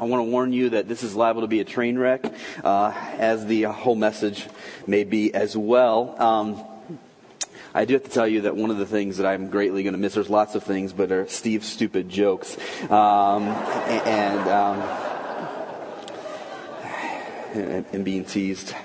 I 0.00 0.04
want 0.04 0.20
to 0.20 0.30
warn 0.30 0.52
you 0.52 0.70
that 0.70 0.86
this 0.86 1.02
is 1.02 1.16
liable 1.16 1.40
to 1.40 1.48
be 1.48 1.58
a 1.58 1.64
train 1.64 1.98
wreck, 1.98 2.24
uh, 2.62 2.92
as 3.18 3.46
the 3.46 3.64
whole 3.64 3.96
message 3.96 4.46
may 4.86 5.02
be 5.02 5.34
as 5.34 5.56
well. 5.56 6.14
Um, 6.22 6.64
I 7.74 7.84
do 7.84 7.94
have 7.94 8.04
to 8.04 8.10
tell 8.10 8.28
you 8.28 8.42
that 8.42 8.54
one 8.54 8.70
of 8.70 8.78
the 8.78 8.86
things 8.86 9.16
that 9.16 9.26
I'm 9.26 9.50
greatly 9.50 9.82
going 9.82 9.94
to 9.94 9.98
miss, 9.98 10.14
there's 10.14 10.30
lots 10.30 10.54
of 10.54 10.62
things, 10.62 10.92
but 10.92 11.10
are 11.10 11.26
Steve's 11.26 11.66
stupid 11.66 12.08
jokes. 12.08 12.56
Um, 12.88 13.48
and, 13.48 14.48
um, 14.48 14.80
and, 17.54 17.86
and, 17.92 18.04
being 18.04 18.24
teased. 18.24 18.76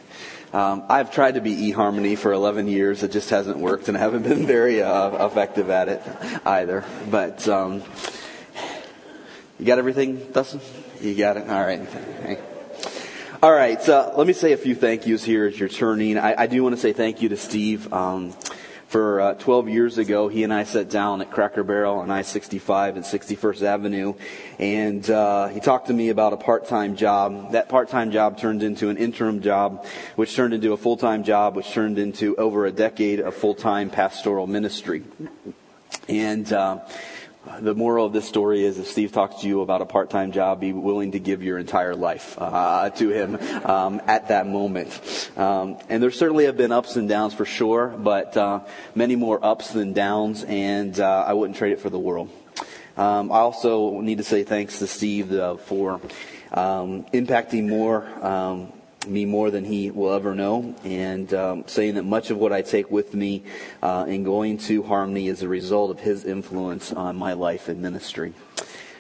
Um, 0.52 0.84
I've 0.89 1.11
tried 1.11 1.36
to 1.36 1.41
be 1.41 1.71
eHarmony 1.71 2.18
for 2.18 2.34
11 2.34 2.68
years. 2.68 3.04
It 3.04 3.11
just 3.11 3.30
hasn't 3.30 3.59
worked, 3.59 3.88
and 3.88 3.95
I 3.95 4.00
haven't 4.00 4.23
been 4.23 4.48
very 4.48 4.82
uh, 4.82 5.27
effective 5.27 5.70
at 5.70 5.89
it 5.89 6.02
either. 6.43 6.84
But 7.11 7.48
um, 7.48 7.84
you 9.59 9.66
got 9.68 9.77
everything, 9.77 10.32
Dustin? 10.32 10.59
You 11.04 11.15
got 11.15 11.35
it? 11.35 11.49
All 11.49 11.65
right. 11.65 12.39
All 13.41 13.52
right. 13.52 13.81
So 13.81 14.13
let 14.16 14.25
me 14.25 14.31
say 14.31 14.53
a 14.53 14.57
few 14.57 14.73
thank 14.73 15.05
yous 15.05 15.21
here 15.21 15.45
as 15.45 15.59
you're 15.59 15.67
turning. 15.67 16.17
I, 16.17 16.43
I 16.43 16.48
do 16.48 16.63
want 16.63 16.76
to 16.76 16.81
say 16.81 16.93
thank 16.93 17.21
you 17.21 17.27
to 17.27 17.35
Steve. 17.35 17.91
Um, 17.91 18.34
for 18.88 19.20
uh, 19.20 19.34
12 19.34 19.67
years 19.67 19.98
ago, 19.98 20.29
he 20.29 20.45
and 20.45 20.53
I 20.53 20.63
sat 20.63 20.89
down 20.89 21.20
at 21.20 21.29
Cracker 21.29 21.63
Barrel 21.63 21.98
on 21.98 22.09
I-65 22.09 22.95
and 22.95 23.03
61st 23.03 23.63
Avenue, 23.63 24.13
and 24.59 25.09
uh, 25.09 25.48
he 25.48 25.59
talked 25.59 25.88
to 25.88 25.93
me 25.93 26.07
about 26.07 26.31
a 26.31 26.38
part-time 26.38 26.95
job. 26.95 27.51
That 27.51 27.67
part-time 27.67 28.12
job 28.12 28.38
turned 28.38 28.63
into 28.63 28.88
an 28.90 28.95
interim 28.95 29.41
job, 29.41 29.85
which 30.15 30.34
turned 30.35 30.54
into 30.54 30.71
a 30.71 30.77
full-time 30.77 31.26
job, 31.26 31.55
which 31.57 31.70
turned 31.71 31.98
into 31.98 32.35
over 32.38 32.65
a 32.65 32.71
decade 32.71 33.20
of 33.20 33.35
full-time 33.35 33.90
pastoral 33.90 34.48
ministry. 34.48 35.04
And 36.07 36.54
uh, 36.54 36.81
the 37.59 37.75
moral 37.75 38.05
of 38.05 38.13
this 38.13 38.27
story 38.27 38.63
is 38.63 38.79
if 38.79 38.88
Steve 38.88 39.11
talks 39.11 39.41
to 39.41 39.47
you 39.47 39.61
about 39.61 39.81
a 39.81 39.85
part-time 39.85 40.31
job, 40.31 40.61
be 40.61 40.71
willing 40.71 41.11
to 41.11 41.20
give 41.20 41.43
your 41.43 41.57
entire 41.57 41.95
life 41.95 42.35
uh, 42.38 42.89
to 42.91 43.09
him 43.09 43.35
um, 43.65 44.01
at 44.07 44.29
that 44.29 44.47
moment. 44.47 45.29
Um, 45.35 45.77
and 45.90 46.01
there 46.01 46.12
certainly 46.12 46.45
have 46.45 46.55
been 46.55 46.71
ups 46.71 46.95
and 46.95 47.09
downs 47.09 47.34
for 47.34 47.45
sure, 47.45 47.87
but 47.87 48.37
uh, 48.37 48.62
many 48.95 49.15
more 49.15 49.43
ups 49.43 49.71
than 49.71 49.93
downs, 49.93 50.43
and 50.43 50.98
uh, 50.99 51.26
I 51.27 51.34
wouldn't 51.34 51.57
trade 51.57 51.73
it 51.73 51.79
for 51.79 51.90
the 51.90 51.99
world. 51.99 52.29
Um, 52.95 53.31
I 53.31 53.40
also 53.40 53.99
need 54.01 54.20
to 54.20 54.23
say 54.23 54.43
thanks 54.43 54.79
to 54.79 54.87
Steve 54.87 55.34
uh, 55.34 55.55
for 55.55 55.99
um, 56.51 57.03
impacting 57.05 57.68
more 57.68 58.05
um, 58.23 58.71
me 59.07 59.26
more 59.26 59.51
than 59.51 59.65
he 59.65 59.91
will 59.91 60.13
ever 60.13 60.35
know, 60.35 60.76
and 60.84 61.34
um, 61.34 61.63
saying 61.68 61.96
that 61.96 62.04
much 62.04 62.32
of 62.32 62.37
what 62.37 62.54
I 62.54 62.62
take 62.62 62.91
with 62.91 63.13
me 63.13 63.43
uh, 63.82 64.06
in 64.07 64.23
going 64.23 64.57
to 64.59 64.84
Harmony 64.84 65.28
is 65.28 65.41
a 65.41 65.47
result 65.47 65.91
of 65.91 66.00
his 66.00 66.25
influence 66.25 66.91
on 66.91 67.16
my 67.16 67.34
life 67.34 67.68
and 67.68 67.81
ministry. 67.81 68.34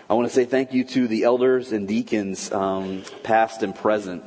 I 0.09 0.15
want 0.15 0.27
to 0.27 0.33
say 0.33 0.45
thank 0.45 0.73
you 0.73 0.83
to 0.83 1.07
the 1.07 1.23
elders 1.23 1.71
and 1.71 1.87
deacons, 1.87 2.51
um, 2.51 3.03
past 3.23 3.63
and 3.63 3.73
present, 3.73 4.23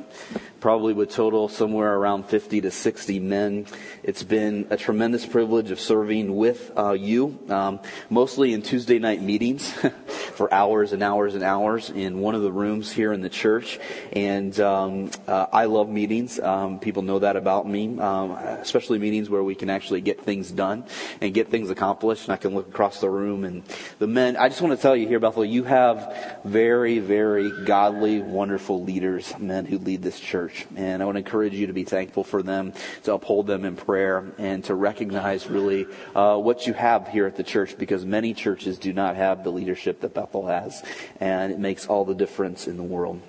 probably 0.59 0.91
would 0.91 1.11
total 1.11 1.49
somewhere 1.49 1.93
around 1.95 2.25
50 2.25 2.61
to 2.61 2.71
60 2.71 3.19
men. 3.19 3.67
It's 4.03 4.23
been 4.23 4.67
a 4.71 4.75
tremendous 4.75 5.25
privilege 5.25 5.69
of 5.69 5.79
serving 5.79 6.35
with 6.35 6.71
uh, 6.75 6.93
you, 6.93 7.39
um, 7.49 7.79
mostly 8.09 8.53
in 8.53 8.63
Tuesday 8.63 8.97
night 8.97 9.21
meetings 9.21 9.73
for 10.37 10.53
hours 10.53 10.93
and 10.93 11.01
hours 11.01 11.33
and 11.33 11.43
hours 11.43 11.89
in 11.89 12.19
one 12.19 12.35
of 12.35 12.43
the 12.43 12.51
rooms 12.51 12.91
here 12.91 13.11
in 13.11 13.21
the 13.21 13.29
church. 13.29 13.79
And 14.13 14.57
um, 14.59 15.09
uh, 15.27 15.47
I 15.51 15.65
love 15.65 15.89
meetings. 15.89 16.39
Um, 16.39 16.79
people 16.79 17.01
know 17.01 17.19
that 17.19 17.35
about 17.35 17.67
me, 17.67 17.97
um, 17.99 18.31
especially 18.31 18.99
meetings 18.99 19.31
where 19.31 19.43
we 19.43 19.55
can 19.55 19.71
actually 19.71 20.01
get 20.01 20.21
things 20.21 20.51
done 20.51 20.85
and 21.21 21.33
get 21.33 21.49
things 21.49 21.71
accomplished. 21.71 22.25
And 22.25 22.33
I 22.33 22.37
can 22.37 22.53
look 22.53 22.69
across 22.69 23.01
the 23.01 23.09
room 23.09 23.43
and 23.43 23.63
the 23.97 24.05
men. 24.05 24.37
I 24.37 24.47
just 24.47 24.61
want 24.61 24.77
to 24.77 24.81
tell 24.81 24.95
you 24.95 25.07
here, 25.07 25.19
Bethel, 25.19 25.43
you 25.43 25.63
have 25.63 26.39
very, 26.45 26.99
very 26.99 27.65
godly, 27.65 28.21
wonderful 28.21 28.83
leaders, 28.83 29.33
men 29.39 29.65
who 29.65 29.79
lead 29.79 30.03
this 30.03 30.19
church. 30.19 30.67
And 30.75 31.01
I 31.01 31.05
want 31.05 31.15
to 31.15 31.19
encourage 31.19 31.55
you 31.55 31.67
to 31.67 31.73
be 31.73 31.83
thankful 31.83 32.23
for 32.23 32.43
them, 32.43 32.73
to 33.03 33.13
uphold 33.13 33.47
them 33.47 33.65
in 33.65 33.75
prayer, 33.75 34.23
and 34.37 34.63
to 34.65 34.75
recognize 34.75 35.47
really 35.47 35.87
uh, 36.15 36.37
what 36.37 36.67
you 36.67 36.73
have 36.73 37.07
here 37.07 37.25
at 37.25 37.35
the 37.35 37.43
church 37.43 37.75
because 37.75 38.05
many 38.05 38.35
churches 38.35 38.77
do 38.77 38.93
not 38.93 39.15
have 39.15 39.43
the 39.43 39.51
leadership 39.51 40.01
that 40.01 40.13
Bethel 40.13 40.26
has. 40.47 40.83
And 41.19 41.51
it 41.51 41.59
makes 41.59 41.87
all 41.87 42.05
the 42.05 42.15
difference 42.15 42.67
in 42.67 42.77
the 42.77 42.83
world. 42.83 43.21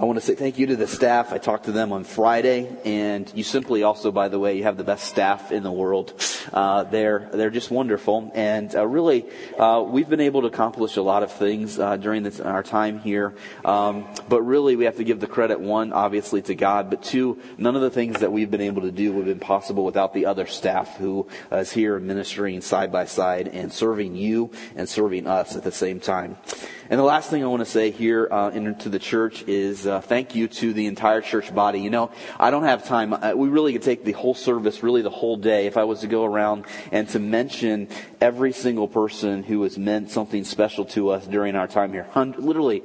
I 0.00 0.04
want 0.04 0.16
to 0.16 0.24
say 0.24 0.36
thank 0.36 0.60
you 0.60 0.66
to 0.68 0.76
the 0.76 0.86
staff. 0.86 1.32
I 1.32 1.38
talked 1.38 1.64
to 1.64 1.72
them 1.72 1.90
on 1.90 2.04
Friday, 2.04 2.70
and 2.84 3.28
you 3.34 3.42
simply 3.42 3.82
also, 3.82 4.12
by 4.12 4.28
the 4.28 4.38
way, 4.38 4.56
you 4.56 4.62
have 4.62 4.76
the 4.76 4.84
best 4.84 5.06
staff 5.06 5.50
in 5.50 5.64
the 5.64 5.72
world. 5.72 6.12
Uh, 6.52 6.84
they're 6.84 7.28
they're 7.32 7.50
just 7.50 7.68
wonderful, 7.68 8.30
and 8.32 8.72
uh, 8.76 8.86
really, 8.86 9.26
uh, 9.58 9.84
we've 9.84 10.08
been 10.08 10.20
able 10.20 10.42
to 10.42 10.46
accomplish 10.46 10.96
a 10.98 11.02
lot 11.02 11.24
of 11.24 11.32
things 11.32 11.80
uh, 11.80 11.96
during 11.96 12.22
this, 12.22 12.38
our 12.38 12.62
time 12.62 13.00
here. 13.00 13.34
Um, 13.64 14.06
but 14.28 14.42
really, 14.42 14.76
we 14.76 14.84
have 14.84 14.98
to 14.98 15.04
give 15.04 15.18
the 15.18 15.26
credit 15.26 15.58
one, 15.58 15.92
obviously, 15.92 16.42
to 16.42 16.54
God, 16.54 16.90
but 16.90 17.02
two, 17.02 17.40
none 17.56 17.74
of 17.74 17.82
the 17.82 17.90
things 17.90 18.20
that 18.20 18.30
we've 18.30 18.52
been 18.52 18.60
able 18.60 18.82
to 18.82 18.92
do 18.92 19.12
would 19.14 19.26
have 19.26 19.36
been 19.36 19.44
possible 19.44 19.84
without 19.84 20.14
the 20.14 20.26
other 20.26 20.46
staff 20.46 20.96
who 20.98 21.26
is 21.50 21.72
here 21.72 21.98
ministering 21.98 22.60
side 22.60 22.92
by 22.92 23.04
side 23.04 23.48
and 23.48 23.72
serving 23.72 24.14
you 24.14 24.52
and 24.76 24.88
serving 24.88 25.26
us 25.26 25.56
at 25.56 25.64
the 25.64 25.72
same 25.72 25.98
time. 25.98 26.36
And 26.90 26.98
the 26.98 27.04
last 27.04 27.28
thing 27.28 27.44
I 27.44 27.48
want 27.48 27.60
to 27.60 27.66
say 27.66 27.90
here 27.90 28.28
uh, 28.30 28.48
into 28.48 28.88
the 28.88 28.98
church 28.98 29.42
is 29.46 29.87
uh, 29.88 30.00
thank 30.00 30.34
you 30.34 30.48
to 30.48 30.72
the 30.72 30.86
entire 30.86 31.20
church 31.20 31.54
body. 31.54 31.80
You 31.80 31.90
know, 31.90 32.10
I 32.38 32.50
don't 32.50 32.64
have 32.64 32.84
time. 32.84 33.12
Uh, 33.12 33.32
we 33.34 33.48
really 33.48 33.72
could 33.72 33.82
take 33.82 34.04
the 34.04 34.12
whole 34.12 34.34
service, 34.34 34.82
really 34.82 35.02
the 35.02 35.10
whole 35.10 35.36
day, 35.36 35.66
if 35.66 35.76
I 35.76 35.84
was 35.84 36.00
to 36.00 36.06
go 36.06 36.24
around 36.24 36.66
and 36.92 37.08
to 37.10 37.18
mention 37.18 37.88
every 38.20 38.52
single 38.52 38.88
person 38.88 39.42
who 39.42 39.62
has 39.62 39.78
meant 39.78 40.10
something 40.10 40.44
special 40.44 40.84
to 40.84 41.10
us 41.10 41.26
during 41.26 41.56
our 41.56 41.66
time 41.66 41.92
here. 41.92 42.06
Literally, 42.14 42.82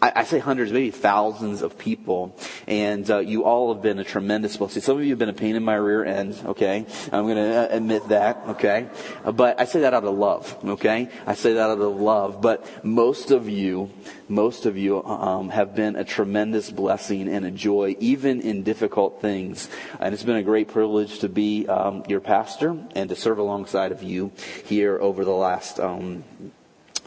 I, 0.00 0.12
I, 0.16 0.24
say 0.24 0.38
hundreds, 0.38 0.72
maybe 0.72 0.90
thousands 0.90 1.62
of 1.62 1.76
people, 1.78 2.36
and 2.66 3.08
uh, 3.10 3.18
you 3.18 3.44
all 3.44 3.74
have 3.74 3.82
been 3.82 3.98
a 3.98 4.04
tremendous 4.04 4.56
blessing. 4.56 4.82
Some 4.82 4.98
of 4.98 5.04
you 5.04 5.10
have 5.10 5.18
been 5.18 5.28
a 5.28 5.34
pain 5.34 5.56
in 5.56 5.64
my 5.64 5.74
rear 5.74 6.04
end. 6.04 6.40
Okay, 6.44 6.86
I'm 7.12 7.24
going 7.24 7.36
to 7.36 7.70
uh, 7.72 7.76
admit 7.76 8.08
that. 8.08 8.42
Okay, 8.48 8.88
but 9.24 9.60
I 9.60 9.64
say 9.64 9.80
that 9.80 9.94
out 9.94 10.04
of 10.04 10.14
love. 10.14 10.56
Okay, 10.64 11.08
I 11.26 11.34
say 11.34 11.54
that 11.54 11.70
out 11.70 11.80
of 11.80 12.00
love. 12.00 12.40
But 12.40 12.84
most 12.84 13.30
of 13.30 13.48
you, 13.48 13.90
most 14.28 14.66
of 14.66 14.76
you 14.76 15.02
um, 15.04 15.50
have 15.50 15.74
been 15.74 15.96
a 15.96 16.04
tremendous 16.04 16.45
blessing 16.70 17.28
and 17.28 17.44
a 17.44 17.50
joy, 17.50 17.96
even 18.00 18.40
in 18.40 18.62
difficult 18.62 19.20
things. 19.20 19.68
And 20.00 20.14
it's 20.14 20.22
been 20.22 20.36
a 20.36 20.42
great 20.42 20.68
privilege 20.68 21.20
to 21.20 21.28
be 21.28 21.66
um, 21.68 22.04
your 22.08 22.20
pastor 22.20 22.76
and 22.94 23.08
to 23.08 23.16
serve 23.16 23.38
alongside 23.38 23.92
of 23.92 24.02
you 24.02 24.32
here 24.64 24.98
over 24.98 25.24
the 25.24 25.32
last 25.32 25.80
um, 25.80 26.24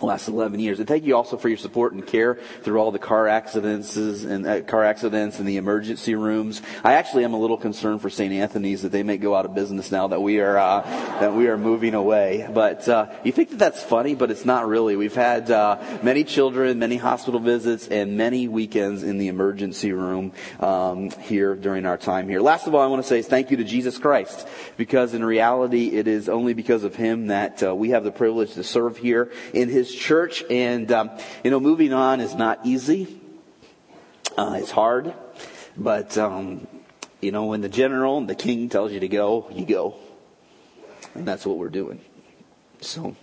last 0.01 0.27
11 0.27 0.59
years. 0.59 0.79
And 0.79 0.87
thank 0.87 1.03
you 1.03 1.15
also 1.15 1.37
for 1.37 1.49
your 1.49 1.57
support 1.57 1.93
and 1.93 2.05
care 2.05 2.35
through 2.63 2.79
all 2.79 2.91
the 2.91 2.99
car 2.99 3.27
accidents 3.27 3.95
and 3.95 4.45
uh, 4.45 4.61
car 4.61 4.83
accidents 4.83 5.39
and 5.39 5.47
the 5.47 5.57
emergency 5.57 6.15
rooms. 6.15 6.61
I 6.83 6.93
actually 6.93 7.23
am 7.23 7.33
a 7.33 7.39
little 7.39 7.57
concerned 7.57 8.01
for 8.01 8.09
St. 8.09 8.33
Anthony's 8.33 8.81
that 8.81 8.91
they 8.91 9.03
may 9.03 9.17
go 9.17 9.35
out 9.35 9.45
of 9.45 9.55
business 9.55 9.91
now 9.91 10.07
that 10.07 10.21
we 10.21 10.39
are 10.39 10.57
uh, 10.57 10.81
that 11.19 11.33
we 11.33 11.47
are 11.47 11.57
moving 11.57 11.93
away. 11.93 12.47
But 12.51 12.87
uh, 12.87 13.07
you 13.23 13.31
think 13.31 13.49
that 13.51 13.59
that's 13.59 13.83
funny, 13.83 14.15
but 14.15 14.31
it's 14.31 14.45
not 14.45 14.67
really. 14.67 14.95
We've 14.95 15.15
had 15.15 15.49
uh, 15.51 15.99
many 16.01 16.23
children, 16.23 16.79
many 16.79 16.97
hospital 16.97 17.39
visits, 17.39 17.87
and 17.87 18.17
many 18.17 18.47
weekends 18.47 19.03
in 19.03 19.17
the 19.17 19.27
emergency 19.27 19.91
room 19.91 20.33
um, 20.59 21.11
here 21.11 21.55
during 21.55 21.85
our 21.85 21.97
time 21.97 22.29
here. 22.29 22.39
Last 22.39 22.67
of 22.67 22.75
all, 22.75 22.81
I 22.81 22.87
want 22.87 23.01
to 23.03 23.07
say 23.07 23.19
is 23.19 23.27
thank 23.27 23.51
you 23.51 23.57
to 23.57 23.63
Jesus 23.63 23.97
Christ 23.97 24.47
because 24.77 25.13
in 25.13 25.23
reality, 25.23 25.87
it 25.87 26.07
is 26.07 26.29
only 26.29 26.53
because 26.53 26.83
of 26.83 26.95
Him 26.95 27.27
that 27.27 27.61
uh, 27.63 27.75
we 27.75 27.89
have 27.89 28.03
the 28.03 28.11
privilege 28.11 28.53
to 28.53 28.63
serve 28.63 28.97
here 28.97 29.31
in 29.53 29.69
His 29.69 29.88
church. 29.93 30.43
And, 30.49 30.91
um, 30.91 31.11
you 31.43 31.51
know, 31.51 31.59
moving 31.59 31.93
on 31.93 32.21
is 32.21 32.35
not 32.35 32.65
easy. 32.65 33.19
Uh, 34.37 34.57
it's 34.59 34.71
hard. 34.71 35.13
But, 35.77 36.17
um, 36.17 36.67
you 37.21 37.31
know, 37.31 37.45
when 37.45 37.61
the 37.61 37.69
general 37.69 38.17
and 38.17 38.29
the 38.29 38.35
king 38.35 38.69
tells 38.69 38.91
you 38.91 38.99
to 38.99 39.07
go, 39.07 39.49
you 39.51 39.65
go. 39.65 39.95
And 41.15 41.27
that's 41.27 41.45
what 41.45 41.57
we're 41.57 41.69
doing. 41.69 42.01
So, 42.81 43.15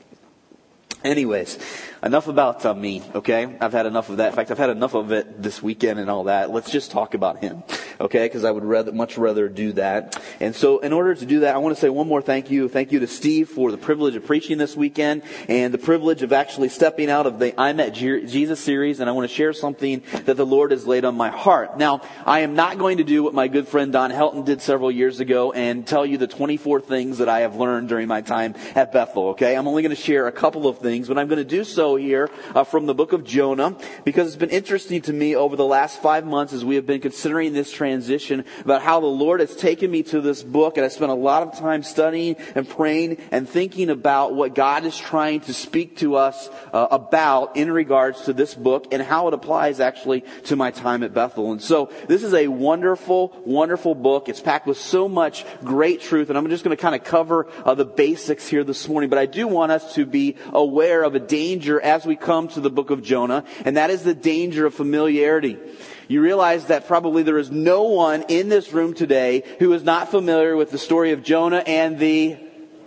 anyways, 1.04 1.58
enough 2.02 2.28
about 2.28 2.64
uh, 2.66 2.74
me, 2.74 3.02
okay? 3.14 3.56
I've 3.60 3.72
had 3.72 3.86
enough 3.86 4.10
of 4.10 4.18
that. 4.18 4.30
In 4.30 4.36
fact, 4.36 4.50
I've 4.50 4.58
had 4.58 4.70
enough 4.70 4.94
of 4.94 5.12
it 5.12 5.42
this 5.42 5.62
weekend 5.62 5.98
and 5.98 6.10
all 6.10 6.24
that. 6.24 6.50
Let's 6.50 6.70
just 6.70 6.90
talk 6.90 7.14
about 7.14 7.38
him, 7.38 7.62
okay? 8.00 8.26
Because 8.26 8.44
I 8.44 8.50
would 8.50 8.64
rather, 8.64 8.92
much 8.92 9.16
rather 9.18 9.48
do 9.48 9.72
that. 9.72 10.20
And 10.40 10.54
so, 10.54 10.78
in 10.80 10.92
order 10.92 11.14
to 11.14 11.26
do 11.26 11.40
that, 11.40 11.54
I 11.54 11.58
want 11.58 11.74
to 11.74 11.80
say 11.80 11.88
one 11.88 12.08
more 12.08 12.22
thank 12.22 12.50
you. 12.50 12.68
Thank 12.68 12.92
you 12.92 13.00
to 13.00 13.06
Steve 13.06 13.48
for 13.48 13.70
the 13.70 13.78
privilege 13.78 14.16
of 14.16 14.26
preaching 14.26 14.58
this 14.58 14.76
weekend 14.76 15.22
and 15.48 15.72
the 15.72 15.78
privilege 15.78 16.22
of 16.22 16.32
actually 16.32 16.68
stepping 16.68 17.10
out 17.10 17.26
of 17.26 17.38
the 17.38 17.58
I 17.58 17.72
Met 17.72 17.94
Jesus 17.94 18.60
series. 18.60 19.00
And 19.00 19.08
I 19.08 19.12
want 19.12 19.28
to 19.28 19.34
share 19.34 19.52
something 19.52 20.02
that 20.24 20.36
the 20.36 20.46
Lord 20.46 20.70
has 20.70 20.86
laid 20.86 21.04
on 21.04 21.16
my 21.16 21.30
heart. 21.30 21.78
Now, 21.78 22.02
I 22.24 22.40
am 22.40 22.54
not 22.54 22.78
going 22.78 22.98
to 22.98 23.04
do 23.04 23.22
what 23.22 23.34
my 23.34 23.48
good 23.48 23.68
friend 23.68 23.92
Don 23.92 24.10
Helton 24.10 24.44
did 24.44 24.60
several 24.60 24.90
years 24.90 25.20
ago 25.20 25.52
and 25.52 25.86
tell 25.86 26.04
you 26.04 26.18
the 26.18 26.26
24 26.26 26.80
things 26.80 27.18
that 27.18 27.28
I 27.28 27.40
have 27.40 27.56
learned 27.56 27.88
during 27.88 28.08
my 28.08 28.20
time 28.20 28.54
at 28.74 28.92
Bethel, 28.92 29.28
okay? 29.28 29.56
I'm 29.56 29.66
only 29.68 29.82
going 29.82 29.94
to 29.94 30.00
share 30.00 30.26
a 30.26 30.32
couple 30.32 30.68
of 30.68 30.78
things, 30.78 31.08
but 31.08 31.18
I'm 31.18 31.28
going 31.28 31.38
to 31.38 31.44
do 31.44 31.64
so 31.64 31.96
here 31.96 32.30
uh, 32.54 32.64
from 32.64 32.86
the 32.86 32.94
book 32.94 33.12
of 33.12 33.24
Jonah 33.24 33.76
because 34.04 34.28
it's 34.28 34.36
been 34.36 34.50
interesting 34.50 35.02
to 35.02 35.12
me 35.12 35.34
over 35.34 35.56
the 35.56 35.64
last 35.64 36.02
five 36.02 36.26
months 36.26 36.52
as 36.52 36.64
we 36.64 36.74
have 36.74 36.86
been 36.86 37.00
considering 37.00 37.52
this 37.52 37.70
transition 37.70 37.85
about 37.92 38.82
how 38.82 39.00
the 39.00 39.06
Lord 39.06 39.40
has 39.40 39.54
taken 39.54 39.90
me 39.90 40.02
to 40.04 40.20
this 40.20 40.42
book 40.42 40.76
and 40.76 40.84
I 40.84 40.88
spent 40.88 41.10
a 41.10 41.14
lot 41.14 41.42
of 41.42 41.58
time 41.58 41.82
studying 41.82 42.36
and 42.54 42.68
praying 42.68 43.18
and 43.30 43.48
thinking 43.48 43.90
about 43.90 44.34
what 44.34 44.54
God 44.54 44.84
is 44.84 44.96
trying 44.96 45.40
to 45.40 45.54
speak 45.54 45.98
to 45.98 46.16
us 46.16 46.48
uh, 46.72 46.88
about 46.90 47.56
in 47.56 47.70
regards 47.70 48.22
to 48.22 48.32
this 48.32 48.54
book 48.54 48.88
and 48.92 49.02
how 49.02 49.28
it 49.28 49.34
applies 49.34 49.80
actually 49.80 50.24
to 50.44 50.56
my 50.56 50.70
time 50.70 51.02
at 51.02 51.14
Bethel. 51.14 51.52
And 51.52 51.62
so 51.62 51.90
this 52.08 52.22
is 52.22 52.34
a 52.34 52.48
wonderful, 52.48 53.40
wonderful 53.44 53.94
book. 53.94 54.28
It's 54.28 54.40
packed 54.40 54.66
with 54.66 54.78
so 54.78 55.08
much 55.08 55.44
great 55.62 56.00
truth 56.00 56.28
and 56.28 56.38
I'm 56.38 56.48
just 56.48 56.64
going 56.64 56.76
to 56.76 56.80
kind 56.80 56.94
of 56.94 57.04
cover 57.04 57.46
uh, 57.64 57.74
the 57.74 57.84
basics 57.84 58.46
here 58.48 58.64
this 58.64 58.88
morning, 58.88 59.10
but 59.10 59.18
I 59.18 59.26
do 59.26 59.46
want 59.46 59.72
us 59.72 59.94
to 59.94 60.06
be 60.06 60.36
aware 60.52 61.02
of 61.02 61.14
a 61.14 61.20
danger 61.20 61.80
as 61.80 62.04
we 62.04 62.16
come 62.16 62.48
to 62.48 62.60
the 62.60 62.70
book 62.70 62.90
of 62.90 63.02
Jonah, 63.02 63.44
and 63.64 63.76
that 63.76 63.90
is 63.90 64.02
the 64.02 64.14
danger 64.14 64.66
of 64.66 64.74
familiarity. 64.74 65.58
You 66.08 66.22
realize 66.22 66.66
that 66.66 66.86
probably 66.86 67.22
there 67.22 67.38
is 67.38 67.50
no 67.50 67.84
one 67.84 68.22
in 68.28 68.48
this 68.48 68.72
room 68.72 68.94
today 68.94 69.42
who 69.58 69.72
is 69.72 69.82
not 69.82 70.10
familiar 70.10 70.56
with 70.56 70.70
the 70.70 70.78
story 70.78 71.12
of 71.12 71.22
Jonah 71.22 71.64
and 71.66 71.98
the 71.98 72.36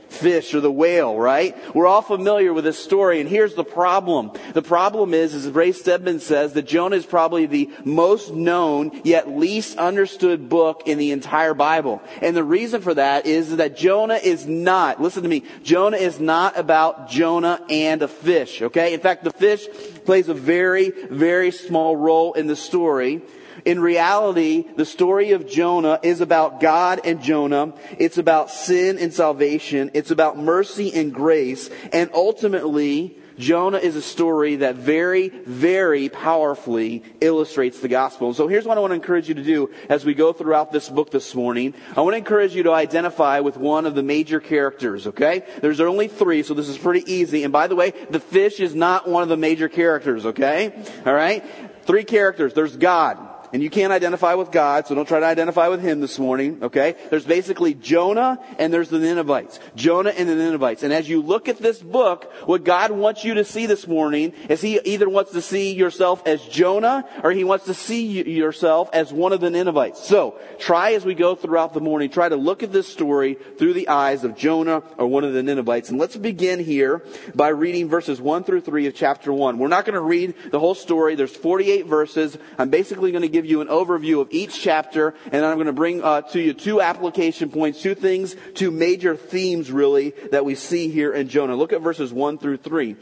fish 0.09 0.53
or 0.53 0.61
the 0.61 0.71
whale, 0.71 1.17
right? 1.17 1.55
We're 1.75 1.87
all 1.87 2.01
familiar 2.01 2.53
with 2.53 2.63
this 2.63 2.83
story, 2.83 3.19
and 3.19 3.29
here's 3.29 3.55
the 3.55 3.63
problem. 3.63 4.31
The 4.53 4.61
problem 4.61 5.13
is, 5.13 5.33
as 5.33 5.47
Ray 5.49 5.71
Stedman 5.71 6.19
says, 6.19 6.53
that 6.53 6.63
Jonah 6.63 6.95
is 6.95 7.05
probably 7.05 7.45
the 7.45 7.69
most 7.83 8.33
known 8.33 9.01
yet 9.03 9.29
least 9.29 9.77
understood 9.77 10.49
book 10.49 10.83
in 10.85 10.97
the 10.97 11.11
entire 11.11 11.53
Bible. 11.53 12.01
And 12.21 12.35
the 12.35 12.43
reason 12.43 12.81
for 12.81 12.93
that 12.93 13.25
is 13.25 13.57
that 13.57 13.77
Jonah 13.77 14.19
is 14.21 14.45
not, 14.45 15.01
listen 15.01 15.23
to 15.23 15.29
me, 15.29 15.43
Jonah 15.63 15.97
is 15.97 16.19
not 16.19 16.57
about 16.57 17.09
Jonah 17.09 17.61
and 17.69 18.01
a 18.01 18.07
fish, 18.07 18.61
okay? 18.61 18.93
In 18.93 18.99
fact, 18.99 19.23
the 19.23 19.31
fish 19.31 19.67
plays 20.05 20.27
a 20.27 20.33
very, 20.33 20.91
very 21.09 21.51
small 21.51 21.95
role 21.95 22.33
in 22.33 22.47
the 22.47 22.55
story. 22.55 23.21
In 23.65 23.79
reality, 23.79 24.65
the 24.75 24.85
story 24.85 25.31
of 25.31 25.47
Jonah 25.47 25.99
is 26.03 26.21
about 26.21 26.59
God 26.59 27.01
and 27.03 27.21
Jonah. 27.21 27.73
It's 27.97 28.17
about 28.17 28.51
sin 28.51 28.97
and 28.97 29.13
salvation. 29.13 29.91
It's 29.93 30.11
about 30.11 30.37
mercy 30.37 30.93
and 30.93 31.13
grace. 31.13 31.69
And 31.91 32.09
ultimately, 32.13 33.17
Jonah 33.39 33.77
is 33.77 33.95
a 33.95 34.01
story 34.01 34.57
that 34.57 34.75
very, 34.75 35.29
very 35.29 36.09
powerfully 36.09 37.03
illustrates 37.21 37.79
the 37.79 37.87
gospel. 37.87 38.27
And 38.27 38.35
so 38.35 38.49
here's 38.49 38.65
what 38.65 38.77
I 38.77 38.81
want 38.81 38.91
to 38.91 38.95
encourage 38.95 39.29
you 39.29 39.35
to 39.35 39.43
do 39.43 39.71
as 39.87 40.03
we 40.03 40.13
go 40.13 40.33
throughout 40.33 40.73
this 40.73 40.89
book 40.89 41.09
this 41.09 41.33
morning. 41.33 41.73
I 41.95 42.01
want 42.01 42.15
to 42.15 42.17
encourage 42.17 42.53
you 42.53 42.63
to 42.63 42.73
identify 42.73 43.39
with 43.39 43.55
one 43.55 43.85
of 43.85 43.95
the 43.95 44.03
major 44.03 44.41
characters, 44.41 45.07
okay? 45.07 45.43
There's 45.61 45.79
only 45.79 46.09
three, 46.09 46.43
so 46.43 46.53
this 46.53 46.67
is 46.67 46.77
pretty 46.77 47.09
easy. 47.11 47.45
And 47.45 47.53
by 47.53 47.67
the 47.67 47.77
way, 47.77 47.93
the 48.09 48.19
fish 48.19 48.59
is 48.59 48.75
not 48.75 49.07
one 49.07 49.23
of 49.23 49.29
the 49.29 49.37
major 49.37 49.69
characters, 49.69 50.25
okay? 50.25 50.73
Alright? 51.07 51.45
Three 51.85 52.03
characters. 52.03 52.53
There's 52.53 52.75
God 52.75 53.28
and 53.53 53.63
you 53.63 53.69
can't 53.69 53.91
identify 53.91 54.33
with 54.35 54.51
God, 54.51 54.87
so 54.87 54.95
don't 54.95 55.07
try 55.07 55.19
to 55.19 55.25
identify 55.25 55.67
with 55.67 55.81
him 55.81 56.01
this 56.01 56.19
morning, 56.19 56.63
okay? 56.63 56.95
There's 57.09 57.25
basically 57.25 57.73
Jonah 57.73 58.39
and 58.57 58.73
there's 58.73 58.89
the 58.89 58.99
Ninevites. 58.99 59.59
Jonah 59.75 60.11
and 60.11 60.29
the 60.29 60.35
Ninevites. 60.35 60.83
And 60.83 60.93
as 60.93 61.09
you 61.09 61.21
look 61.21 61.49
at 61.49 61.57
this 61.57 61.81
book, 61.81 62.31
what 62.45 62.63
God 62.63 62.91
wants 62.91 63.23
you 63.23 63.35
to 63.35 63.43
see 63.43 63.65
this 63.65 63.87
morning 63.87 64.33
is 64.49 64.61
he 64.61 64.79
either 64.83 65.09
wants 65.09 65.31
to 65.31 65.41
see 65.41 65.73
yourself 65.73 66.21
as 66.25 66.43
Jonah 66.45 67.05
or 67.23 67.31
he 67.31 67.43
wants 67.43 67.65
to 67.65 67.73
see 67.73 68.21
yourself 68.23 68.89
as 68.93 69.11
one 69.11 69.33
of 69.33 69.41
the 69.41 69.49
Ninevites. 69.49 70.07
So, 70.07 70.39
try 70.59 70.93
as 70.93 71.05
we 71.05 71.15
go 71.15 71.35
throughout 71.35 71.73
the 71.73 71.81
morning, 71.81 72.09
try 72.09 72.29
to 72.29 72.35
look 72.35 72.63
at 72.63 72.71
this 72.71 72.87
story 72.87 73.35
through 73.57 73.73
the 73.73 73.87
eyes 73.89 74.23
of 74.23 74.35
Jonah 74.35 74.83
or 74.97 75.07
one 75.07 75.23
of 75.23 75.33
the 75.33 75.43
Ninevites. 75.43 75.89
And 75.89 75.99
let's 75.99 76.15
begin 76.15 76.63
here 76.63 77.03
by 77.35 77.49
reading 77.49 77.89
verses 77.89 78.21
1 78.21 78.43
through 78.43 78.61
3 78.61 78.87
of 78.87 78.95
chapter 78.95 79.33
1. 79.33 79.57
We're 79.57 79.67
not 79.67 79.85
going 79.85 79.95
to 79.95 80.01
read 80.01 80.35
the 80.51 80.59
whole 80.59 80.75
story. 80.75 81.15
There's 81.15 81.35
48 81.35 81.85
verses. 81.85 82.37
I'm 82.57 82.69
basically 82.69 83.11
going 83.11 83.21
to 83.23 83.29
give 83.29 83.38
give 83.39 83.49
you 83.49 83.61
an 83.61 83.69
overview 83.69 84.19
of 84.19 84.27
each 84.31 84.61
chapter, 84.61 85.15
and 85.31 85.45
I'm 85.45 85.55
going 85.55 85.67
to 85.67 85.73
bring 85.73 86.03
uh, 86.03 86.21
to 86.33 86.41
you 86.41 86.53
two 86.53 86.81
application 86.81 87.49
points, 87.49 87.81
two 87.81 87.95
things, 87.95 88.35
two 88.53 88.69
major 88.69 89.15
themes 89.15 89.71
really 89.71 90.09
that 90.31 90.43
we 90.43 90.55
see 90.55 90.89
here 90.89 91.13
in 91.13 91.29
Jonah. 91.29 91.55
Look 91.55 91.71
at 91.71 91.81
verses 91.81 92.11
1 92.11 92.37
through 92.37 92.57
3. 92.57 92.97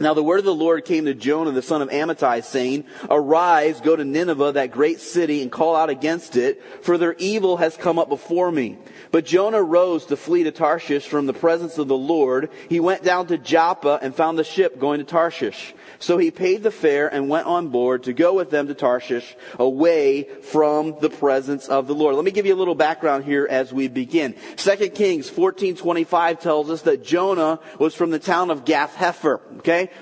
Now 0.00 0.14
the 0.14 0.22
word 0.22 0.38
of 0.38 0.44
the 0.44 0.54
Lord 0.54 0.84
came 0.84 1.06
to 1.06 1.14
Jonah, 1.14 1.50
the 1.50 1.62
son 1.62 1.82
of 1.82 1.88
Amittai, 1.88 2.44
saying, 2.44 2.84
Arise, 3.10 3.80
go 3.80 3.96
to 3.96 4.04
Nineveh, 4.04 4.52
that 4.52 4.70
great 4.70 5.00
city, 5.00 5.42
and 5.42 5.50
call 5.50 5.74
out 5.74 5.90
against 5.90 6.36
it, 6.36 6.62
for 6.84 6.98
their 6.98 7.14
evil 7.14 7.56
has 7.56 7.76
come 7.76 7.98
up 7.98 8.08
before 8.08 8.52
me. 8.52 8.78
But 9.10 9.24
Jonah 9.24 9.62
rose 9.62 10.06
to 10.06 10.16
flee 10.16 10.44
to 10.44 10.52
Tarshish 10.52 11.06
from 11.06 11.26
the 11.26 11.32
presence 11.32 11.78
of 11.78 11.88
the 11.88 11.96
Lord. 11.96 12.50
He 12.68 12.80
went 12.80 13.02
down 13.02 13.26
to 13.28 13.38
Joppa 13.38 13.98
and 14.02 14.14
found 14.14 14.38
the 14.38 14.44
ship 14.44 14.78
going 14.78 14.98
to 14.98 15.04
Tarshish. 15.04 15.74
So 15.98 16.18
he 16.18 16.30
paid 16.30 16.62
the 16.62 16.70
fare 16.70 17.08
and 17.12 17.28
went 17.28 17.46
on 17.46 17.68
board 17.68 18.04
to 18.04 18.12
go 18.12 18.34
with 18.34 18.50
them 18.50 18.68
to 18.68 18.74
Tarshish 18.74 19.34
away 19.58 20.24
from 20.42 20.96
the 21.00 21.10
presence 21.10 21.68
of 21.68 21.86
the 21.86 21.94
Lord. 21.94 22.14
Let 22.14 22.24
me 22.24 22.30
give 22.30 22.46
you 22.46 22.54
a 22.54 22.56
little 22.56 22.74
background 22.74 23.24
here 23.24 23.46
as 23.50 23.72
we 23.72 23.88
begin. 23.88 24.34
2 24.56 24.90
Kings 24.90 25.28
14:25 25.28 26.40
tells 26.40 26.70
us 26.70 26.82
that 26.82 27.02
Jonah 27.02 27.58
was 27.78 27.94
from 27.94 28.10
the 28.10 28.18
town 28.18 28.50
of 28.50 28.64
Gath 28.64 28.94
Hepher. 28.94 29.40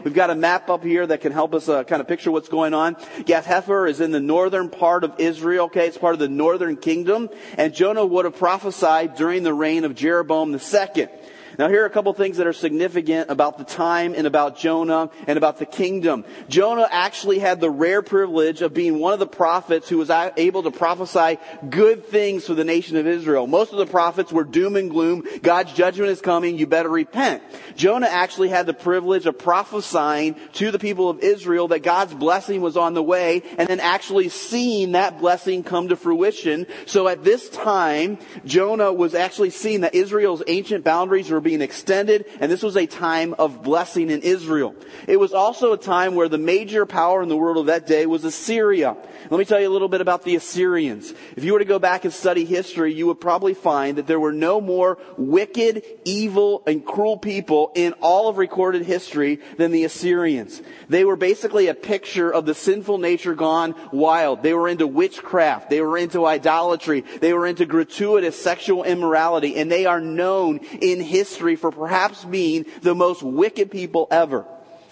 We've 0.05 0.15
got 0.15 0.31
a 0.31 0.35
map 0.35 0.71
up 0.71 0.83
here 0.83 1.07
that 1.07 1.21
can 1.21 1.33
help 1.33 1.55
us 1.55 1.69
uh, 1.69 1.85
kind 1.85 2.01
of 2.01 2.09
picture 2.09 2.31
what's 2.31 2.49
going 2.49 2.75
on. 2.75 2.97
Gath 3.25 3.47
Hepher 3.47 3.89
is 3.89 4.01
in 4.01 4.11
the 4.11 4.21
northern 4.21 4.69
part 4.69 5.05
of 5.05 5.15
Israel. 5.19 5.67
Okay? 5.67 5.87
It's 5.87 5.99
part 5.99 6.15
of 6.15 6.19
the 6.19 6.29
northern 6.29 6.77
kingdom. 6.77 7.31
And 7.57 7.75
Jonah 7.75 8.05
would 8.05 8.25
have 8.25 8.37
prophesied 8.37 9.15
during 9.17 9.43
the 9.43 9.55
reign 9.55 9.85
of 9.85 9.95
Jeroboam 9.95 10.53
II. 10.53 11.09
Now 11.59 11.69
here 11.69 11.83
are 11.83 11.87
a 11.87 11.91
couple 11.91 12.13
things 12.13 12.37
that 12.37 12.47
are 12.47 12.53
significant 12.53 13.31
about 13.31 13.57
the 13.57 13.65
time 13.65 14.15
and 14.15 14.27
about 14.27 14.59
Jonah 14.59 15.11
and 15.27 15.39
about 15.39 15.59
the 15.59 15.65
kingdom. 15.65 16.25
Jonah 16.49 16.87
actually 16.91 17.39
had 17.39 17.61
the 17.61 17.71
rare 17.71 18.03
privilege 18.03 18.61
of 18.61 18.75
being 18.75 18.99
one 18.99 19.15
of 19.15 19.19
the 19.19 19.27
prophets 19.27 19.89
who 19.89 19.97
was 19.97 20.11
able 20.11 20.63
to 20.65 20.71
prophesy 20.71 21.39
good 21.71 22.05
things 22.07 22.47
for 22.47 22.53
the 22.53 22.65
nation 22.65 22.99
of 22.99 23.07
Israel. 23.07 23.47
Most 23.47 23.73
of 23.73 23.79
the 23.79 23.87
prophets 23.87 24.31
were 24.33 24.45
doom 24.45 24.77
and 24.77 24.91
gloom. 24.91 25.25
God's 25.43 25.73
judgment 25.73 26.11
is 26.11 26.21
coming. 26.21 26.59
You 26.59 26.67
better 26.67 26.91
repent. 26.91 27.43
Jonah 27.75 28.09
actually 28.09 28.51
had 28.51 28.67
the 28.67 28.75
privilege 28.75 29.25
of 29.25 29.39
prophesying 29.39 30.37
to 30.55 30.71
the 30.71 30.79
people 30.79 31.09
of 31.09 31.21
Israel 31.21 31.69
that 31.69 31.81
God's 31.81 32.13
blessing 32.13 32.61
was 32.61 32.77
on 32.77 32.93
the 32.93 33.03
way 33.03 33.43
and 33.57 33.67
then 33.67 33.81
actually 33.81 34.29
seeing 34.29 34.93
that 34.93 35.19
blessing 35.19 35.63
come 35.63 35.89
to 35.89 35.97
fruition. 35.97 36.67
So 36.85 37.09
at 37.09 37.25
this 37.25 37.49
time, 37.49 38.19
Jonah 38.45 38.93
was 38.93 39.15
actually 39.15 39.51
seeing 39.51 39.81
that 39.81 39.95
Israel's 39.95 40.43
ancient 40.47 40.85
boundaries 40.85 41.31
were 41.31 41.46
being 41.47 41.63
extended, 41.63 42.27
and 42.41 42.51
this 42.51 42.61
was 42.61 42.77
a 42.77 42.87
time 42.87 43.33
of 43.39 43.63
blessing 43.63 44.11
in 44.11 44.21
Israel. 44.23 44.75
It 45.07 45.17
was 45.17 45.33
also 45.33 45.73
a 45.73 45.79
time 45.79 46.17
where 46.17 46.29
the 46.29 46.39
major 46.39 46.87
power 46.87 47.23
in 47.23 47.29
the 47.29 47.37
world 47.37 47.57
of 47.57 47.67
that 47.67 47.87
day 47.87 48.05
was 48.05 48.25
Assyria. 48.25 48.97
Let 49.31 49.39
me 49.39 49.45
tell 49.45 49.61
you 49.61 49.69
a 49.69 49.71
little 49.71 49.89
bit 49.89 50.01
about 50.01 50.25
the 50.25 50.35
Assyrians. 50.35 51.15
If 51.37 51.45
you 51.45 51.53
were 51.53 51.61
to 51.61 51.65
go 51.65 51.79
back 51.79 52.05
and 52.05 52.13
study 52.13 52.45
history, 52.45 52.93
you 52.93 53.07
would 53.07 53.21
probably 53.21 53.55
find 53.55 53.99
that 53.99 54.09
there 54.09 54.19
were 54.19 54.33
no 54.33 54.61
more 54.61 54.99
wicked, 55.17 55.85
evil, 56.05 56.65
and 56.67 56.85
cruel 56.85 57.17
people 57.17 57.71
in 57.77 57.93
all 58.01 58.29
of 58.29 58.39
recorded 58.39 58.85
history 58.85 59.39
than 59.57 59.71
the 59.71 59.85
Assyrians. 59.85 60.63
They 60.89 61.05
were 61.05 61.17
basically 61.17 61.69
a 61.69 61.75
picture 61.75 62.29
of 62.29 62.45
the 62.45 62.55
sinful 62.55 62.99
nature 62.99 63.37
gone 63.37 63.77
wild. 63.93 64.43
They 64.43 64.53
were 64.53 64.69
into 64.69 64.89
witchcraft. 64.89 65.71
They 65.71 65.81
were 65.81 65.97
into 65.97 66.27
idolatry. 66.27 67.03
They 67.21 67.33
were 67.33 67.47
into 67.47 67.67
gratuitous 67.67 68.41
sexual 68.41 68.83
immorality. 68.83 69.55
And 69.55 69.71
they 69.71 69.87
are 69.87 70.01
known 70.01 70.59
in 70.81 71.01
history 71.01 71.36
for 71.37 71.71
perhaps 71.71 72.25
being 72.25 72.67
the 72.83 72.95
most 72.95 73.23
wicked 73.23 73.71
people 73.71 74.09
ever. 74.11 74.47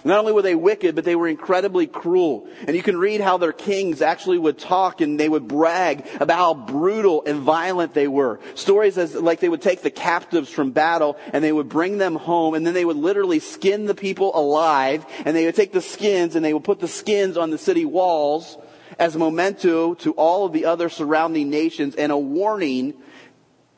Not 0.06 0.18
only 0.18 0.32
were 0.32 0.42
they 0.42 0.54
wicked, 0.54 0.94
but 0.94 1.06
they 1.06 1.16
were 1.16 1.28
incredibly 1.28 1.86
cruel. 1.86 2.46
And 2.66 2.76
you 2.76 2.82
can 2.82 2.98
read 2.98 3.22
how 3.22 3.38
their 3.38 3.52
kings 3.52 4.02
actually 4.02 4.36
would 4.36 4.58
talk 4.58 5.00
and 5.00 5.18
they 5.18 5.30
would 5.30 5.48
brag 5.48 6.06
about 6.20 6.36
how 6.36 6.52
brutal 6.54 7.22
and 7.26 7.40
violent 7.40 7.94
they 7.94 8.06
were. 8.06 8.38
Stories 8.54 8.98
as 8.98 9.14
like 9.14 9.40
they 9.40 9.48
would 9.48 9.62
take 9.62 9.80
the 9.80 9.90
captives 9.90 10.50
from 10.50 10.72
battle 10.72 11.16
and 11.32 11.42
they 11.42 11.52
would 11.52 11.70
bring 11.70 11.96
them 11.96 12.16
home 12.16 12.52
and 12.52 12.66
then 12.66 12.74
they 12.74 12.84
would 12.84 12.98
literally 12.98 13.38
skin 13.38 13.86
the 13.86 13.94
people 13.94 14.30
alive 14.38 15.06
and 15.24 15.34
they 15.34 15.46
would 15.46 15.54
take 15.54 15.72
the 15.72 15.80
skins 15.80 16.36
and 16.36 16.44
they 16.44 16.52
would 16.52 16.64
put 16.64 16.80
the 16.80 16.88
skins 16.88 17.38
on 17.38 17.50
the 17.50 17.58
city 17.58 17.86
walls 17.86 18.58
as 18.98 19.16
a 19.16 19.18
memento 19.18 19.94
to 19.94 20.12
all 20.12 20.44
of 20.44 20.52
the 20.52 20.66
other 20.66 20.90
surrounding 20.90 21.48
nations 21.48 21.94
and 21.94 22.12
a 22.12 22.18
warning 22.18 22.92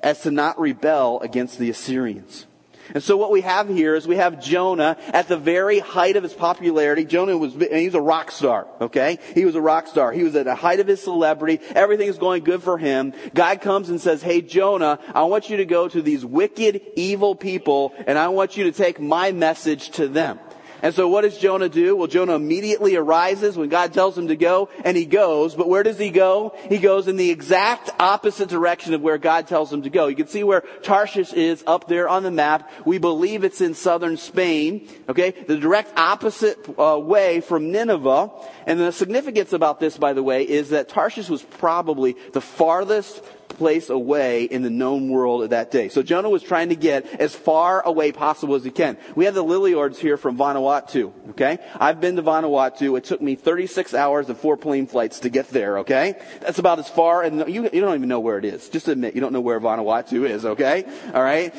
as 0.01 0.23
to 0.23 0.33
not 0.33 0.59
rebel 0.59 1.21
against 1.21 1.59
the 1.59 1.71
Assyrians. 1.71 2.46
And 2.95 3.03
so 3.03 3.17
what 3.17 3.31
we 3.31 3.41
have 3.43 3.69
here 3.69 3.95
is 3.95 4.07
we 4.07 4.17
have 4.17 4.43
Jonah 4.43 4.97
at 5.09 5.29
the 5.29 5.37
very 5.37 5.79
height 5.79 6.17
of 6.17 6.23
his 6.23 6.35
popularity. 6.35 7.05
Jonah 7.05 7.37
was, 7.37 7.55
he's 7.55 7.95
a 7.95 8.01
rock 8.01 8.31
star, 8.31 8.67
okay? 8.81 9.19
He 9.35 9.45
was 9.45 9.55
a 9.55 9.61
rock 9.61 9.87
star. 9.87 10.13
He 10.13 10.23
was 10.23 10.35
at 10.37 10.45
the 10.45 10.55
height 10.55 10.81
of 10.81 10.87
his 10.87 11.03
celebrity. 11.03 11.61
Everything 11.75 12.09
is 12.09 12.19
going 12.19 12.45
good 12.45 12.63
for 12.63 12.79
him. 12.79 13.13
God 13.35 13.61
comes 13.61 13.91
and 13.91 14.01
says, 14.01 14.23
hey 14.23 14.41
Jonah, 14.41 14.99
I 15.15 15.25
want 15.25 15.51
you 15.51 15.59
to 15.59 15.65
go 15.65 15.89
to 15.89 16.03
these 16.03 16.25
wicked, 16.25 16.81
evil 16.97 17.35
people 17.35 17.95
and 18.07 18.19
I 18.19 18.29
want 18.29 18.57
you 18.57 18.65
to 18.65 18.73
take 18.73 19.01
my 19.01 19.33
message 19.33 19.91
to 19.91 20.09
them. 20.09 20.39
And 20.87 20.95
so 20.95 21.09
what 21.09 21.23
does 21.23 21.37
Jonah 21.37 21.69
do? 21.69 21.97
Well, 21.97 22.07
Jonah 22.07 22.37
immediately 22.37 22.95
arises 22.95 23.57
when 23.57 23.69
God 23.69 23.93
tells 23.93 24.17
him 24.17 24.29
to 24.29 24.37
go, 24.37 24.69
and 24.85 24.97
he 24.97 25.05
goes. 25.05 25.57
But 25.57 25.69
where 25.69 25.83
does 25.83 25.99
he 25.99 26.11
go? 26.11 26.57
He 26.69 26.79
goes 26.79 27.09
in 27.09 27.17
the 27.17 27.29
exact 27.29 27.91
opposite 27.99 28.49
direction 28.49 28.95
of 28.95 29.01
where 29.01 29.19
God 29.19 29.49
tells 29.49 29.73
him 29.73 29.83
to 29.83 29.91
go. 29.91 30.07
You 30.07 30.15
can 30.15 30.29
see 30.29 30.45
where 30.45 30.61
Tarshish 30.85 31.33
is 31.33 31.65
up 31.67 31.89
there 31.89 32.09
on 32.09 32.23
the 32.23 32.31
map. 32.31 32.71
We 32.85 32.99
believe 32.99 33.43
it's 33.43 33.61
in 33.61 33.75
southern 33.75 34.17
Spain. 34.17 34.89
Okay? 35.09 35.33
The 35.33 35.57
direct 35.57 35.93
opposite 35.99 36.57
uh, 36.79 37.01
way 37.01 37.41
from 37.41 37.73
Nineveh. 37.73 38.31
And 38.65 38.79
the 38.79 38.93
significance 38.93 39.53
about 39.53 39.81
this, 39.81 39.99
by 39.99 40.13
the 40.13 40.23
way, 40.23 40.49
is 40.49 40.69
that 40.69 40.89
Tarshish 40.89 41.29
was 41.29 41.43
probably 41.43 42.15
the 42.33 42.41
farthest 42.41 43.25
place 43.57 43.91
away 43.91 44.45
in 44.45 44.63
the 44.63 44.71
known 44.71 45.09
world 45.09 45.43
of 45.43 45.51
that 45.51 45.71
day. 45.71 45.89
So 45.89 46.03
Jonah 46.03 46.31
was 46.31 46.43
trying 46.43 46.69
to 46.69 46.77
get 46.77 47.07
as 47.21 47.35
far 47.35 47.85
away 47.85 48.13
possible 48.13 48.55
as 48.55 48.65
he 48.65 48.71
can. 48.71 48.97
We 49.15 49.25
have 49.25 49.35
the 49.35 49.45
Liliords 49.45 49.97
here 49.97 50.17
from 50.17 50.37
Vanuatu, 50.37 51.13
okay? 51.31 51.59
I've 51.79 52.01
been 52.01 52.17
to 52.17 52.23
Vanuatu. 52.23 52.97
It 52.97 53.05
took 53.05 53.21
me 53.21 53.35
36 53.35 53.95
hours 53.95 54.29
and 54.29 54.39
four 54.39 54.57
plane 54.57 54.87
flights 54.87 55.21
to 55.21 55.29
get 55.29 55.49
there, 55.49 55.79
okay? 55.79 56.15
That's 56.41 56.59
about 56.59 56.79
as 56.79 56.89
far, 56.89 57.23
and 57.23 57.49
you, 57.53 57.65
you 57.65 57.81
don't 57.81 57.95
even 57.95 58.09
know 58.09 58.21
where 58.21 58.39
it 58.39 58.45
is. 58.45 58.69
Just 58.69 58.89
admit 58.89 59.15
you 59.15 59.21
don't 59.21 59.33
know 59.33 59.41
where 59.41 59.61
Vanuatu 59.61 60.29
is, 60.29 60.45
okay? 60.45 60.85
Alright? 61.15 61.55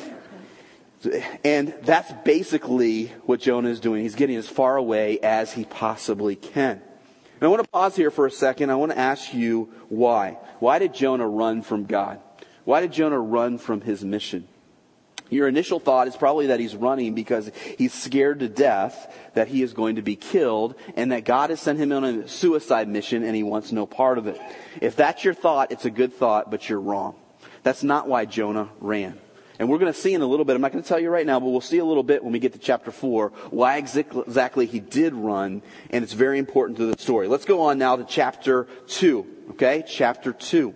And 1.44 1.74
that's 1.82 2.12
basically 2.24 3.06
what 3.24 3.40
Jonah 3.40 3.68
is 3.68 3.80
doing. 3.80 4.02
He's 4.02 4.16
getting 4.16 4.36
as 4.36 4.48
far 4.48 4.76
away 4.76 5.20
as 5.20 5.52
he 5.52 5.64
possibly 5.64 6.34
can. 6.34 6.82
And 7.40 7.46
I 7.46 7.48
want 7.48 7.62
to 7.62 7.68
pause 7.68 7.94
here 7.94 8.10
for 8.10 8.26
a 8.26 8.30
second. 8.30 8.70
I 8.70 8.74
want 8.74 8.90
to 8.90 8.98
ask 8.98 9.32
you 9.32 9.70
why. 9.88 10.38
Why 10.58 10.80
did 10.80 10.92
Jonah 10.92 11.28
run 11.28 11.62
from 11.62 11.84
God? 11.84 12.18
Why 12.64 12.80
did 12.80 12.92
Jonah 12.92 13.20
run 13.20 13.58
from 13.58 13.80
his 13.80 14.04
mission? 14.04 14.48
Your 15.30 15.46
initial 15.46 15.78
thought 15.78 16.08
is 16.08 16.16
probably 16.16 16.46
that 16.48 16.58
he's 16.58 16.74
running 16.74 17.14
because 17.14 17.50
he's 17.76 17.92
scared 17.92 18.40
to 18.40 18.48
death 18.48 19.14
that 19.34 19.48
he 19.48 19.62
is 19.62 19.72
going 19.72 19.96
to 19.96 20.02
be 20.02 20.16
killed 20.16 20.74
and 20.96 21.12
that 21.12 21.24
God 21.24 21.50
has 21.50 21.60
sent 21.60 21.78
him 21.78 21.92
on 21.92 22.04
a 22.04 22.28
suicide 22.28 22.88
mission 22.88 23.22
and 23.22 23.36
he 23.36 23.42
wants 23.42 23.70
no 23.70 23.86
part 23.86 24.18
of 24.18 24.26
it. 24.26 24.40
If 24.80 24.96
that's 24.96 25.24
your 25.24 25.34
thought, 25.34 25.70
it's 25.70 25.84
a 25.84 25.90
good 25.90 26.14
thought, 26.14 26.50
but 26.50 26.68
you're 26.68 26.80
wrong. 26.80 27.14
That's 27.62 27.82
not 27.82 28.08
why 28.08 28.24
Jonah 28.24 28.70
ran. 28.80 29.20
And 29.58 29.68
we're 29.68 29.78
going 29.78 29.92
to 29.92 29.98
see 29.98 30.14
in 30.14 30.22
a 30.22 30.26
little 30.26 30.44
bit, 30.44 30.54
I'm 30.54 30.62
not 30.62 30.72
going 30.72 30.82
to 30.82 30.88
tell 30.88 31.00
you 31.00 31.10
right 31.10 31.26
now, 31.26 31.40
but 31.40 31.46
we'll 31.46 31.60
see 31.60 31.78
a 31.78 31.84
little 31.84 32.04
bit 32.04 32.22
when 32.22 32.32
we 32.32 32.38
get 32.38 32.52
to 32.52 32.58
chapter 32.58 32.92
4 32.92 33.30
why 33.50 33.76
exactly 33.78 34.66
he 34.66 34.78
did 34.78 35.14
run, 35.14 35.62
and 35.90 36.04
it's 36.04 36.12
very 36.12 36.38
important 36.38 36.78
to 36.78 36.86
the 36.86 37.00
story. 37.00 37.26
Let's 37.26 37.44
go 37.44 37.62
on 37.62 37.78
now 37.78 37.96
to 37.96 38.04
chapter 38.04 38.68
2. 38.86 39.26
Okay? 39.50 39.82
Chapter 39.86 40.32
2. 40.32 40.74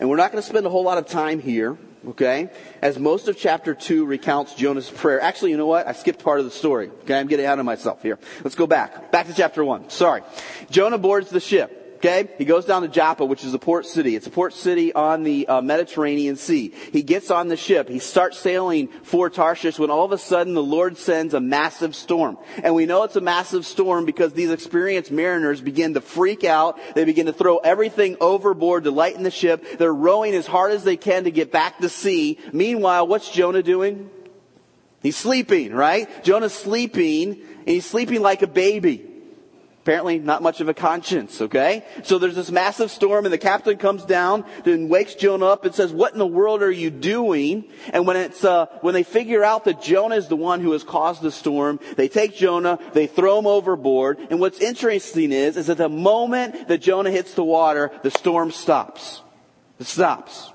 And 0.00 0.08
we're 0.08 0.16
not 0.16 0.32
going 0.32 0.42
to 0.42 0.48
spend 0.48 0.66
a 0.66 0.70
whole 0.70 0.84
lot 0.84 0.98
of 0.98 1.06
time 1.06 1.40
here, 1.40 1.76
okay? 2.08 2.48
As 2.80 2.98
most 2.98 3.28
of 3.28 3.36
chapter 3.38 3.74
2 3.74 4.06
recounts 4.06 4.54
Jonah's 4.54 4.88
prayer. 4.88 5.20
Actually, 5.20 5.50
you 5.50 5.58
know 5.58 5.66
what? 5.66 5.86
I 5.86 5.92
skipped 5.92 6.24
part 6.24 6.40
of 6.40 6.46
the 6.46 6.50
story. 6.50 6.88
Okay, 7.02 7.18
I'm 7.18 7.26
getting 7.26 7.46
out 7.46 7.58
of 7.58 7.66
myself 7.66 8.02
here. 8.02 8.18
Let's 8.42 8.56
go 8.56 8.66
back. 8.66 9.12
Back 9.12 9.26
to 9.26 9.34
chapter 9.34 9.62
1. 9.64 9.90
Sorry. 9.90 10.22
Jonah 10.70 10.98
boards 10.98 11.28
the 11.28 11.40
ship. 11.40 11.79
Okay? 12.00 12.30
He 12.38 12.46
goes 12.46 12.64
down 12.64 12.80
to 12.80 12.88
Joppa, 12.88 13.26
which 13.26 13.44
is 13.44 13.52
a 13.52 13.58
port 13.58 13.84
city. 13.84 14.16
It's 14.16 14.26
a 14.26 14.30
port 14.30 14.54
city 14.54 14.90
on 14.94 15.22
the 15.22 15.46
uh, 15.46 15.60
Mediterranean 15.60 16.36
Sea. 16.36 16.72
He 16.92 17.02
gets 17.02 17.30
on 17.30 17.48
the 17.48 17.58
ship. 17.58 17.90
He 17.90 17.98
starts 17.98 18.38
sailing 18.38 18.88
for 19.02 19.28
Tarshish 19.28 19.78
when 19.78 19.90
all 19.90 20.06
of 20.06 20.12
a 20.12 20.16
sudden 20.16 20.54
the 20.54 20.62
Lord 20.62 20.96
sends 20.96 21.34
a 21.34 21.40
massive 21.40 21.94
storm. 21.94 22.38
And 22.64 22.74
we 22.74 22.86
know 22.86 23.02
it's 23.02 23.16
a 23.16 23.20
massive 23.20 23.66
storm 23.66 24.06
because 24.06 24.32
these 24.32 24.50
experienced 24.50 25.10
mariners 25.10 25.60
begin 25.60 25.92
to 25.92 26.00
freak 26.00 26.42
out. 26.42 26.80
They 26.94 27.04
begin 27.04 27.26
to 27.26 27.34
throw 27.34 27.58
everything 27.58 28.16
overboard 28.18 28.84
to 28.84 28.90
lighten 28.90 29.22
the 29.22 29.30
ship. 29.30 29.78
They're 29.78 29.92
rowing 29.92 30.34
as 30.34 30.46
hard 30.46 30.72
as 30.72 30.84
they 30.84 30.96
can 30.96 31.24
to 31.24 31.30
get 31.30 31.52
back 31.52 31.80
to 31.80 31.90
sea. 31.90 32.38
Meanwhile, 32.50 33.08
what's 33.08 33.30
Jonah 33.30 33.62
doing? 33.62 34.08
He's 35.02 35.18
sleeping, 35.18 35.74
right? 35.74 36.24
Jonah's 36.24 36.54
sleeping, 36.54 37.32
and 37.32 37.68
he's 37.68 37.84
sleeping 37.84 38.22
like 38.22 38.40
a 38.40 38.46
baby. 38.46 39.09
Apparently 39.82 40.18
not 40.18 40.42
much 40.42 40.60
of 40.60 40.68
a 40.68 40.74
conscience, 40.74 41.40
okay? 41.40 41.86
So 42.02 42.18
there's 42.18 42.34
this 42.34 42.50
massive 42.50 42.90
storm 42.90 43.24
and 43.24 43.32
the 43.32 43.38
captain 43.38 43.78
comes 43.78 44.04
down 44.04 44.44
then 44.62 44.90
wakes 44.90 45.14
Jonah 45.14 45.46
up 45.46 45.64
and 45.64 45.74
says, 45.74 45.90
what 45.90 46.12
in 46.12 46.18
the 46.18 46.26
world 46.26 46.62
are 46.62 46.70
you 46.70 46.90
doing? 46.90 47.64
And 47.94 48.06
when 48.06 48.18
it's, 48.18 48.44
uh, 48.44 48.66
when 48.82 48.92
they 48.92 49.02
figure 49.02 49.42
out 49.42 49.64
that 49.64 49.80
Jonah 49.80 50.16
is 50.16 50.28
the 50.28 50.36
one 50.36 50.60
who 50.60 50.72
has 50.72 50.84
caused 50.84 51.22
the 51.22 51.32
storm, 51.32 51.80
they 51.96 52.08
take 52.08 52.36
Jonah, 52.36 52.78
they 52.92 53.06
throw 53.06 53.38
him 53.38 53.46
overboard. 53.46 54.18
And 54.28 54.38
what's 54.38 54.60
interesting 54.60 55.32
is, 55.32 55.56
is 55.56 55.68
that 55.68 55.78
the 55.78 55.88
moment 55.88 56.68
that 56.68 56.82
Jonah 56.82 57.10
hits 57.10 57.32
the 57.32 57.44
water, 57.44 57.90
the 58.02 58.10
storm 58.10 58.50
stops. 58.50 59.22
It 59.78 59.86
stops. 59.86 60.52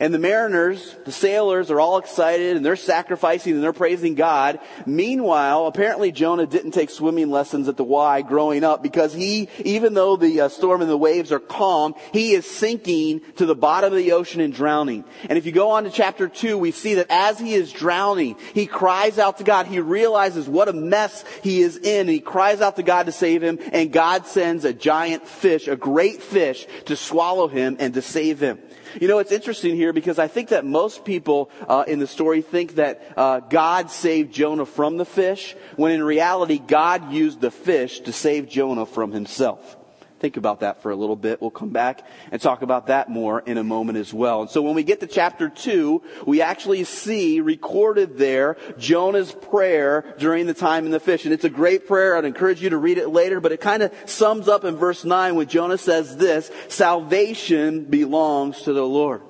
And 0.00 0.12
the 0.12 0.18
mariners, 0.18 0.96
the 1.04 1.12
sailors 1.12 1.70
are 1.70 1.78
all 1.78 1.98
excited 1.98 2.56
and 2.56 2.66
they're 2.66 2.74
sacrificing 2.74 3.54
and 3.54 3.62
they're 3.62 3.72
praising 3.72 4.16
God. 4.16 4.58
Meanwhile, 4.86 5.68
apparently 5.68 6.10
Jonah 6.10 6.48
didn't 6.48 6.72
take 6.72 6.90
swimming 6.90 7.30
lessons 7.30 7.68
at 7.68 7.76
the 7.76 7.84
Y 7.84 8.22
growing 8.22 8.64
up 8.64 8.82
because 8.82 9.14
he, 9.14 9.48
even 9.64 9.94
though 9.94 10.16
the 10.16 10.40
uh, 10.40 10.48
storm 10.48 10.80
and 10.80 10.90
the 10.90 10.96
waves 10.96 11.30
are 11.30 11.38
calm, 11.38 11.94
he 12.12 12.32
is 12.32 12.44
sinking 12.44 13.20
to 13.36 13.46
the 13.46 13.54
bottom 13.54 13.92
of 13.92 13.96
the 13.96 14.10
ocean 14.12 14.40
and 14.40 14.52
drowning. 14.52 15.04
And 15.28 15.38
if 15.38 15.46
you 15.46 15.52
go 15.52 15.70
on 15.70 15.84
to 15.84 15.90
chapter 15.90 16.26
2, 16.26 16.58
we 16.58 16.72
see 16.72 16.94
that 16.94 17.06
as 17.08 17.38
he 17.38 17.54
is 17.54 17.70
drowning, 17.70 18.34
he 18.52 18.66
cries 18.66 19.20
out 19.20 19.38
to 19.38 19.44
God. 19.44 19.68
He 19.68 19.78
realizes 19.78 20.48
what 20.48 20.68
a 20.68 20.72
mess 20.72 21.24
he 21.44 21.62
is 21.62 21.76
in 21.76 22.00
and 22.00 22.10
he 22.10 22.18
cries 22.18 22.60
out 22.60 22.74
to 22.76 22.82
God 22.82 23.06
to 23.06 23.12
save 23.12 23.44
him 23.44 23.60
and 23.72 23.92
God 23.92 24.26
sends 24.26 24.64
a 24.64 24.72
giant 24.72 25.28
fish, 25.28 25.68
a 25.68 25.76
great 25.76 26.20
fish 26.20 26.66
to 26.86 26.96
swallow 26.96 27.46
him 27.46 27.76
and 27.78 27.94
to 27.94 28.02
save 28.02 28.40
him. 28.40 28.58
You 29.00 29.08
know, 29.08 29.18
it's 29.18 29.32
interesting 29.32 29.76
here 29.76 29.92
because 29.92 30.18
I 30.18 30.28
think 30.28 30.50
that 30.50 30.64
most 30.64 31.04
people 31.04 31.50
uh, 31.68 31.84
in 31.86 31.98
the 31.98 32.06
story 32.06 32.42
think 32.42 32.76
that 32.76 33.02
uh, 33.16 33.40
God 33.40 33.90
saved 33.90 34.32
Jonah 34.32 34.66
from 34.66 34.96
the 34.96 35.04
fish, 35.04 35.56
when 35.76 35.92
in 35.92 36.02
reality, 36.02 36.58
God 36.58 37.12
used 37.12 37.40
the 37.40 37.50
fish 37.50 38.00
to 38.00 38.12
save 38.12 38.48
Jonah 38.48 38.86
from 38.86 39.12
himself. 39.12 39.76
Think 40.24 40.38
about 40.38 40.60
that 40.60 40.80
for 40.80 40.90
a 40.90 40.96
little 40.96 41.16
bit. 41.16 41.42
We'll 41.42 41.50
come 41.50 41.68
back 41.68 42.00
and 42.32 42.40
talk 42.40 42.62
about 42.62 42.86
that 42.86 43.10
more 43.10 43.40
in 43.40 43.58
a 43.58 43.62
moment 43.62 43.98
as 43.98 44.14
well. 44.14 44.40
And 44.40 44.50
so 44.50 44.62
when 44.62 44.74
we 44.74 44.82
get 44.82 45.00
to 45.00 45.06
chapter 45.06 45.50
2, 45.50 46.00
we 46.24 46.40
actually 46.40 46.84
see 46.84 47.42
recorded 47.42 48.16
there 48.16 48.56
Jonah's 48.78 49.32
prayer 49.32 50.14
during 50.16 50.46
the 50.46 50.54
time 50.54 50.86
in 50.86 50.92
the 50.92 50.98
fish. 50.98 51.26
And 51.26 51.34
it's 51.34 51.44
a 51.44 51.50
great 51.50 51.86
prayer. 51.86 52.16
I'd 52.16 52.24
encourage 52.24 52.62
you 52.62 52.70
to 52.70 52.78
read 52.78 52.96
it 52.96 53.10
later, 53.10 53.38
but 53.38 53.52
it 53.52 53.60
kind 53.60 53.82
of 53.82 53.92
sums 54.06 54.48
up 54.48 54.64
in 54.64 54.76
verse 54.76 55.04
9 55.04 55.34
when 55.34 55.46
Jonah 55.46 55.76
says 55.76 56.16
this, 56.16 56.50
salvation 56.68 57.84
belongs 57.84 58.62
to 58.62 58.72
the 58.72 58.82
Lord. 58.82 59.20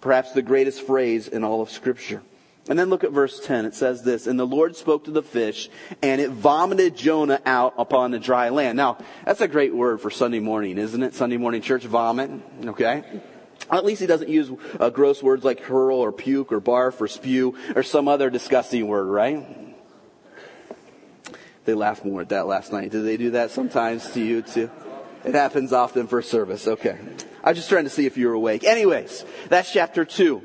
Perhaps 0.00 0.34
the 0.34 0.42
greatest 0.42 0.82
phrase 0.82 1.26
in 1.26 1.42
all 1.42 1.62
of 1.62 1.68
scripture. 1.68 2.22
And 2.68 2.78
then 2.78 2.90
look 2.90 3.02
at 3.02 3.12
verse 3.12 3.40
10. 3.40 3.64
It 3.64 3.74
says 3.74 4.02
this, 4.02 4.26
And 4.26 4.38
the 4.38 4.46
Lord 4.46 4.76
spoke 4.76 5.04
to 5.04 5.10
the 5.10 5.22
fish, 5.22 5.70
and 6.02 6.20
it 6.20 6.30
vomited 6.30 6.96
Jonah 6.96 7.40
out 7.46 7.74
upon 7.78 8.10
the 8.10 8.18
dry 8.18 8.50
land. 8.50 8.76
Now, 8.76 8.98
that's 9.24 9.40
a 9.40 9.48
great 9.48 9.74
word 9.74 10.00
for 10.00 10.10
Sunday 10.10 10.40
morning, 10.40 10.76
isn't 10.76 11.02
it? 11.02 11.14
Sunday 11.14 11.38
morning 11.38 11.62
church 11.62 11.84
vomit. 11.84 12.30
Okay? 12.66 13.22
At 13.70 13.84
least 13.84 14.00
he 14.00 14.06
doesn't 14.06 14.28
use 14.28 14.50
uh, 14.78 14.90
gross 14.90 15.22
words 15.22 15.44
like 15.44 15.60
hurl 15.60 15.98
or 15.98 16.12
puke 16.12 16.52
or 16.52 16.60
barf 16.60 17.00
or 17.00 17.08
spew 17.08 17.56
or 17.74 17.82
some 17.82 18.06
other 18.06 18.30
disgusting 18.30 18.86
word, 18.86 19.06
right? 19.06 19.46
They 21.64 21.74
laughed 21.74 22.04
more 22.04 22.22
at 22.22 22.30
that 22.30 22.46
last 22.46 22.72
night. 22.72 22.90
Did 22.90 23.04
they 23.04 23.18
do 23.18 23.32
that 23.32 23.50
sometimes 23.50 24.10
to 24.12 24.20
you 24.20 24.42
too? 24.42 24.70
It 25.24 25.34
happens 25.34 25.72
often 25.72 26.06
for 26.06 26.22
service. 26.22 26.66
Okay. 26.66 26.98
I 27.42 27.50
was 27.50 27.58
just 27.58 27.68
trying 27.68 27.84
to 27.84 27.90
see 27.90 28.06
if 28.06 28.16
you 28.16 28.28
were 28.28 28.34
awake. 28.34 28.64
Anyways, 28.64 29.24
that's 29.48 29.72
chapter 29.72 30.04
2. 30.04 30.42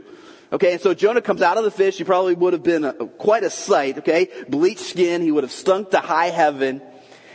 Okay, 0.53 0.74
and 0.74 0.81
so 0.81 0.93
Jonah 0.93 1.22
comes 1.22 1.41
out 1.41 1.57
of 1.57 1.63
the 1.63 1.72
fish. 1.72 1.98
He 1.98 2.03
probably 2.03 2.36
would 2.36 2.53
have 2.53 2.62
been 2.62 2.86
a, 2.86 2.93
quite 2.93 3.43
a 3.43 3.50
sight, 3.50 3.98
okay? 3.98 4.29
Bleached 4.48 4.81
skin. 4.81 5.24
He 5.24 5.31
would 5.31 5.43
have 5.43 5.51
stunk 5.51 5.89
to 5.89 6.00
high 6.00 6.27
heaven. 6.27 6.79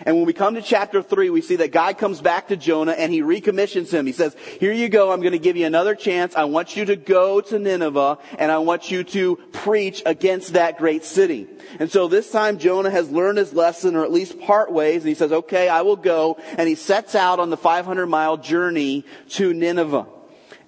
And 0.06 0.14
when 0.14 0.24
we 0.24 0.32
come 0.32 0.54
to 0.54 0.62
chapter 0.62 1.02
3, 1.02 1.28
we 1.30 1.40
see 1.40 1.56
that 1.56 1.72
God 1.72 1.98
comes 1.98 2.20
back 2.20 2.46
to 2.48 2.56
Jonah 2.56 2.92
and 2.92 3.12
he 3.12 3.22
recommissions 3.22 3.92
him. 3.92 4.06
He 4.06 4.12
says, 4.12 4.36
here 4.60 4.70
you 4.70 4.88
go. 4.88 5.10
I'm 5.10 5.18
going 5.18 5.32
to 5.32 5.40
give 5.40 5.56
you 5.56 5.66
another 5.66 5.96
chance. 5.96 6.36
I 6.36 6.44
want 6.44 6.76
you 6.76 6.84
to 6.84 6.94
go 6.94 7.40
to 7.40 7.58
Nineveh 7.58 8.18
and 8.38 8.52
I 8.52 8.58
want 8.58 8.92
you 8.92 9.02
to 9.02 9.34
preach 9.50 10.00
against 10.06 10.52
that 10.52 10.78
great 10.78 11.04
city. 11.04 11.48
And 11.80 11.90
so 11.90 12.06
this 12.06 12.30
time 12.30 12.58
Jonah 12.58 12.90
has 12.90 13.10
learned 13.10 13.38
his 13.38 13.52
lesson 13.52 13.96
or 13.96 14.04
at 14.04 14.12
least 14.12 14.38
part 14.38 14.70
ways 14.70 15.02
and 15.02 15.08
he 15.08 15.16
says, 15.16 15.32
okay, 15.32 15.68
I 15.68 15.82
will 15.82 15.96
go. 15.96 16.38
And 16.56 16.68
he 16.68 16.76
sets 16.76 17.16
out 17.16 17.40
on 17.40 17.50
the 17.50 17.56
500 17.56 18.06
mile 18.06 18.36
journey 18.36 19.04
to 19.30 19.52
Nineveh. 19.52 20.06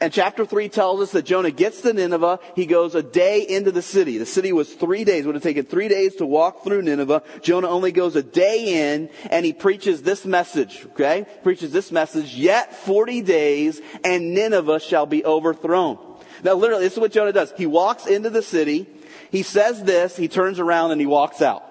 And 0.02 0.10
chapter 0.10 0.46
3 0.46 0.70
tells 0.70 1.02
us 1.02 1.12
that 1.12 1.26
Jonah 1.26 1.50
gets 1.50 1.82
to 1.82 1.92
Nineveh. 1.92 2.40
He 2.56 2.64
goes 2.64 2.94
a 2.94 3.02
day 3.02 3.42
into 3.46 3.70
the 3.70 3.82
city. 3.82 4.16
The 4.16 4.24
city 4.24 4.50
was 4.50 4.72
three 4.72 5.04
days. 5.04 5.24
It 5.24 5.26
would 5.26 5.34
have 5.34 5.44
taken 5.44 5.66
three 5.66 5.88
days 5.88 6.16
to 6.16 6.26
walk 6.26 6.64
through 6.64 6.80
Nineveh. 6.82 7.22
Jonah 7.42 7.68
only 7.68 7.92
goes 7.92 8.16
a 8.16 8.22
day 8.22 8.94
in 8.94 9.10
and 9.30 9.44
he 9.44 9.52
preaches 9.52 10.00
this 10.00 10.24
message, 10.24 10.86
okay? 10.92 11.26
Preaches 11.42 11.70
this 11.70 11.92
message, 11.92 12.34
yet 12.34 12.74
40 12.74 13.20
days 13.20 13.82
and 14.02 14.32
Nineveh 14.32 14.80
shall 14.80 15.04
be 15.04 15.22
overthrown. 15.22 15.98
Now 16.42 16.54
literally, 16.54 16.84
this 16.84 16.94
is 16.94 16.98
what 16.98 17.12
Jonah 17.12 17.32
does. 17.32 17.52
He 17.58 17.66
walks 17.66 18.06
into 18.06 18.30
the 18.30 18.42
city. 18.42 18.86
He 19.30 19.42
says 19.42 19.84
this. 19.84 20.16
He 20.16 20.28
turns 20.28 20.58
around 20.58 20.92
and 20.92 21.00
he 21.00 21.06
walks 21.06 21.42
out. 21.42 21.62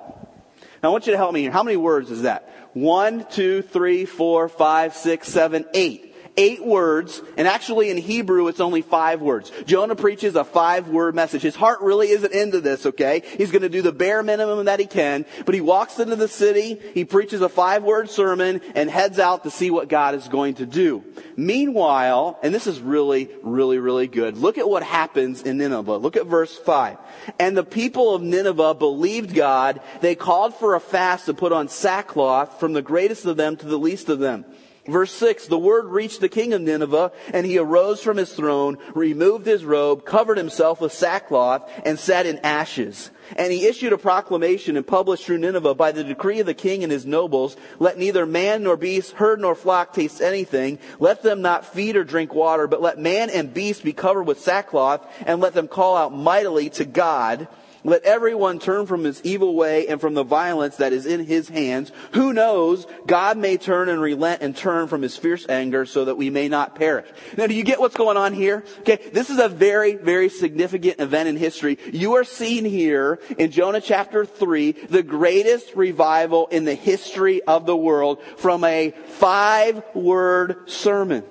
Now 0.83 0.89
I 0.89 0.91
want 0.91 1.07
you 1.07 1.13
to 1.13 1.17
help 1.17 1.33
me 1.33 1.41
here. 1.41 1.51
How 1.51 1.63
many 1.63 1.77
words 1.77 2.11
is 2.11 2.21
that? 2.21 2.47
One, 2.73 3.25
two, 3.31 3.63
three, 3.63 4.05
four, 4.05 4.47
five, 4.49 4.93
six, 4.93 5.27
seven, 5.27 5.65
eight 5.73 6.08
eight 6.39 6.65
words, 6.65 7.21
and 7.37 7.47
actually 7.47 7.89
in 7.89 7.97
Hebrew 7.97 8.47
it's 8.47 8.61
only 8.61 8.81
five 8.81 9.21
words. 9.21 9.51
Jonah 9.65 9.95
preaches 9.95 10.35
a 10.35 10.45
five 10.45 10.87
word 10.87 11.13
message. 11.13 11.41
His 11.41 11.55
heart 11.55 11.81
really 11.81 12.09
isn't 12.09 12.33
into 12.33 12.61
this, 12.61 12.85
okay? 12.85 13.21
He's 13.37 13.51
gonna 13.51 13.69
do 13.69 13.81
the 13.81 13.91
bare 13.91 14.23
minimum 14.23 14.65
that 14.65 14.79
he 14.79 14.85
can, 14.85 15.25
but 15.45 15.53
he 15.53 15.61
walks 15.61 15.99
into 15.99 16.15
the 16.15 16.29
city, 16.29 16.79
he 16.93 17.03
preaches 17.03 17.41
a 17.41 17.49
five 17.49 17.83
word 17.83 18.09
sermon, 18.09 18.61
and 18.73 18.89
heads 18.89 19.19
out 19.19 19.43
to 19.43 19.51
see 19.51 19.69
what 19.69 19.89
God 19.89 20.15
is 20.15 20.29
going 20.29 20.55
to 20.55 20.65
do. 20.65 21.03
Meanwhile, 21.35 22.39
and 22.41 22.55
this 22.55 22.67
is 22.67 22.79
really, 22.79 23.29
really, 23.43 23.77
really 23.77 24.07
good, 24.07 24.37
look 24.37 24.57
at 24.57 24.69
what 24.69 24.83
happens 24.83 25.43
in 25.43 25.57
Nineveh. 25.57 25.97
Look 25.97 26.15
at 26.15 26.25
verse 26.25 26.57
five. 26.57 26.97
And 27.37 27.57
the 27.57 27.63
people 27.65 28.15
of 28.15 28.21
Nineveh 28.21 28.75
believed 28.75 29.35
God. 29.35 29.81
They 29.99 30.15
called 30.15 30.55
for 30.55 30.75
a 30.75 30.79
fast 30.79 31.25
to 31.25 31.33
put 31.33 31.51
on 31.51 31.67
sackcloth 31.67 32.59
from 32.61 32.71
the 32.71 32.81
greatest 32.81 33.25
of 33.25 33.35
them 33.35 33.57
to 33.57 33.65
the 33.65 33.77
least 33.77 34.07
of 34.07 34.19
them. 34.19 34.45
Verse 34.89 35.11
6, 35.13 35.47
the 35.47 35.57
word 35.57 35.85
reached 35.85 36.19
the 36.19 36.29
king 36.29 36.53
of 36.53 36.61
Nineveh, 36.61 37.11
and 37.33 37.45
he 37.45 37.57
arose 37.57 38.01
from 38.01 38.17
his 38.17 38.33
throne, 38.33 38.77
removed 38.93 39.45
his 39.45 39.63
robe, 39.63 40.05
covered 40.05 40.37
himself 40.37 40.81
with 40.81 40.91
sackcloth, 40.91 41.69
and 41.85 41.99
sat 41.99 42.25
in 42.25 42.39
ashes. 42.39 43.11
And 43.35 43.53
he 43.53 43.67
issued 43.67 43.93
a 43.93 43.97
proclamation 43.97 44.75
and 44.75 44.85
published 44.85 45.25
through 45.25 45.37
Nineveh 45.37 45.75
by 45.75 45.91
the 45.91 46.03
decree 46.03 46.39
of 46.39 46.47
the 46.47 46.53
king 46.53 46.83
and 46.83 46.91
his 46.91 47.05
nobles, 47.05 47.55
let 47.77 47.97
neither 47.97 48.25
man 48.25 48.63
nor 48.63 48.75
beast, 48.75 49.13
herd 49.13 49.39
nor 49.39 49.55
flock 49.55 49.93
taste 49.93 50.21
anything. 50.21 50.79
Let 50.99 51.21
them 51.21 51.41
not 51.41 51.65
feed 51.65 51.95
or 51.95 52.03
drink 52.03 52.33
water, 52.33 52.67
but 52.67 52.81
let 52.81 52.97
man 52.97 53.29
and 53.29 53.53
beast 53.53 53.83
be 53.83 53.93
covered 53.93 54.23
with 54.23 54.39
sackcloth, 54.39 55.05
and 55.25 55.39
let 55.39 55.53
them 55.53 55.67
call 55.67 55.95
out 55.95 56.13
mightily 56.13 56.69
to 56.71 56.85
God. 56.85 57.47
Let 57.83 58.03
everyone 58.03 58.59
turn 58.59 58.85
from 58.85 59.03
his 59.05 59.21
evil 59.23 59.55
way 59.55 59.87
and 59.87 60.01
from 60.01 60.13
the 60.13 60.23
violence 60.23 60.77
that 60.77 60.91
is 60.91 61.05
in 61.05 61.25
his 61.25 61.47
hands. 61.47 61.91
Who 62.13 62.33
knows? 62.33 62.85
God 63.07 63.37
may 63.37 63.57
turn 63.57 63.87
and 63.87 64.01
relent 64.01 64.41
and 64.41 64.55
turn 64.55 64.87
from 64.87 65.01
his 65.01 65.15
fierce 65.15 65.47
anger 65.47 65.85
so 65.85 66.05
that 66.05 66.15
we 66.15 66.29
may 66.29 66.49
not 66.49 66.75
perish. 66.75 67.07
Now, 67.37 67.47
do 67.47 67.53
you 67.53 67.63
get 67.63 67.79
what's 67.79 67.95
going 67.95 68.17
on 68.17 68.33
here? 68.33 68.65
Okay, 68.79 68.97
this 69.13 69.29
is 69.29 69.39
a 69.39 69.47
very, 69.47 69.95
very 69.95 70.29
significant 70.29 70.99
event 70.99 71.29
in 71.29 71.37
history. 71.37 71.77
You 71.93 72.15
are 72.15 72.25
seeing 72.25 72.65
here 72.65 73.19
in 73.37 73.51
Jonah 73.51 73.81
chapter 73.81 74.25
3 74.25 74.71
the 74.71 75.03
greatest 75.03 75.75
revival 75.75 76.47
in 76.47 76.65
the 76.65 76.75
history 76.75 77.41
of 77.43 77.65
the 77.65 77.77
world 77.77 78.21
from 78.37 78.63
a 78.63 78.91
five 79.07 79.83
word 79.93 80.69
sermon. 80.69 81.23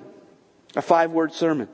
A 0.75 0.81
five 0.81 1.11
word 1.11 1.33
sermon. 1.33 1.67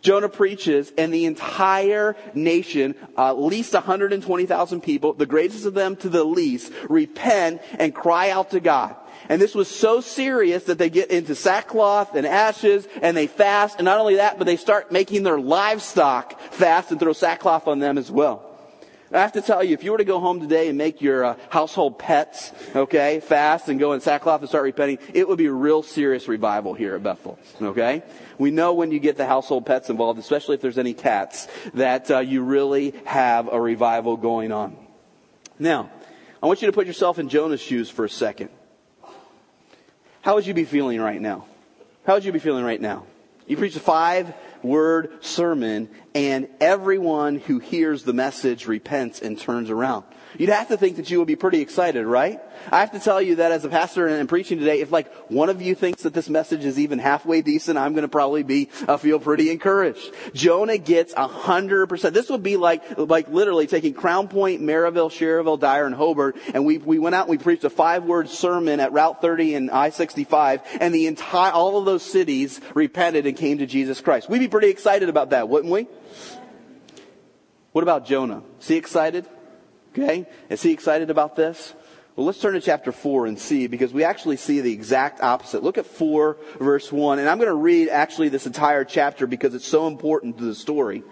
Jonah 0.00 0.28
preaches, 0.28 0.92
and 0.96 1.12
the 1.12 1.24
entire 1.24 2.16
nation, 2.34 2.94
uh, 3.16 3.30
at 3.30 3.38
least 3.38 3.74
120,000 3.74 4.80
people, 4.80 5.12
the 5.12 5.26
greatest 5.26 5.66
of 5.66 5.74
them 5.74 5.96
to 5.96 6.08
the 6.08 6.24
least, 6.24 6.72
repent 6.88 7.60
and 7.78 7.94
cry 7.94 8.30
out 8.30 8.50
to 8.50 8.60
God. 8.60 8.96
And 9.28 9.40
this 9.40 9.54
was 9.54 9.68
so 9.68 10.00
serious 10.00 10.64
that 10.64 10.78
they 10.78 10.90
get 10.90 11.10
into 11.10 11.34
sackcloth 11.34 12.14
and 12.14 12.26
ashes 12.26 12.86
and 13.02 13.16
they 13.16 13.26
fast. 13.26 13.78
And 13.78 13.84
not 13.84 13.98
only 13.98 14.16
that, 14.16 14.38
but 14.38 14.46
they 14.46 14.56
start 14.56 14.90
making 14.92 15.22
their 15.22 15.38
livestock 15.38 16.40
fast 16.40 16.90
and 16.90 17.00
throw 17.00 17.12
sackcloth 17.12 17.66
on 17.66 17.78
them 17.78 17.98
as 17.98 18.10
well. 18.10 18.47
I 19.10 19.20
have 19.20 19.32
to 19.32 19.40
tell 19.40 19.64
you, 19.64 19.72
if 19.72 19.82
you 19.82 19.92
were 19.92 19.98
to 19.98 20.04
go 20.04 20.20
home 20.20 20.38
today 20.40 20.68
and 20.68 20.76
make 20.76 21.00
your 21.00 21.24
uh, 21.24 21.36
household 21.48 21.98
pets, 21.98 22.52
okay, 22.76 23.20
fast 23.20 23.68
and 23.68 23.80
go 23.80 23.92
in 23.94 24.00
sackcloth 24.02 24.40
and 24.40 24.48
start 24.48 24.64
repenting, 24.64 24.98
it 25.14 25.26
would 25.26 25.38
be 25.38 25.46
a 25.46 25.52
real 25.52 25.82
serious 25.82 26.28
revival 26.28 26.74
here 26.74 26.94
at 26.94 27.02
Bethel, 27.02 27.38
okay? 27.62 28.02
We 28.36 28.50
know 28.50 28.74
when 28.74 28.92
you 28.92 28.98
get 28.98 29.16
the 29.16 29.26
household 29.26 29.64
pets 29.64 29.88
involved, 29.88 30.18
especially 30.18 30.56
if 30.56 30.60
there's 30.60 30.76
any 30.76 30.92
cats, 30.92 31.48
that 31.72 32.10
uh, 32.10 32.18
you 32.18 32.42
really 32.42 32.92
have 33.06 33.48
a 33.50 33.58
revival 33.58 34.18
going 34.18 34.52
on. 34.52 34.76
Now, 35.58 35.90
I 36.42 36.46
want 36.46 36.60
you 36.60 36.66
to 36.66 36.72
put 36.72 36.86
yourself 36.86 37.18
in 37.18 37.30
Jonah's 37.30 37.62
shoes 37.62 37.88
for 37.88 38.04
a 38.04 38.10
second. 38.10 38.50
How 40.20 40.34
would 40.34 40.46
you 40.46 40.52
be 40.52 40.64
feeling 40.64 41.00
right 41.00 41.20
now? 41.20 41.46
How 42.06 42.14
would 42.14 42.24
you 42.24 42.32
be 42.32 42.38
feeling 42.38 42.64
right 42.64 42.80
now? 42.80 43.06
You 43.46 43.56
preach 43.56 43.74
a 43.76 43.80
five 43.80 44.34
word 44.62 45.24
sermon 45.24 45.88
and 46.14 46.48
everyone 46.60 47.38
who 47.38 47.58
hears 47.58 48.04
the 48.04 48.12
message 48.12 48.66
repents 48.66 49.20
and 49.20 49.38
turns 49.38 49.70
around. 49.70 50.04
You'd 50.38 50.50
have 50.50 50.68
to 50.68 50.76
think 50.76 50.96
that 50.96 51.10
you 51.10 51.18
would 51.18 51.26
be 51.26 51.34
pretty 51.34 51.60
excited, 51.60 52.06
right? 52.06 52.40
I 52.70 52.78
have 52.78 52.92
to 52.92 53.00
tell 53.00 53.20
you 53.20 53.36
that 53.36 53.50
as 53.50 53.64
a 53.64 53.68
pastor 53.68 54.06
and 54.06 54.28
preaching 54.28 54.60
today, 54.60 54.80
if 54.80 54.92
like 54.92 55.12
one 55.28 55.48
of 55.48 55.60
you 55.60 55.74
thinks 55.74 56.04
that 56.04 56.14
this 56.14 56.28
message 56.28 56.64
is 56.64 56.78
even 56.78 57.00
halfway 57.00 57.42
decent, 57.42 57.76
I'm 57.76 57.92
going 57.92 58.02
to 58.02 58.08
probably 58.08 58.44
be 58.44 58.70
uh, 58.86 58.98
feel 58.98 59.18
pretty 59.18 59.50
encouraged. 59.50 60.14
Jonah 60.34 60.78
gets 60.78 61.12
a 61.14 61.26
hundred 61.26 61.88
percent. 61.88 62.14
This 62.14 62.30
would 62.30 62.44
be 62.44 62.56
like 62.56 62.84
like 62.96 63.28
literally 63.28 63.66
taking 63.66 63.94
Crown 63.94 64.28
Point, 64.28 64.62
Merrillville, 64.62 65.10
Schererville, 65.10 65.58
Dyer, 65.58 65.86
and 65.86 65.94
Hobart, 65.94 66.36
and 66.54 66.64
we 66.64 66.78
we 66.78 67.00
went 67.00 67.16
out 67.16 67.28
and 67.28 67.30
we 67.30 67.38
preached 67.38 67.64
a 67.64 67.70
five 67.70 68.04
word 68.04 68.28
sermon 68.28 68.78
at 68.78 68.92
Route 68.92 69.20
30 69.20 69.56
and 69.56 69.70
I-65, 69.72 70.62
and 70.80 70.94
the 70.94 71.08
entire 71.08 71.50
all 71.50 71.78
of 71.78 71.84
those 71.84 72.04
cities 72.04 72.60
repented 72.74 73.26
and 73.26 73.36
came 73.36 73.58
to 73.58 73.66
Jesus 73.66 74.00
Christ. 74.00 74.30
We'd 74.30 74.38
be 74.38 74.48
pretty 74.48 74.68
excited 74.68 75.08
about 75.08 75.30
that, 75.30 75.48
wouldn't 75.48 75.72
we? 75.72 75.88
What 77.72 77.82
about 77.82 78.06
Jonah? 78.06 78.44
Is 78.60 78.68
he 78.68 78.76
excited? 78.76 79.26
Okay? 80.02 80.26
Is 80.48 80.62
he 80.62 80.72
excited 80.72 81.10
about 81.10 81.36
this? 81.36 81.74
Well, 82.16 82.26
let's 82.26 82.40
turn 82.40 82.54
to 82.54 82.60
chapter 82.60 82.90
4 82.90 83.26
and 83.26 83.38
see, 83.38 83.68
because 83.68 83.92
we 83.92 84.02
actually 84.02 84.38
see 84.38 84.60
the 84.60 84.72
exact 84.72 85.20
opposite. 85.20 85.62
Look 85.62 85.78
at 85.78 85.86
4, 85.86 86.36
verse 86.58 86.90
1, 86.90 87.20
and 87.20 87.28
I'm 87.28 87.38
going 87.38 87.48
to 87.48 87.54
read 87.54 87.88
actually 87.88 88.28
this 88.28 88.44
entire 88.44 88.84
chapter 88.84 89.28
because 89.28 89.54
it's 89.54 89.68
so 89.68 89.86
important 89.86 90.38
to 90.38 90.44
the 90.44 90.54
story. 90.56 91.04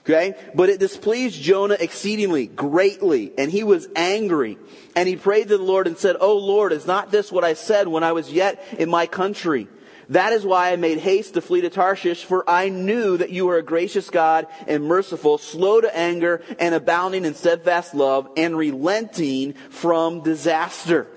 Okay? 0.00 0.34
But 0.54 0.68
it 0.68 0.80
displeased 0.80 1.40
Jonah 1.40 1.76
exceedingly, 1.78 2.46
greatly, 2.46 3.32
and 3.38 3.52
he 3.52 3.62
was 3.62 3.88
angry. 3.94 4.58
And 4.96 5.08
he 5.08 5.16
prayed 5.16 5.48
to 5.48 5.58
the 5.58 5.62
Lord 5.62 5.86
and 5.86 5.96
said, 5.96 6.16
Oh 6.18 6.38
Lord, 6.38 6.72
is 6.72 6.86
not 6.86 7.10
this 7.10 7.30
what 7.30 7.44
I 7.44 7.52
said 7.52 7.86
when 7.86 8.02
I 8.02 8.12
was 8.12 8.32
yet 8.32 8.64
in 8.78 8.88
my 8.88 9.06
country? 9.06 9.68
That 10.10 10.32
is 10.32 10.44
why 10.44 10.72
I 10.72 10.76
made 10.76 10.98
haste 10.98 11.34
to 11.34 11.42
flee 11.42 11.60
to 11.60 11.70
Tarshish, 11.70 12.24
for 12.24 12.48
I 12.48 12.70
knew 12.70 13.18
that 13.18 13.30
you 13.30 13.46
were 13.46 13.58
a 13.58 13.62
gracious 13.62 14.08
God 14.08 14.46
and 14.66 14.84
merciful, 14.84 15.36
slow 15.36 15.80
to 15.80 15.96
anger 15.96 16.42
and 16.58 16.74
abounding 16.74 17.26
in 17.26 17.34
steadfast 17.34 17.94
love 17.94 18.28
and 18.36 18.56
relenting 18.56 19.52
from 19.70 20.22
disaster. 20.22 21.08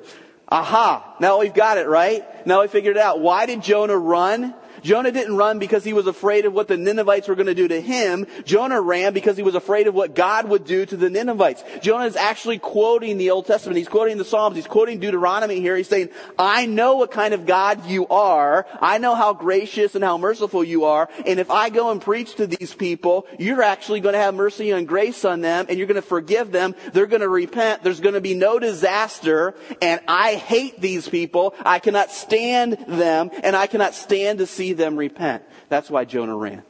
Aha! 0.50 1.16
Now 1.22 1.40
we've 1.40 1.54
got 1.54 1.78
it, 1.78 1.88
right? 1.88 2.46
Now 2.46 2.62
we 2.62 2.68
figured 2.68 2.98
it 2.98 3.02
out. 3.02 3.22
Why 3.22 3.46
did 3.46 3.64
Jonah 3.64 3.98
run? 3.98 4.54
Jonah 4.82 5.12
didn't 5.12 5.38
run 5.38 5.60
because 5.60 5.84
he 5.84 5.94
was 5.94 6.08
afraid 6.08 6.46
of 6.46 6.54
what 6.54 6.68
the 6.68 6.78
Ninevites 6.78 7.28
were 7.28 7.36
going 7.36 7.48
to 7.48 7.56
do 7.56 7.68
to 7.68 7.82
him. 7.82 8.28
Jonah 8.46 8.82
ran 8.82 9.14
because 9.14 9.38
he 9.38 9.44
was 9.44 9.56
afraid 9.56 9.88
of 9.88 9.94
what 9.94 10.16
God 10.16 10.48
would 10.50 10.66
do 10.66 10.86
to 10.86 10.98
the 10.98 11.10
Ninevites. 11.10 11.64
Jonah 11.82 12.06
is 12.06 12.16
actually 12.16 12.60
quoting 12.60 13.18
the 13.18 13.32
Old 13.32 13.46
Testament. 13.46 13.78
He's 13.78 13.88
quoting 13.88 14.18
the 14.18 14.26
Psalms. 14.26 14.56
He's 14.56 14.68
quoting 14.68 15.00
Deuteronomy 15.00 15.60
here. 15.60 15.76
He's 15.76 15.88
saying, 15.88 16.10
I 16.38 16.66
know 16.66 16.96
what 16.96 17.12
kind 17.12 17.34
of 17.34 17.46
God 17.46 17.86
you 17.86 18.08
are. 18.08 18.66
I 18.82 18.98
know 18.98 19.16
how 19.16 19.34
gracious 19.34 19.96
and 19.96 20.04
how 20.04 20.18
merciful 20.18 20.64
you 20.64 20.86
are. 20.86 21.10
And 21.26 21.40
if 21.40 21.52
I 21.52 21.70
go 21.70 21.92
and 21.92 22.02
preach 22.02 22.36
to 22.36 22.48
these 22.48 22.74
people, 22.74 23.28
you're 23.38 23.62
actually 23.62 24.00
going 24.00 24.14
to 24.14 24.20
have 24.20 24.34
mercy 24.34 24.72
and 24.72 24.88
grace 24.88 25.26
on 25.26 25.42
them 25.42 25.66
and 25.70 25.78
you're 25.78 25.88
going 25.88 25.96
to 25.96 26.02
forgive 26.02 26.52
them. 26.52 26.76
They're 26.94 27.08
going 27.08 27.22
to 27.22 27.30
repent. 27.30 27.84
There's 27.84 28.00
going 28.00 28.16
to 28.16 28.22
be 28.22 28.34
no 28.34 28.60
disaster. 28.60 29.54
And 29.82 30.02
I 30.08 30.36
hate 30.36 30.80
these 30.80 31.08
people. 31.08 31.56
I 31.66 31.80
cannot 31.80 32.12
stand 32.12 32.74
them 32.88 33.32
and 33.44 33.56
I 33.56 33.68
cannot 33.68 33.94
stand 33.94 34.40
to 34.40 34.48
see 34.48 34.71
them 34.74 34.96
repent. 34.96 35.44
That's 35.70 35.90
why 35.90 36.06
Jonah 36.06 36.36
ran. 36.36 36.64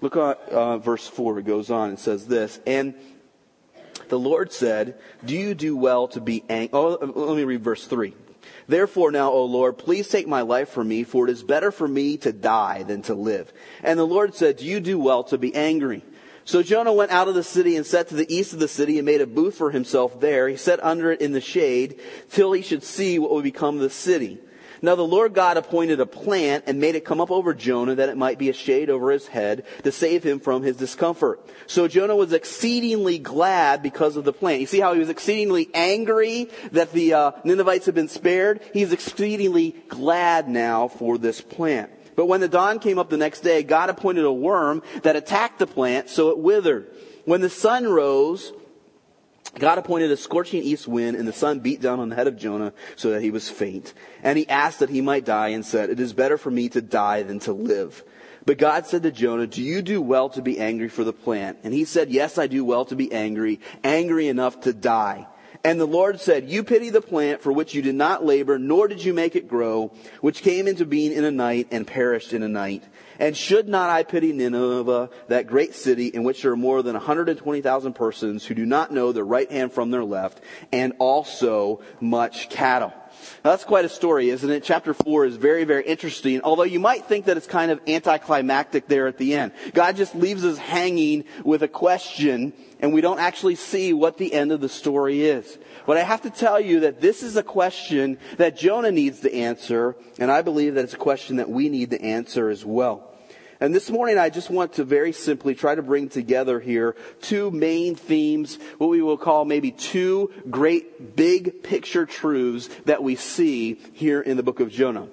Look 0.00 0.16
at 0.16 0.38
uh, 0.48 0.78
verse 0.78 1.06
4. 1.06 1.40
It 1.40 1.46
goes 1.46 1.70
on 1.70 1.90
and 1.90 1.98
says 1.98 2.26
this. 2.26 2.60
And 2.66 2.94
the 4.08 4.18
Lord 4.18 4.52
said, 4.52 4.98
Do 5.24 5.36
you 5.36 5.54
do 5.54 5.76
well 5.76 6.08
to 6.08 6.20
be 6.20 6.44
angry? 6.48 6.70
Oh, 6.72 6.98
let 7.00 7.36
me 7.36 7.44
read 7.44 7.62
verse 7.62 7.86
3. 7.86 8.14
Therefore 8.66 9.10
now, 9.10 9.30
O 9.30 9.44
Lord, 9.44 9.78
please 9.78 10.08
take 10.08 10.28
my 10.28 10.42
life 10.42 10.68
from 10.68 10.88
me, 10.88 11.04
for 11.04 11.28
it 11.28 11.32
is 11.32 11.42
better 11.42 11.70
for 11.70 11.88
me 11.88 12.16
to 12.18 12.32
die 12.32 12.82
than 12.84 13.02
to 13.02 13.14
live. 13.14 13.52
And 13.82 13.98
the 13.98 14.06
Lord 14.06 14.34
said, 14.34 14.58
Do 14.58 14.64
you 14.64 14.80
do 14.80 14.98
well 14.98 15.24
to 15.24 15.38
be 15.38 15.54
angry? 15.54 16.04
So 16.44 16.62
Jonah 16.62 16.92
went 16.92 17.12
out 17.12 17.28
of 17.28 17.34
the 17.34 17.42
city 17.42 17.76
and 17.76 17.86
sat 17.86 18.08
to 18.08 18.14
the 18.14 18.32
east 18.34 18.52
of 18.52 18.58
the 18.58 18.68
city 18.68 18.98
and 18.98 19.06
made 19.06 19.20
a 19.20 19.26
booth 19.26 19.56
for 19.56 19.70
himself 19.70 20.20
there. 20.20 20.48
He 20.48 20.56
sat 20.56 20.82
under 20.82 21.12
it 21.12 21.20
in 21.20 21.32
the 21.32 21.40
shade 21.40 22.00
till 22.30 22.52
he 22.52 22.62
should 22.62 22.82
see 22.82 23.18
what 23.18 23.30
would 23.30 23.44
become 23.44 23.76
of 23.76 23.82
the 23.82 23.90
city. 23.90 24.38
Now 24.82 24.94
the 24.94 25.02
Lord 25.02 25.34
God 25.34 25.56
appointed 25.56 26.00
a 26.00 26.06
plant 26.06 26.64
and 26.66 26.80
made 26.80 26.94
it 26.94 27.04
come 27.04 27.20
up 27.20 27.30
over 27.30 27.52
Jonah 27.52 27.94
that 27.96 28.08
it 28.08 28.16
might 28.16 28.38
be 28.38 28.48
a 28.48 28.54
shade 28.54 28.88
over 28.88 29.10
his 29.10 29.26
head 29.26 29.64
to 29.84 29.92
save 29.92 30.24
him 30.24 30.40
from 30.40 30.62
his 30.62 30.76
discomfort. 30.76 31.46
So 31.66 31.86
Jonah 31.86 32.16
was 32.16 32.32
exceedingly 32.32 33.18
glad 33.18 33.82
because 33.82 34.16
of 34.16 34.24
the 34.24 34.32
plant. 34.32 34.60
You 34.60 34.66
see 34.66 34.80
how 34.80 34.94
he 34.94 35.00
was 35.00 35.10
exceedingly 35.10 35.68
angry 35.74 36.48
that 36.72 36.92
the 36.92 37.14
uh, 37.14 37.32
Ninevites 37.44 37.86
had 37.86 37.94
been 37.94 38.08
spared? 38.08 38.60
He's 38.72 38.92
exceedingly 38.92 39.76
glad 39.88 40.48
now 40.48 40.88
for 40.88 41.18
this 41.18 41.40
plant. 41.40 41.90
But 42.16 42.26
when 42.26 42.40
the 42.40 42.48
dawn 42.48 42.78
came 42.78 42.98
up 42.98 43.10
the 43.10 43.16
next 43.16 43.40
day, 43.40 43.62
God 43.62 43.90
appointed 43.90 44.24
a 44.24 44.32
worm 44.32 44.82
that 45.02 45.16
attacked 45.16 45.58
the 45.58 45.66
plant 45.66 46.08
so 46.08 46.30
it 46.30 46.38
withered. 46.38 46.94
When 47.24 47.40
the 47.40 47.50
sun 47.50 47.86
rose, 47.86 48.52
God 49.58 49.78
appointed 49.78 50.10
a 50.10 50.16
scorching 50.16 50.62
east 50.62 50.86
wind, 50.86 51.16
and 51.16 51.26
the 51.26 51.32
sun 51.32 51.60
beat 51.60 51.80
down 51.80 51.98
on 51.98 52.08
the 52.08 52.16
head 52.16 52.28
of 52.28 52.36
Jonah 52.36 52.72
so 52.96 53.10
that 53.10 53.22
he 53.22 53.30
was 53.30 53.50
faint. 53.50 53.94
And 54.22 54.38
he 54.38 54.48
asked 54.48 54.78
that 54.78 54.90
he 54.90 55.00
might 55.00 55.24
die 55.24 55.48
and 55.48 55.66
said, 55.66 55.90
It 55.90 55.98
is 55.98 56.12
better 56.12 56.38
for 56.38 56.50
me 56.50 56.68
to 56.70 56.80
die 56.80 57.22
than 57.22 57.40
to 57.40 57.52
live. 57.52 58.04
But 58.46 58.58
God 58.58 58.86
said 58.86 59.02
to 59.02 59.10
Jonah, 59.10 59.46
Do 59.46 59.62
you 59.62 59.82
do 59.82 60.00
well 60.00 60.28
to 60.30 60.42
be 60.42 60.58
angry 60.58 60.88
for 60.88 61.04
the 61.04 61.12
plant? 61.12 61.58
And 61.64 61.74
he 61.74 61.84
said, 61.84 62.10
Yes, 62.10 62.38
I 62.38 62.46
do 62.46 62.64
well 62.64 62.84
to 62.86 62.96
be 62.96 63.12
angry, 63.12 63.60
angry 63.82 64.28
enough 64.28 64.60
to 64.62 64.72
die. 64.72 65.26
And 65.62 65.78
the 65.78 65.86
Lord 65.86 66.20
said, 66.20 66.48
You 66.48 66.64
pity 66.64 66.88
the 66.90 67.02
plant 67.02 67.42
for 67.42 67.52
which 67.52 67.74
you 67.74 67.82
did 67.82 67.94
not 67.94 68.24
labor, 68.24 68.58
nor 68.58 68.88
did 68.88 69.04
you 69.04 69.12
make 69.12 69.36
it 69.36 69.48
grow, 69.48 69.92
which 70.20 70.42
came 70.42 70.66
into 70.66 70.86
being 70.86 71.12
in 71.12 71.24
a 71.24 71.30
night 71.30 71.68
and 71.70 71.86
perished 71.86 72.32
in 72.32 72.42
a 72.42 72.48
night. 72.48 72.84
And 73.20 73.36
should 73.36 73.68
not 73.68 73.90
I 73.90 74.02
pity 74.02 74.32
Nineveh, 74.32 75.10
that 75.28 75.46
great 75.46 75.74
city 75.74 76.06
in 76.06 76.24
which 76.24 76.42
there 76.42 76.52
are 76.52 76.56
more 76.56 76.82
than 76.82 76.94
120,000 76.94 77.92
persons 77.92 78.46
who 78.46 78.54
do 78.54 78.64
not 78.64 78.92
know 78.92 79.12
their 79.12 79.24
right 79.24 79.50
hand 79.50 79.72
from 79.72 79.90
their 79.90 80.04
left, 80.04 80.40
and 80.72 80.94
also 80.98 81.82
much 82.00 82.48
cattle? 82.48 82.94
Now 83.44 83.50
that's 83.50 83.64
quite 83.64 83.84
a 83.84 83.90
story, 83.90 84.30
isn't 84.30 84.48
it? 84.48 84.64
Chapter 84.64 84.94
4 84.94 85.26
is 85.26 85.36
very, 85.36 85.64
very 85.64 85.84
interesting, 85.84 86.40
although 86.42 86.62
you 86.62 86.80
might 86.80 87.04
think 87.04 87.26
that 87.26 87.36
it's 87.36 87.46
kind 87.46 87.70
of 87.70 87.78
anticlimactic 87.86 88.86
there 88.88 89.06
at 89.06 89.18
the 89.18 89.34
end. 89.34 89.52
God 89.74 89.96
just 89.96 90.14
leaves 90.14 90.42
us 90.42 90.56
hanging 90.56 91.24
with 91.44 91.62
a 91.62 91.68
question, 91.68 92.54
and 92.80 92.94
we 92.94 93.02
don't 93.02 93.20
actually 93.20 93.56
see 93.56 93.92
what 93.92 94.16
the 94.16 94.32
end 94.32 94.50
of 94.50 94.62
the 94.62 94.68
story 94.70 95.24
is. 95.24 95.58
But 95.86 95.98
I 95.98 96.04
have 96.04 96.22
to 96.22 96.30
tell 96.30 96.58
you 96.58 96.80
that 96.80 97.02
this 97.02 97.22
is 97.22 97.36
a 97.36 97.42
question 97.42 98.16
that 98.38 98.56
Jonah 98.56 98.92
needs 98.92 99.20
to 99.20 99.34
answer, 99.34 99.96
and 100.18 100.30
I 100.30 100.40
believe 100.40 100.74
that 100.76 100.84
it's 100.84 100.94
a 100.94 100.98
question 100.98 101.36
that 101.36 101.50
we 101.50 101.68
need 101.68 101.90
to 101.90 102.00
answer 102.00 102.48
as 102.48 102.64
well. 102.64 103.09
And 103.60 103.74
this 103.74 103.90
morning 103.90 104.16
I 104.16 104.30
just 104.30 104.48
want 104.48 104.74
to 104.74 104.84
very 104.84 105.12
simply 105.12 105.54
try 105.54 105.74
to 105.74 105.82
bring 105.82 106.08
together 106.08 106.60
here 106.60 106.96
two 107.20 107.50
main 107.50 107.94
themes, 107.94 108.58
what 108.78 108.88
we 108.88 109.02
will 109.02 109.18
call 109.18 109.44
maybe 109.44 109.70
two 109.70 110.32
great 110.48 111.14
big 111.14 111.62
picture 111.62 112.06
truths 112.06 112.70
that 112.86 113.02
we 113.02 113.16
see 113.16 113.78
here 113.92 114.22
in 114.22 114.38
the 114.38 114.42
book 114.42 114.60
of 114.60 114.70
Jonah. 114.70 115.08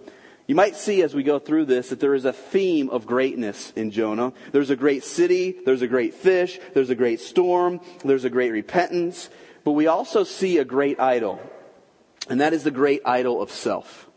You 0.48 0.56
might 0.56 0.78
see 0.78 1.02
as 1.02 1.14
we 1.14 1.24
go 1.24 1.40
through 1.40 1.66
this 1.66 1.90
that 1.90 2.00
there 2.00 2.14
is 2.14 2.24
a 2.24 2.32
theme 2.32 2.90
of 2.90 3.06
greatness 3.06 3.74
in 3.76 3.92
Jonah. 3.92 4.32
There's 4.54 4.70
a 4.70 4.78
great 4.78 5.04
city, 5.04 5.58
there's 5.66 5.82
a 5.82 5.88
great 5.88 6.14
fish, 6.14 6.58
there's 6.74 6.90
a 6.90 6.96
great 6.96 7.20
storm, 7.20 7.82
there's 8.06 8.24
a 8.24 8.30
great 8.30 8.54
repentance, 8.54 9.30
but 9.66 9.74
we 9.74 9.88
also 9.88 10.24
see 10.24 10.58
a 10.58 10.64
great 10.64 11.02
idol. 11.02 11.42
And 12.30 12.40
that 12.40 12.54
is 12.54 12.64
the 12.64 12.72
great 12.72 13.02
idol 13.06 13.42
of 13.42 13.52
self. 13.52 14.08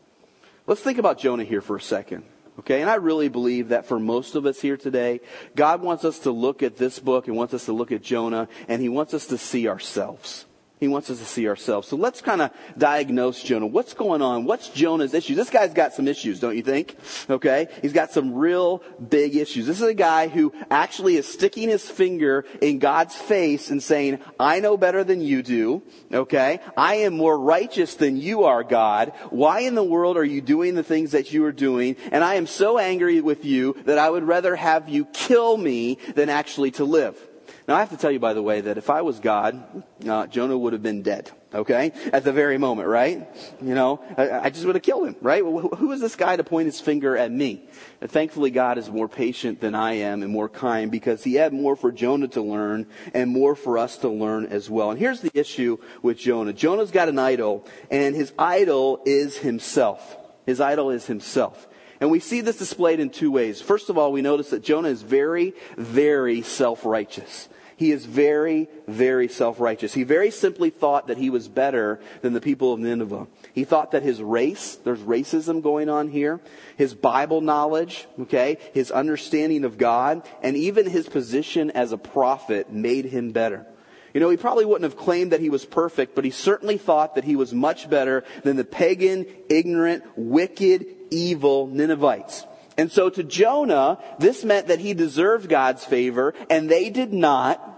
Let's 0.69 0.83
think 0.83 0.99
about 0.99 1.19
Jonah 1.19 1.43
here 1.43 1.61
for 1.61 1.75
a 1.75 1.81
second. 1.81 2.23
Okay, 2.59 2.81
and 2.81 2.91
I 2.91 2.97
really 2.97 3.29
believe 3.29 3.69
that 3.69 3.87
for 3.87 3.99
most 3.99 4.35
of 4.35 4.45
us 4.45 4.61
here 4.61 4.77
today, 4.77 5.21
God 5.57 5.81
wants 5.81 6.05
us 6.05 6.19
to 6.21 6.31
look 6.31 6.63
at 6.63 6.77
this 6.77 6.99
book 6.99 7.27
and 7.27 7.37
wants 7.37 7.55
us 7.55 7.65
to 7.67 7.73
look 7.73 7.93
at 7.93 8.03
Jonah, 8.03 8.49
and 8.69 8.83
He 8.83 8.89
wants 8.89 9.15
us 9.15 9.27
to 9.27 9.39
see 9.39 9.69
ourselves. 9.69 10.47
He 10.81 10.89
wants 10.89 11.11
us 11.11 11.19
to 11.19 11.27
see 11.27 11.47
ourselves. 11.47 11.89
So 11.89 11.97
let's 11.97 12.23
kind 12.23 12.41
of 12.41 12.51
diagnose 12.79 13.43
Jonah. 13.43 13.67
What's 13.67 13.93
going 13.93 14.23
on? 14.23 14.47
What's 14.47 14.71
Jonah's 14.71 15.13
issues? 15.13 15.37
This 15.37 15.51
guy's 15.51 15.75
got 15.75 15.93
some 15.93 16.09
issues, 16.09 16.41
don't 16.41 16.57
you 16.57 16.63
think? 16.63 16.97
Okay? 17.29 17.69
He's 17.83 17.93
got 17.93 18.13
some 18.13 18.33
real 18.33 18.83
big 19.11 19.37
issues. 19.37 19.67
This 19.67 19.83
is 19.83 19.87
a 19.87 19.93
guy 19.93 20.29
who 20.29 20.55
actually 20.71 21.17
is 21.17 21.29
sticking 21.29 21.69
his 21.69 21.87
finger 21.87 22.47
in 22.63 22.79
God's 22.79 23.15
face 23.15 23.71
and 23.71 23.83
saying, 23.83 24.21
I 24.41 24.61
know 24.61 24.79
better 24.79 25.05
than 25.05 25.21
you 25.21 25.43
do. 25.43 25.83
Okay? 26.11 26.61
I 26.79 26.95
am 26.95 27.15
more 27.15 27.39
righteous 27.39 27.97
than 27.97 28.17
you 28.17 28.45
are, 28.45 28.65
God. 28.65 29.13
Why 29.29 29.61
in 29.61 29.75
the 29.75 29.85
world 29.85 30.17
are 30.17 30.25
you 30.25 30.41
doing 30.41 30.77
the 30.77 30.83
things 30.83 31.11
that 31.11 31.31
you 31.31 31.45
are 31.45 31.53
doing? 31.53 31.97
And 32.11 32.25
I 32.25 32.37
am 32.37 32.47
so 32.47 32.79
angry 32.79 33.21
with 33.21 33.45
you 33.45 33.77
that 33.85 33.99
I 33.99 34.09
would 34.09 34.25
rather 34.25 34.57
have 34.57 34.89
you 34.89 35.05
kill 35.05 35.59
me 35.59 35.99
than 36.15 36.31
actually 36.31 36.71
to 36.73 36.85
live. 36.85 37.21
Now, 37.71 37.77
I 37.77 37.79
have 37.79 37.91
to 37.91 37.97
tell 37.97 38.11
you, 38.11 38.19
by 38.19 38.35
the 38.35 38.43
way, 38.43 38.63
that 38.63 38.79
if 38.79 38.91
I 38.91 39.03
was 39.03 39.21
God, 39.21 39.85
uh, 40.05 40.27
Jonah 40.27 40.59
would 40.59 40.73
have 40.73 40.83
been 40.83 41.03
dead, 41.03 41.31
okay? 41.55 41.93
At 42.13 42.25
the 42.25 42.33
very 42.33 42.59
moment, 42.59 42.89
right? 42.89 43.29
You 43.63 43.77
know, 43.77 44.03
I, 44.19 44.47
I 44.47 44.51
just 44.51 44.65
would 44.67 44.75
have 44.75 44.83
killed 44.83 45.07
him, 45.07 45.15
right? 45.21 45.41
Who 45.41 45.93
is 45.93 46.01
this 46.01 46.17
guy 46.17 46.35
to 46.35 46.43
point 46.43 46.67
his 46.67 46.81
finger 46.81 47.17
at 47.17 47.31
me? 47.31 47.69
And 48.01 48.11
thankfully, 48.11 48.51
God 48.51 48.77
is 48.77 48.91
more 48.91 49.07
patient 49.07 49.61
than 49.61 49.77
I 49.77 49.93
am 49.99 50.25
and 50.25 50.33
more 50.33 50.49
kind 50.49 50.91
because 50.91 51.23
he 51.23 51.35
had 51.35 51.53
more 51.53 51.77
for 51.77 51.93
Jonah 51.93 52.27
to 52.27 52.43
learn 52.43 52.89
and 53.15 53.31
more 53.31 53.55
for 53.55 53.79
us 53.79 53.99
to 53.99 54.09
learn 54.09 54.47
as 54.47 54.69
well. 54.69 54.91
And 54.91 54.99
here's 54.99 55.21
the 55.21 55.31
issue 55.33 55.79
with 56.03 56.19
Jonah. 56.19 56.53
Jonah's 56.53 56.91
got 56.91 57.09
an 57.09 57.21
idol, 57.21 57.65
and 57.89 58.17
his 58.17 58.33
idol 58.37 59.01
is 59.07 59.37
himself. 59.39 60.17
His 60.45 60.61
idol 60.61 60.91
is 60.91 61.07
himself. 61.07 61.69
And 62.01 62.11
we 62.11 62.19
see 62.19 62.41
this 62.41 62.59
displayed 62.59 62.99
in 62.99 63.11
two 63.11 63.31
ways. 63.31 63.61
First 63.61 63.91
of 63.91 63.97
all, 63.97 64.11
we 64.11 64.23
notice 64.23 64.51
that 64.51 64.65
Jonah 64.65 64.89
is 64.89 65.03
very, 65.03 65.55
very 65.77 66.43
self-righteous. 66.43 67.49
He 67.81 67.93
is 67.93 68.05
very, 68.05 68.69
very 68.87 69.27
self-righteous. 69.27 69.95
He 69.95 70.03
very 70.03 70.31
simply 70.31 70.69
thought 70.69 71.07
that 71.07 71.17
he 71.17 71.31
was 71.31 71.49
better 71.49 71.99
than 72.21 72.35
the 72.35 72.41
people 72.43 72.75
of 72.75 72.79
Nineveh. 72.79 73.27
He 73.55 73.65
thought 73.65 73.93
that 73.93 74.03
his 74.03 74.21
race, 74.21 74.75
there's 74.85 74.99
racism 74.99 75.63
going 75.63 75.89
on 75.89 76.09
here, 76.09 76.41
his 76.77 76.93
Bible 76.93 77.41
knowledge, 77.41 78.07
okay, 78.21 78.59
his 78.75 78.91
understanding 78.91 79.65
of 79.65 79.79
God, 79.79 80.29
and 80.43 80.59
even 80.59 80.91
his 80.91 81.09
position 81.09 81.71
as 81.71 81.91
a 81.93 81.97
prophet 81.97 82.71
made 82.71 83.07
him 83.07 83.33
better. 83.33 83.67
You 84.13 84.21
know, 84.21 84.29
he 84.29 84.37
probably 84.37 84.67
wouldn't 84.67 84.93
have 84.93 85.01
claimed 85.01 85.33
that 85.33 85.41
he 85.41 85.49
was 85.49 85.65
perfect, 85.65 86.15
but 86.15 86.27
he 86.27 86.31
certainly 86.31 86.77
thought 86.77 87.15
that 87.15 87.25
he 87.25 87.35
was 87.35 87.55
much 87.55 87.89
better 87.89 88.25
than 88.45 88.57
the 88.57 88.65
pagan, 88.65 89.25
ignorant, 89.49 90.05
wicked, 90.17 90.85
evil 91.11 91.67
Ninevites. 91.67 92.45
And 92.77 92.93
so 92.93 93.09
to 93.09 93.23
Jonah, 93.23 93.99
this 94.19 94.45
meant 94.45 94.67
that 94.67 94.81
he 94.81 94.93
deserved 94.93 95.49
God's 95.49 95.87
favor, 95.87 96.35
and 96.51 96.69
they 96.69 96.91
did 96.91 97.15
not. 97.15 97.69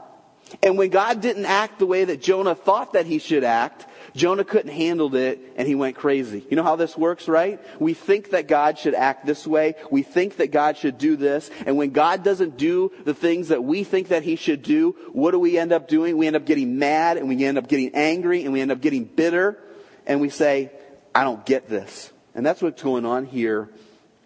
And 0.63 0.77
when 0.77 0.91
God 0.91 1.21
didn't 1.21 1.47
act 1.47 1.79
the 1.79 1.87
way 1.87 2.05
that 2.05 2.21
Jonah 2.21 2.55
thought 2.55 2.95
that 2.95 3.07
he 3.07 3.19
should 3.19 3.45
act, 3.45 3.87
Jonah 4.15 4.45
couldn't 4.45 4.73
handle 4.73 5.15
it 5.15 5.41
and 5.57 5.67
he 5.67 5.75
went 5.75 5.97
crazy. 5.97 6.45
You 6.51 6.57
know 6.57 6.63
how 6.63 6.77
this 6.77 6.97
works, 6.97 7.29
right? 7.29 7.61
We 7.81 7.95
think 7.95 8.31
that 8.31 8.47
God 8.47 8.79
should 8.79 8.95
act 8.95 9.25
this 9.25 9.47
way. 9.47 9.75
We 9.91 10.03
think 10.03 10.37
that 10.37 10.51
God 10.51 10.77
should 10.77 10.99
do 10.99 11.17
this. 11.17 11.51
And 11.67 11.77
when 11.77 11.91
God 11.91 12.23
doesn't 12.23 12.57
do 12.57 12.93
the 13.05 13.15
things 13.15 13.49
that 13.49 13.65
we 13.65 13.85
think 13.85 14.09
that 14.09 14.23
he 14.23 14.37
should 14.37 14.63
do, 14.63 14.97
what 15.13 15.31
do 15.31 15.39
we 15.39 15.57
end 15.57 15.73
up 15.73 15.89
doing? 15.89 16.19
We 16.19 16.27
end 16.27 16.37
up 16.37 16.45
getting 16.45 16.79
mad 16.79 17.17
and 17.17 17.29
we 17.29 17.43
end 17.45 17.59
up 17.59 17.69
getting 17.69 17.95
angry 17.95 18.45
and 18.45 18.53
we 18.53 18.61
end 18.61 18.71
up 18.71 18.81
getting 18.81 19.05
bitter 19.05 19.59
and 20.07 20.21
we 20.21 20.29
say, 20.29 20.71
I 21.15 21.25
don't 21.25 21.45
get 21.47 21.69
this. 21.69 22.13
And 22.35 22.45
that's 22.45 22.61
what's 22.61 22.83
going 22.83 23.07
on 23.07 23.27
here 23.27 23.71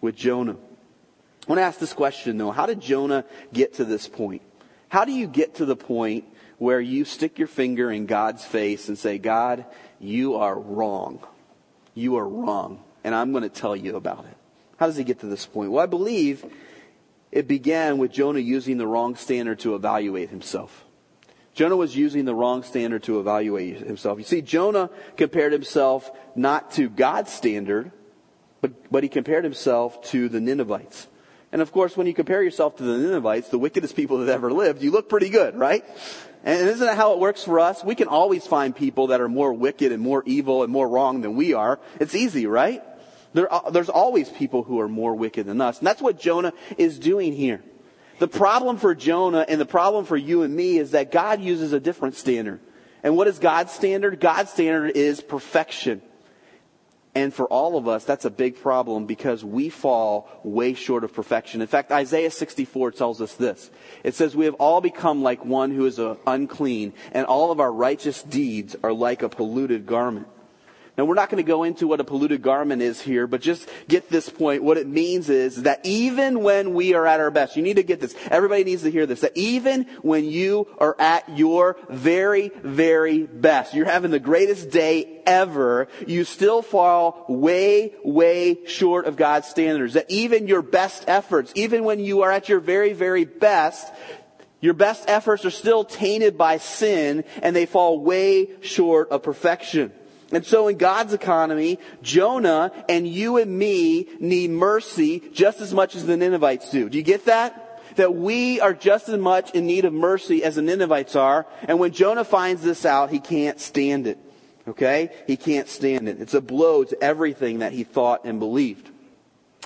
with 0.01 0.17
Jonah. 0.17 0.57
I 1.47 1.49
want 1.49 1.59
to 1.61 1.65
ask 1.65 1.79
this 1.79 1.93
question 1.93 2.39
though. 2.39 2.51
How 2.51 2.67
did 2.67 2.81
Jonah 2.81 3.25
get 3.53 3.75
to 3.75 3.85
this 3.85 4.09
point? 4.09 4.43
How 4.89 5.05
do 5.05 5.13
you 5.13 5.27
get 5.27 5.57
to 5.57 5.65
the 5.65 5.77
point 5.77 6.25
where 6.59 6.81
you 6.81 7.05
stick 7.05 7.39
your 7.39 7.49
finger 7.49 7.91
in 7.91 8.07
God's 8.07 8.45
face 8.45 8.89
and 8.89 8.99
say, 8.99 9.19
God, 9.19 9.65
you 10.01 10.37
are 10.37 10.59
wrong. 10.59 11.21
You 11.95 12.17
are 12.17 12.29
wrong. 12.29 12.83
And 13.05 13.15
I'm 13.15 13.33
going 13.33 13.43
to 13.43 13.49
tell 13.49 13.77
you 13.77 13.97
about 13.97 14.25
it. 14.25 14.37
How 14.79 14.87
does 14.87 14.97
he 14.97 15.05
get 15.05 15.21
to 15.21 15.27
this 15.27 15.47
point? 15.47 15.71
Well, 15.71 15.83
I 15.83 15.87
believe 15.87 16.45
it 17.33 17.49
began 17.49 17.99
with 17.99 18.13
Jonah 18.13 18.41
using 18.41 18.79
the 18.79 18.87
wrong 18.87 19.17
standard 19.17 19.59
to 19.61 19.75
evaluate 19.75 20.31
himself. 20.31 20.85
Jonah 21.55 21.77
was 21.77 21.97
using 21.97 22.27
the 22.27 22.35
wrong 22.35 22.63
standard 22.63 23.03
to 23.05 23.19
evaluate 23.19 23.79
himself. 23.79 24.19
You 24.19 24.25
see, 24.25 24.43
Jonah 24.43 24.91
compared 25.17 25.53
himself 25.53 26.11
not 26.35 26.73
to 26.73 26.91
God's 26.91 27.33
standard, 27.33 27.93
but, 28.61 28.91
but 28.91 29.03
he 29.03 29.09
compared 29.09 29.45
himself 29.45 30.03
to 30.11 30.29
the 30.29 30.41
Ninevites. 30.41 31.09
And 31.57 31.63
of 31.63 31.73
course, 31.73 31.97
when 31.97 32.07
you 32.07 32.13
compare 32.13 32.43
yourself 32.43 32.77
to 32.77 32.83
the 32.83 32.99
Ninevites, 32.99 33.49
the 33.49 33.57
wickedest 33.57 33.97
people 33.97 34.19
that 34.19 34.31
ever 34.31 34.53
lived, 34.53 34.83
you 34.83 34.91
look 34.91 35.09
pretty 35.09 35.31
good, 35.31 35.57
right? 35.57 35.83
And 36.45 36.69
isn't 36.69 36.87
that 36.87 36.99
how 36.99 37.15
it 37.15 37.19
works 37.19 37.45
for 37.45 37.61
us? 37.61 37.83
We 37.83 37.95
can 37.95 38.09
always 38.09 38.47
find 38.47 38.77
people 38.77 39.07
that 39.07 39.23
are 39.23 39.29
more 39.31 39.55
wicked 39.55 39.91
and 39.91 40.03
more 40.03 40.23
evil 40.27 40.65
and 40.65 40.71
more 40.71 40.87
wrong 40.87 41.23
than 41.23 41.35
we 41.35 41.55
are. 41.55 41.81
It's 41.99 42.15
easy, 42.15 42.47
right? 42.47 42.83
There, 43.33 43.49
there's 43.73 43.89
always 43.89 44.29
people 44.29 44.65
who 44.65 44.81
are 44.81 44.87
more 44.87 45.15
wicked 45.15 45.47
than 45.47 45.63
us. 45.63 45.79
And 45.79 45.87
that's 45.87 46.03
what 46.03 46.21
Jonah 46.21 46.53
is 46.77 46.99
doing 46.99 47.33
here. 47.33 47.63
The 48.19 48.29
problem 48.29 48.77
for 48.77 48.95
Jonah 48.95 49.47
and 49.49 49.59
the 49.59 49.65
problem 49.65 50.05
for 50.05 50.19
you 50.19 50.43
and 50.43 50.55
me 50.55 50.77
is 50.77 50.91
that 50.91 51.11
God 51.11 51.41
uses 51.41 51.73
a 51.73 51.81
different 51.81 52.17
standard. 52.17 52.61
And 53.03 53.17
what 53.17 53.29
is 53.29 53.39
God's 53.39 53.73
standard? 53.73 54.21
God's 54.21 54.51
standard 54.51 54.95
is 54.95 55.23
perfection. 55.23 56.03
And 57.17 57.33
for 57.33 57.47
all 57.47 57.79
of 57.79 57.89
us, 57.89 58.05
that's 58.05 58.27
a 58.27 58.31
big 58.31 58.61
problem 58.61 59.07
because 59.07 59.43
we 59.43 59.71
fall 59.71 60.29
way 60.45 60.75
short 60.75 61.03
of 61.03 61.15
perfection. 61.15 61.63
In 61.63 61.67
fact, 61.67 61.91
Isaiah 61.91 62.31
64 62.31 62.91
tells 62.91 63.23
us 63.23 63.33
this. 63.33 63.71
It 64.05 64.15
says, 64.15 64.37
We 64.37 64.45
have 64.45 64.53
all 64.57 64.83
become 64.83 65.23
like 65.23 65.43
one 65.43 65.71
who 65.71 65.87
is 65.87 65.99
uh, 65.99 66.17
unclean, 66.27 66.93
and 67.13 67.25
all 67.25 67.51
of 67.51 67.59
our 67.59 67.73
righteous 67.73 68.23
deeds 68.23 68.77
are 68.83 68.93
like 68.93 69.23
a 69.23 69.31
polluted 69.31 69.87
garment. 69.87 70.29
Now 70.97 71.05
we're 71.05 71.15
not 71.15 71.29
going 71.29 71.45
to 71.45 71.47
go 71.47 71.63
into 71.65 71.87
what 71.87 72.01
a 72.01 72.05
polluted 72.05 72.41
garment 72.41 72.81
is 72.81 73.01
here, 73.01 73.27
but 73.27 73.43
just 73.43 73.69
get 73.87 74.09
this 74.09 74.31
point. 74.31 74.63
What 74.63 74.79
it 74.79 74.87
means 74.87 75.29
is 75.29 75.63
that 75.65 75.81
even 75.85 76.43
when 76.43 76.73
we 76.73 76.95
are 76.95 77.07
at 77.07 77.21
our 77.21 77.31
best, 77.31 77.55
you 77.55 77.63
need 77.63 77.77
to 77.77 77.83
get 77.83 78.01
this. 78.01 78.15
Everybody 78.31 78.65
needs 78.65 78.83
to 78.83 78.91
hear 78.91 79.05
this. 79.05 79.21
That 79.21 79.37
even 79.37 79.85
when 80.01 80.25
you 80.25 80.69
are 80.79 80.97
at 80.99 81.37
your 81.37 81.77
very, 81.91 82.49
very 82.63 83.25
best, 83.25 83.75
you're 83.75 83.85
having 83.85 84.11
the 84.11 84.19
greatest 84.19 84.71
day 84.71 85.21
ever, 85.27 85.89
you 86.07 86.25
still 86.25 86.63
fall 86.63 87.27
way, 87.29 87.93
way 88.03 88.65
short 88.67 89.05
of 89.05 89.17
God's 89.17 89.49
standards. 89.49 89.95
That 89.95 90.11
even 90.11 90.49
your 90.49 90.63
best 90.63 91.05
efforts, 91.09 91.53
even 91.55 91.85
when 91.85 92.01
you 92.01 92.23
are 92.23 92.33
at 92.33 92.49
your 92.49 92.61
very, 92.61 92.95
very 92.95 93.27
best, 93.27 93.93
your 94.63 94.75
best 94.75 95.05
efforts 95.09 95.45
are 95.45 95.51
still 95.51 95.85
tainted 95.85 96.39
by 96.39 96.57
sin 96.57 97.25
and 97.43 97.55
they 97.55 97.67
fall 97.67 98.01
way 98.01 98.49
short 98.63 99.11
of 99.11 99.23
perfection. 99.23 99.93
And 100.33 100.45
so 100.45 100.69
in 100.69 100.77
God's 100.77 101.13
economy, 101.13 101.79
Jonah 102.03 102.73
and 102.89 103.07
you 103.07 103.37
and 103.37 103.57
me 103.57 104.09
need 104.19 104.51
mercy 104.51 105.23
just 105.33 105.61
as 105.61 105.73
much 105.73 105.95
as 105.95 106.05
the 106.05 106.17
Ninevites 106.17 106.71
do. 106.71 106.89
Do 106.89 106.99
you 106.99 107.05
get 107.05 107.27
that? 107.27 107.63
that 107.97 108.15
we 108.15 108.61
are 108.61 108.75
just 108.75 109.09
as 109.09 109.19
much 109.19 109.51
in 109.53 109.67
need 109.67 109.85
of 109.85 109.93
mercy 109.93 110.45
as 110.45 110.57
the 110.57 110.63
Ninevites 110.63 111.17
are. 111.17 111.47
And 111.63 111.79
when 111.79 111.93
Jonah 111.93 112.25
finds 112.25 112.63
this 112.63 112.85
out, 112.85 113.11
he 113.11 113.21
can't 113.21 113.59
stand 113.59 114.07
it. 114.07 114.19
Okay? 114.69 115.11
He 115.27 115.37
can't 115.37 115.69
stand 115.69 116.09
it. 116.09 116.21
It's 116.21 116.35
a 116.35 116.41
blow 116.41 116.85
to 116.85 117.03
everything 117.03 117.61
that 117.61 117.73
he 117.73 117.85
thought 117.85 118.25
and 118.25 118.39
believed. 118.39 118.91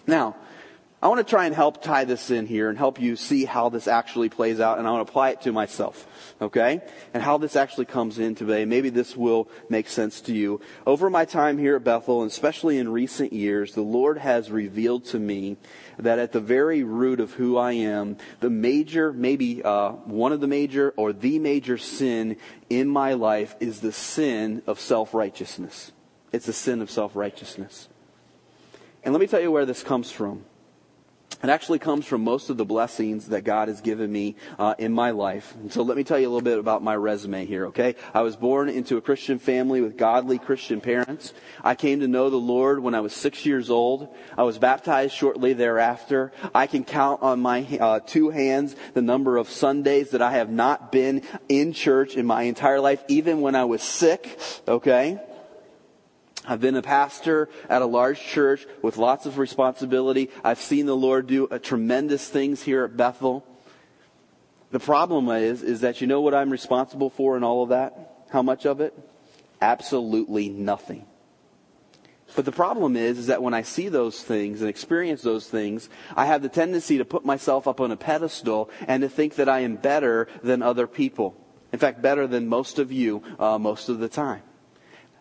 Now, 0.06 0.36
I 1.02 1.08
want 1.08 1.18
to 1.18 1.28
try 1.28 1.46
and 1.46 1.54
help 1.54 1.82
tie 1.82 2.04
this 2.04 2.30
in 2.30 2.46
here 2.46 2.68
and 2.68 2.76
help 2.76 3.00
you 3.00 3.16
see 3.16 3.46
how 3.46 3.70
this 3.70 3.88
actually 3.88 4.28
plays 4.28 4.60
out, 4.60 4.78
and 4.78 4.86
I 4.86 4.90
want 4.90 5.06
to 5.06 5.10
apply 5.10 5.30
it 5.30 5.40
to 5.42 5.52
myself, 5.52 6.06
okay? 6.40 6.80
And 7.12 7.22
how 7.22 7.38
this 7.38 7.56
actually 7.56 7.84
comes 7.84 8.18
in 8.18 8.34
today. 8.34 8.64
Maybe 8.64 8.90
this 8.90 9.16
will 9.16 9.48
make 9.68 9.88
sense 9.88 10.20
to 10.22 10.34
you. 10.34 10.60
Over 10.86 11.10
my 11.10 11.24
time 11.24 11.58
here 11.58 11.76
at 11.76 11.84
Bethel, 11.84 12.22
and 12.22 12.30
especially 12.30 12.78
in 12.78 12.88
recent 12.88 13.32
years, 13.32 13.74
the 13.74 13.82
Lord 13.82 14.18
has 14.18 14.50
revealed 14.50 15.04
to 15.06 15.18
me 15.18 15.56
that 15.98 16.18
at 16.18 16.32
the 16.32 16.40
very 16.40 16.82
root 16.82 17.20
of 17.20 17.34
who 17.34 17.56
I 17.56 17.72
am, 17.72 18.16
the 18.40 18.50
major, 18.50 19.12
maybe 19.12 19.62
uh, 19.62 19.90
one 19.90 20.32
of 20.32 20.40
the 20.40 20.46
major 20.46 20.94
or 20.96 21.12
the 21.12 21.38
major 21.38 21.78
sin 21.78 22.36
in 22.68 22.88
my 22.88 23.14
life 23.14 23.54
is 23.60 23.80
the 23.80 23.92
sin 23.92 24.62
of 24.66 24.80
self 24.80 25.14
righteousness. 25.14 25.92
It's 26.32 26.46
the 26.46 26.52
sin 26.52 26.80
of 26.80 26.90
self 26.90 27.16
righteousness. 27.16 27.88
And 29.02 29.14
let 29.14 29.20
me 29.20 29.26
tell 29.26 29.40
you 29.40 29.50
where 29.50 29.66
this 29.66 29.82
comes 29.82 30.10
from. 30.10 30.44
It 31.42 31.48
actually 31.48 31.78
comes 31.78 32.04
from 32.04 32.22
most 32.22 32.50
of 32.50 32.58
the 32.58 32.66
blessings 32.66 33.28
that 33.28 33.44
God 33.44 33.68
has 33.68 33.80
given 33.80 34.12
me 34.12 34.36
uh, 34.58 34.74
in 34.78 34.92
my 34.92 35.10
life. 35.12 35.54
And 35.54 35.72
so 35.72 35.82
let 35.82 35.96
me 35.96 36.04
tell 36.04 36.18
you 36.18 36.26
a 36.26 36.30
little 36.30 36.42
bit 36.42 36.58
about 36.58 36.82
my 36.82 36.94
resume 36.94 37.46
here, 37.46 37.66
okay? 37.68 37.94
I 38.12 38.20
was 38.20 38.36
born 38.36 38.68
into 38.68 38.98
a 38.98 39.00
Christian 39.00 39.38
family 39.38 39.80
with 39.80 39.96
godly 39.96 40.38
Christian 40.38 40.82
parents. 40.82 41.32
I 41.64 41.76
came 41.76 42.00
to 42.00 42.08
know 42.08 42.28
the 42.28 42.36
Lord 42.36 42.80
when 42.80 42.94
I 42.94 43.00
was 43.00 43.14
six 43.14 43.46
years 43.46 43.70
old. 43.70 44.14
I 44.36 44.42
was 44.42 44.58
baptized 44.58 45.14
shortly 45.14 45.54
thereafter. 45.54 46.30
I 46.54 46.66
can 46.66 46.84
count 46.84 47.22
on 47.22 47.40
my 47.40 47.66
uh, 47.80 48.00
two 48.00 48.28
hands 48.28 48.76
the 48.92 49.00
number 49.02 49.38
of 49.38 49.48
Sundays 49.48 50.10
that 50.10 50.20
I 50.20 50.32
have 50.32 50.50
not 50.50 50.92
been 50.92 51.22
in 51.48 51.72
church 51.72 52.16
in 52.16 52.26
my 52.26 52.42
entire 52.42 52.80
life, 52.80 53.02
even 53.08 53.40
when 53.40 53.54
I 53.54 53.64
was 53.64 53.82
sick, 53.82 54.38
okay? 54.68 55.18
I've 56.46 56.60
been 56.60 56.76
a 56.76 56.82
pastor 56.82 57.48
at 57.68 57.82
a 57.82 57.86
large 57.86 58.20
church 58.20 58.66
with 58.82 58.96
lots 58.96 59.26
of 59.26 59.38
responsibility. 59.38 60.30
I've 60.42 60.60
seen 60.60 60.86
the 60.86 60.96
Lord 60.96 61.26
do 61.26 61.46
tremendous 61.62 62.28
things 62.28 62.62
here 62.62 62.84
at 62.84 62.96
Bethel. 62.96 63.44
The 64.70 64.80
problem 64.80 65.28
is, 65.28 65.62
is 65.62 65.80
that 65.82 66.00
you 66.00 66.06
know 66.06 66.20
what 66.20 66.34
I'm 66.34 66.50
responsible 66.50 67.10
for 67.10 67.36
and 67.36 67.44
all 67.44 67.62
of 67.62 67.70
that? 67.70 68.26
How 68.30 68.42
much 68.42 68.64
of 68.64 68.80
it? 68.80 68.96
Absolutely 69.60 70.48
nothing. 70.48 71.06
But 72.36 72.44
the 72.44 72.52
problem 72.52 72.96
is, 72.96 73.18
is 73.18 73.26
that 73.26 73.42
when 73.42 73.54
I 73.54 73.62
see 73.62 73.88
those 73.88 74.22
things 74.22 74.60
and 74.60 74.70
experience 74.70 75.22
those 75.22 75.48
things, 75.48 75.90
I 76.16 76.26
have 76.26 76.42
the 76.42 76.48
tendency 76.48 76.98
to 76.98 77.04
put 77.04 77.24
myself 77.24 77.66
up 77.66 77.80
on 77.80 77.90
a 77.90 77.96
pedestal 77.96 78.70
and 78.86 79.02
to 79.02 79.08
think 79.08 79.34
that 79.34 79.48
I 79.48 79.60
am 79.60 79.76
better 79.76 80.28
than 80.42 80.62
other 80.62 80.86
people. 80.86 81.36
In 81.72 81.80
fact, 81.80 82.00
better 82.00 82.26
than 82.26 82.46
most 82.46 82.78
of 82.78 82.92
you 82.92 83.22
uh, 83.38 83.58
most 83.58 83.88
of 83.88 83.98
the 83.98 84.08
time. 84.08 84.42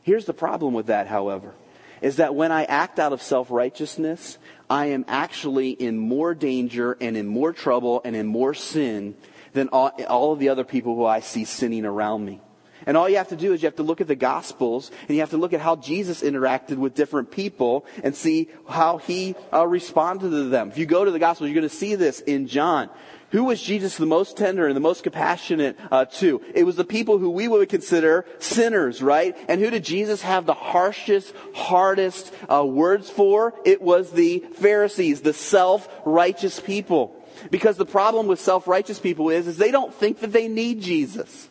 Here's 0.09 0.25
the 0.25 0.33
problem 0.33 0.73
with 0.73 0.87
that, 0.87 1.05
however, 1.05 1.53
is 2.01 2.15
that 2.15 2.33
when 2.33 2.51
I 2.51 2.63
act 2.63 2.97
out 2.97 3.13
of 3.13 3.21
self-righteousness, 3.21 4.39
I 4.67 4.87
am 4.87 5.05
actually 5.07 5.69
in 5.69 5.99
more 5.99 6.33
danger 6.33 6.97
and 6.99 7.15
in 7.15 7.27
more 7.27 7.53
trouble 7.53 8.01
and 8.03 8.15
in 8.15 8.25
more 8.25 8.55
sin 8.55 9.13
than 9.53 9.67
all, 9.67 9.89
all 10.07 10.33
of 10.33 10.39
the 10.39 10.49
other 10.49 10.63
people 10.63 10.95
who 10.95 11.05
I 11.05 11.19
see 11.19 11.45
sinning 11.45 11.85
around 11.85 12.25
me. 12.25 12.41
And 12.87 12.97
all 12.97 13.07
you 13.07 13.17
have 13.17 13.27
to 13.27 13.35
do 13.35 13.53
is 13.53 13.61
you 13.61 13.67
have 13.67 13.75
to 13.75 13.83
look 13.83 14.01
at 14.01 14.07
the 14.07 14.15
Gospels 14.15 14.89
and 15.07 15.09
you 15.11 15.19
have 15.19 15.29
to 15.29 15.37
look 15.37 15.53
at 15.53 15.61
how 15.61 15.75
Jesus 15.75 16.23
interacted 16.23 16.77
with 16.77 16.95
different 16.95 17.29
people 17.29 17.85
and 18.03 18.15
see 18.15 18.47
how 18.67 18.97
he 18.97 19.35
uh, 19.53 19.67
responded 19.67 20.31
to 20.31 20.49
them. 20.49 20.69
If 20.69 20.79
you 20.79 20.87
go 20.87 21.05
to 21.05 21.11
the 21.11 21.19
Gospels, 21.19 21.49
you're 21.49 21.61
going 21.61 21.69
to 21.69 21.75
see 21.75 21.93
this 21.93 22.19
in 22.19 22.47
John. 22.47 22.89
Who 23.31 23.43
was 23.43 23.61
Jesus 23.61 23.97
the 23.97 24.07
most 24.07 24.37
tender 24.37 24.65
and 24.65 24.75
the 24.75 24.81
most 24.81 25.03
compassionate 25.03 25.77
uh, 25.91 26.05
to? 26.05 26.41
It 26.55 26.63
was 26.63 26.77
the 26.77 26.83
people 26.83 27.19
who 27.19 27.29
we 27.29 27.47
would 27.47 27.69
consider 27.69 28.25
sinners, 28.39 29.03
right? 29.03 29.37
And 29.47 29.61
who 29.61 29.69
did 29.69 29.83
Jesus 29.83 30.23
have 30.23 30.45
the 30.47 30.55
harshest, 30.55 31.33
hardest 31.53 32.33
uh, 32.51 32.65
words 32.65 33.09
for? 33.09 33.53
It 33.65 33.81
was 33.81 34.11
the 34.11 34.39
Pharisees, 34.55 35.21
the 35.21 35.33
self-righteous 35.33 36.59
people. 36.59 37.15
Because 37.51 37.77
the 37.77 37.85
problem 37.85 38.27
with 38.27 38.41
self-righteous 38.41 38.99
people 38.99 39.29
is, 39.29 39.47
is 39.47 39.57
they 39.57 39.71
don't 39.71 39.93
think 39.93 40.19
that 40.21 40.33
they 40.33 40.47
need 40.47 40.81
Jesus. 40.81 41.47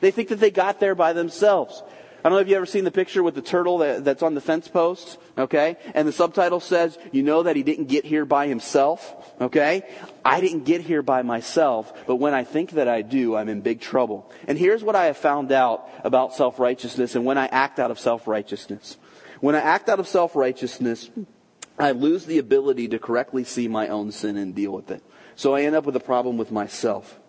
They 0.00 0.10
think 0.10 0.28
that 0.28 0.40
they 0.40 0.50
got 0.50 0.80
there 0.80 0.94
by 0.94 1.14
themselves. 1.14 1.82
I 2.18 2.28
don't 2.28 2.38
know 2.38 2.40
if 2.40 2.48
you've 2.48 2.56
ever 2.56 2.66
seen 2.66 2.84
the 2.84 2.90
picture 2.90 3.22
with 3.22 3.34
the 3.36 3.42
turtle 3.42 3.78
that, 3.78 4.04
that's 4.04 4.22
on 4.22 4.34
the 4.34 4.40
fence 4.40 4.66
post, 4.66 5.18
okay? 5.38 5.76
And 5.94 6.08
the 6.08 6.12
subtitle 6.12 6.58
says, 6.58 6.98
you 7.12 7.22
know 7.22 7.44
that 7.44 7.54
he 7.54 7.62
didn't 7.62 7.86
get 7.86 8.04
here 8.04 8.24
by 8.24 8.48
himself, 8.48 9.14
okay? 9.40 9.82
I 10.24 10.40
didn't 10.40 10.64
get 10.64 10.80
here 10.80 11.02
by 11.02 11.22
myself, 11.22 11.92
but 12.06 12.16
when 12.16 12.34
I 12.34 12.42
think 12.42 12.72
that 12.72 12.88
I 12.88 13.02
do, 13.02 13.36
I'm 13.36 13.48
in 13.48 13.60
big 13.60 13.80
trouble. 13.80 14.32
And 14.48 14.58
here's 14.58 14.82
what 14.82 14.96
I 14.96 15.04
have 15.06 15.16
found 15.16 15.52
out 15.52 15.88
about 16.02 16.34
self-righteousness 16.34 17.14
and 17.14 17.24
when 17.24 17.38
I 17.38 17.46
act 17.46 17.78
out 17.78 17.92
of 17.92 18.00
self-righteousness. 18.00 18.96
When 19.40 19.54
I 19.54 19.60
act 19.60 19.88
out 19.88 20.00
of 20.00 20.08
self-righteousness, 20.08 21.10
I 21.78 21.92
lose 21.92 22.24
the 22.24 22.38
ability 22.38 22.88
to 22.88 22.98
correctly 22.98 23.44
see 23.44 23.68
my 23.68 23.88
own 23.88 24.10
sin 24.10 24.36
and 24.36 24.54
deal 24.54 24.72
with 24.72 24.90
it. 24.90 25.02
So 25.36 25.54
I 25.54 25.62
end 25.62 25.76
up 25.76 25.84
with 25.84 25.94
a 25.94 26.00
problem 26.00 26.38
with 26.38 26.50
myself. 26.50 27.20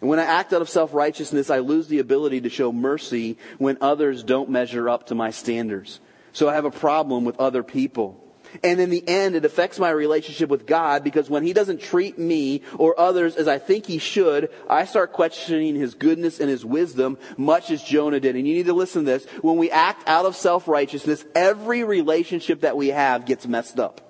And 0.00 0.08
when 0.08 0.18
I 0.18 0.24
act 0.24 0.52
out 0.52 0.62
of 0.62 0.68
self-righteousness, 0.68 1.50
I 1.50 1.58
lose 1.58 1.88
the 1.88 1.98
ability 1.98 2.40
to 2.42 2.48
show 2.48 2.72
mercy 2.72 3.36
when 3.58 3.76
others 3.80 4.22
don't 4.22 4.48
measure 4.48 4.88
up 4.88 5.06
to 5.06 5.14
my 5.14 5.30
standards. 5.30 6.00
So 6.32 6.48
I 6.48 6.54
have 6.54 6.64
a 6.64 6.70
problem 6.70 7.24
with 7.24 7.38
other 7.38 7.62
people. 7.62 8.24
And 8.64 8.80
in 8.80 8.90
the 8.90 9.06
end, 9.06 9.36
it 9.36 9.44
affects 9.44 9.78
my 9.78 9.90
relationship 9.90 10.48
with 10.48 10.66
God 10.66 11.04
because 11.04 11.30
when 11.30 11.44
He 11.44 11.52
doesn't 11.52 11.80
treat 11.80 12.18
me 12.18 12.62
or 12.78 12.98
others 12.98 13.36
as 13.36 13.46
I 13.46 13.58
think 13.58 13.86
He 13.86 13.98
should, 13.98 14.50
I 14.68 14.86
start 14.86 15.12
questioning 15.12 15.76
His 15.76 15.94
goodness 15.94 16.40
and 16.40 16.50
His 16.50 16.64
wisdom, 16.64 17.18
much 17.36 17.70
as 17.70 17.82
Jonah 17.82 18.18
did. 18.18 18.34
And 18.34 18.48
you 18.48 18.54
need 18.54 18.66
to 18.66 18.72
listen 18.72 19.04
to 19.04 19.10
this. 19.10 19.24
When 19.42 19.56
we 19.56 19.70
act 19.70 20.08
out 20.08 20.24
of 20.24 20.34
self-righteousness, 20.34 21.24
every 21.34 21.84
relationship 21.84 22.62
that 22.62 22.76
we 22.76 22.88
have 22.88 23.24
gets 23.24 23.46
messed 23.46 23.78
up. 23.78 24.00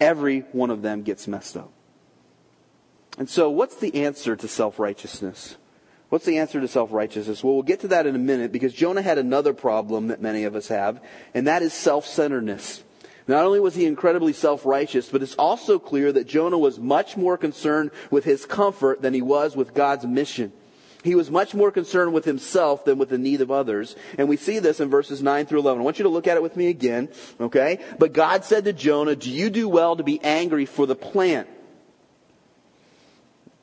Every 0.00 0.40
one 0.50 0.70
of 0.70 0.82
them 0.82 1.02
gets 1.02 1.28
messed 1.28 1.56
up. 1.56 1.72
And 3.18 3.28
so, 3.28 3.50
what's 3.50 3.76
the 3.76 4.04
answer 4.04 4.36
to 4.36 4.48
self 4.48 4.78
righteousness? 4.78 5.56
What's 6.08 6.24
the 6.24 6.38
answer 6.38 6.60
to 6.60 6.68
self 6.68 6.92
righteousness? 6.92 7.42
Well, 7.42 7.54
we'll 7.54 7.62
get 7.62 7.80
to 7.80 7.88
that 7.88 8.06
in 8.06 8.14
a 8.14 8.18
minute 8.18 8.52
because 8.52 8.74
Jonah 8.74 9.02
had 9.02 9.18
another 9.18 9.54
problem 9.54 10.08
that 10.08 10.20
many 10.20 10.44
of 10.44 10.54
us 10.54 10.68
have, 10.68 11.00
and 11.34 11.46
that 11.46 11.62
is 11.62 11.72
self 11.72 12.06
centeredness. 12.06 12.82
Not 13.28 13.44
only 13.44 13.60
was 13.60 13.74
he 13.74 13.86
incredibly 13.86 14.32
self 14.32 14.66
righteous, 14.66 15.08
but 15.08 15.22
it's 15.22 15.34
also 15.34 15.78
clear 15.78 16.12
that 16.12 16.26
Jonah 16.26 16.58
was 16.58 16.78
much 16.78 17.16
more 17.16 17.36
concerned 17.36 17.90
with 18.10 18.24
his 18.24 18.44
comfort 18.44 19.02
than 19.02 19.14
he 19.14 19.22
was 19.22 19.56
with 19.56 19.74
God's 19.74 20.04
mission. 20.04 20.52
He 21.04 21.14
was 21.14 21.30
much 21.30 21.52
more 21.52 21.72
concerned 21.72 22.12
with 22.12 22.24
himself 22.24 22.84
than 22.84 22.96
with 22.96 23.08
the 23.08 23.18
need 23.18 23.40
of 23.40 23.50
others. 23.50 23.96
And 24.18 24.28
we 24.28 24.36
see 24.36 24.60
this 24.60 24.78
in 24.78 24.88
verses 24.88 25.20
9 25.20 25.46
through 25.46 25.58
11. 25.58 25.80
I 25.80 25.84
want 25.84 25.98
you 25.98 26.04
to 26.04 26.08
look 26.08 26.28
at 26.28 26.36
it 26.36 26.42
with 26.42 26.56
me 26.56 26.68
again, 26.68 27.08
okay? 27.40 27.80
But 27.98 28.12
God 28.12 28.44
said 28.44 28.64
to 28.64 28.72
Jonah, 28.72 29.16
Do 29.16 29.30
you 29.30 29.50
do 29.50 29.68
well 29.68 29.96
to 29.96 30.04
be 30.04 30.20
angry 30.22 30.64
for 30.64 30.86
the 30.86 30.94
plant? 30.94 31.48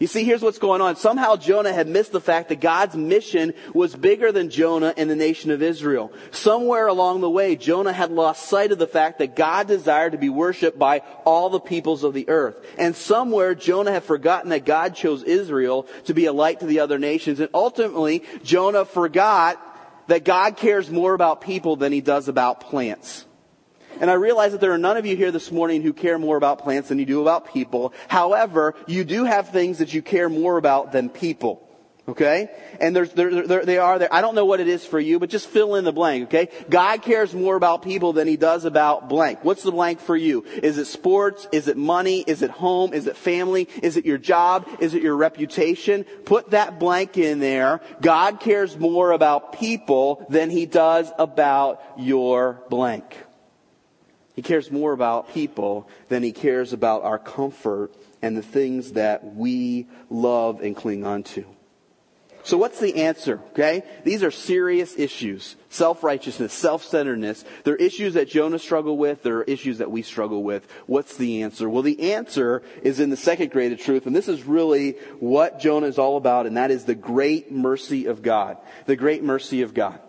You 0.00 0.06
see, 0.06 0.24
here's 0.24 0.42
what's 0.42 0.58
going 0.58 0.80
on. 0.80 0.96
Somehow 0.96 1.36
Jonah 1.36 1.72
had 1.72 1.88
missed 1.88 2.12
the 2.12 2.20
fact 2.20 2.48
that 2.48 2.60
God's 2.60 2.96
mission 2.96 3.54
was 3.72 3.94
bigger 3.94 4.32
than 4.32 4.50
Jonah 4.50 4.92
and 4.96 5.08
the 5.08 5.16
nation 5.16 5.50
of 5.50 5.62
Israel. 5.62 6.12
Somewhere 6.30 6.86
along 6.86 7.20
the 7.20 7.30
way, 7.30 7.56
Jonah 7.56 7.92
had 7.92 8.10
lost 8.10 8.48
sight 8.48 8.72
of 8.72 8.78
the 8.78 8.86
fact 8.86 9.18
that 9.18 9.36
God 9.36 9.68
desired 9.68 10.12
to 10.12 10.18
be 10.18 10.28
worshiped 10.28 10.78
by 10.78 11.00
all 11.24 11.50
the 11.50 11.60
peoples 11.60 12.04
of 12.04 12.14
the 12.14 12.28
earth. 12.28 12.56
And 12.76 12.96
somewhere 12.96 13.54
Jonah 13.54 13.92
had 13.92 14.04
forgotten 14.04 14.50
that 14.50 14.64
God 14.64 14.94
chose 14.94 15.22
Israel 15.22 15.86
to 16.06 16.14
be 16.14 16.26
a 16.26 16.32
light 16.32 16.60
to 16.60 16.66
the 16.66 16.80
other 16.80 16.98
nations. 16.98 17.40
And 17.40 17.50
ultimately, 17.54 18.24
Jonah 18.42 18.84
forgot 18.84 19.60
that 20.08 20.24
God 20.24 20.56
cares 20.56 20.90
more 20.90 21.14
about 21.14 21.40
people 21.40 21.76
than 21.76 21.92
he 21.92 22.00
does 22.00 22.28
about 22.28 22.60
plants. 22.60 23.24
And 24.00 24.10
I 24.10 24.14
realize 24.14 24.52
that 24.52 24.60
there 24.60 24.72
are 24.72 24.78
none 24.78 24.96
of 24.96 25.06
you 25.06 25.16
here 25.16 25.30
this 25.30 25.50
morning 25.50 25.82
who 25.82 25.92
care 25.92 26.18
more 26.18 26.36
about 26.36 26.60
plants 26.60 26.88
than 26.88 26.98
you 26.98 27.06
do 27.06 27.22
about 27.22 27.52
people. 27.52 27.92
However, 28.08 28.74
you 28.86 29.04
do 29.04 29.24
have 29.24 29.50
things 29.50 29.78
that 29.78 29.94
you 29.94 30.02
care 30.02 30.28
more 30.28 30.58
about 30.58 30.92
than 30.92 31.08
people. 31.08 31.64
Okay? 32.06 32.50
And 32.80 32.94
there's, 32.94 33.12
there, 33.12 33.46
there, 33.46 33.64
they 33.64 33.78
are 33.78 33.98
there. 33.98 34.12
I 34.12 34.20
don't 34.20 34.34
know 34.34 34.44
what 34.44 34.60
it 34.60 34.68
is 34.68 34.84
for 34.84 35.00
you, 35.00 35.18
but 35.18 35.30
just 35.30 35.48
fill 35.48 35.74
in 35.76 35.84
the 35.84 35.92
blank, 35.92 36.24
okay? 36.24 36.48
God 36.68 37.00
cares 37.00 37.32
more 37.32 37.56
about 37.56 37.82
people 37.82 38.12
than 38.12 38.28
he 38.28 38.36
does 38.36 38.66
about 38.66 39.08
blank. 39.08 39.42
What's 39.42 39.62
the 39.62 39.72
blank 39.72 40.00
for 40.00 40.14
you? 40.14 40.44
Is 40.62 40.76
it 40.76 40.84
sports? 40.84 41.48
Is 41.50 41.66
it 41.66 41.78
money? 41.78 42.20
Is 42.20 42.42
it 42.42 42.50
home? 42.50 42.92
Is 42.92 43.06
it 43.06 43.16
family? 43.16 43.68
Is 43.82 43.96
it 43.96 44.04
your 44.04 44.18
job? 44.18 44.68
Is 44.80 44.92
it 44.92 45.02
your 45.02 45.16
reputation? 45.16 46.04
Put 46.26 46.50
that 46.50 46.78
blank 46.78 47.16
in 47.16 47.40
there. 47.40 47.80
God 48.02 48.38
cares 48.38 48.78
more 48.78 49.12
about 49.12 49.54
people 49.54 50.26
than 50.28 50.50
he 50.50 50.66
does 50.66 51.10
about 51.18 51.80
your 51.96 52.62
blank. 52.68 53.16
He 54.34 54.42
cares 54.42 54.70
more 54.70 54.92
about 54.92 55.32
people 55.32 55.88
than 56.08 56.22
he 56.22 56.32
cares 56.32 56.72
about 56.72 57.02
our 57.04 57.18
comfort 57.18 57.94
and 58.20 58.36
the 58.36 58.42
things 58.42 58.92
that 58.92 59.34
we 59.34 59.86
love 60.10 60.60
and 60.60 60.76
cling 60.76 61.06
on 61.06 61.22
to. 61.22 61.44
So 62.42 62.58
what's 62.58 62.78
the 62.78 62.96
answer? 62.96 63.40
Okay? 63.52 63.84
These 64.04 64.22
are 64.22 64.30
serious 64.30 64.98
issues. 64.98 65.56
Self-righteousness, 65.70 66.52
self-centeredness. 66.52 67.42
They're 67.64 67.76
issues 67.76 68.14
that 68.14 68.28
Jonah 68.28 68.58
struggled 68.58 68.98
with. 68.98 69.22
They're 69.22 69.44
issues 69.44 69.78
that 69.78 69.90
we 69.90 70.02
struggle 70.02 70.42
with. 70.42 70.70
What's 70.86 71.16
the 71.16 71.42
answer? 71.42 71.70
Well, 71.70 71.82
the 71.82 72.12
answer 72.12 72.62
is 72.82 73.00
in 73.00 73.08
the 73.08 73.16
second 73.16 73.50
grade 73.50 73.72
of 73.72 73.80
truth, 73.80 74.06
and 74.06 74.14
this 74.14 74.28
is 74.28 74.44
really 74.44 74.92
what 75.20 75.58
Jonah 75.58 75.86
is 75.86 75.98
all 75.98 76.18
about, 76.18 76.46
and 76.46 76.58
that 76.58 76.70
is 76.70 76.84
the 76.84 76.94
great 76.94 77.50
mercy 77.50 78.04
of 78.06 78.20
God. 78.20 78.58
The 78.84 78.96
great 78.96 79.24
mercy 79.24 79.62
of 79.62 79.72
God. 79.72 80.00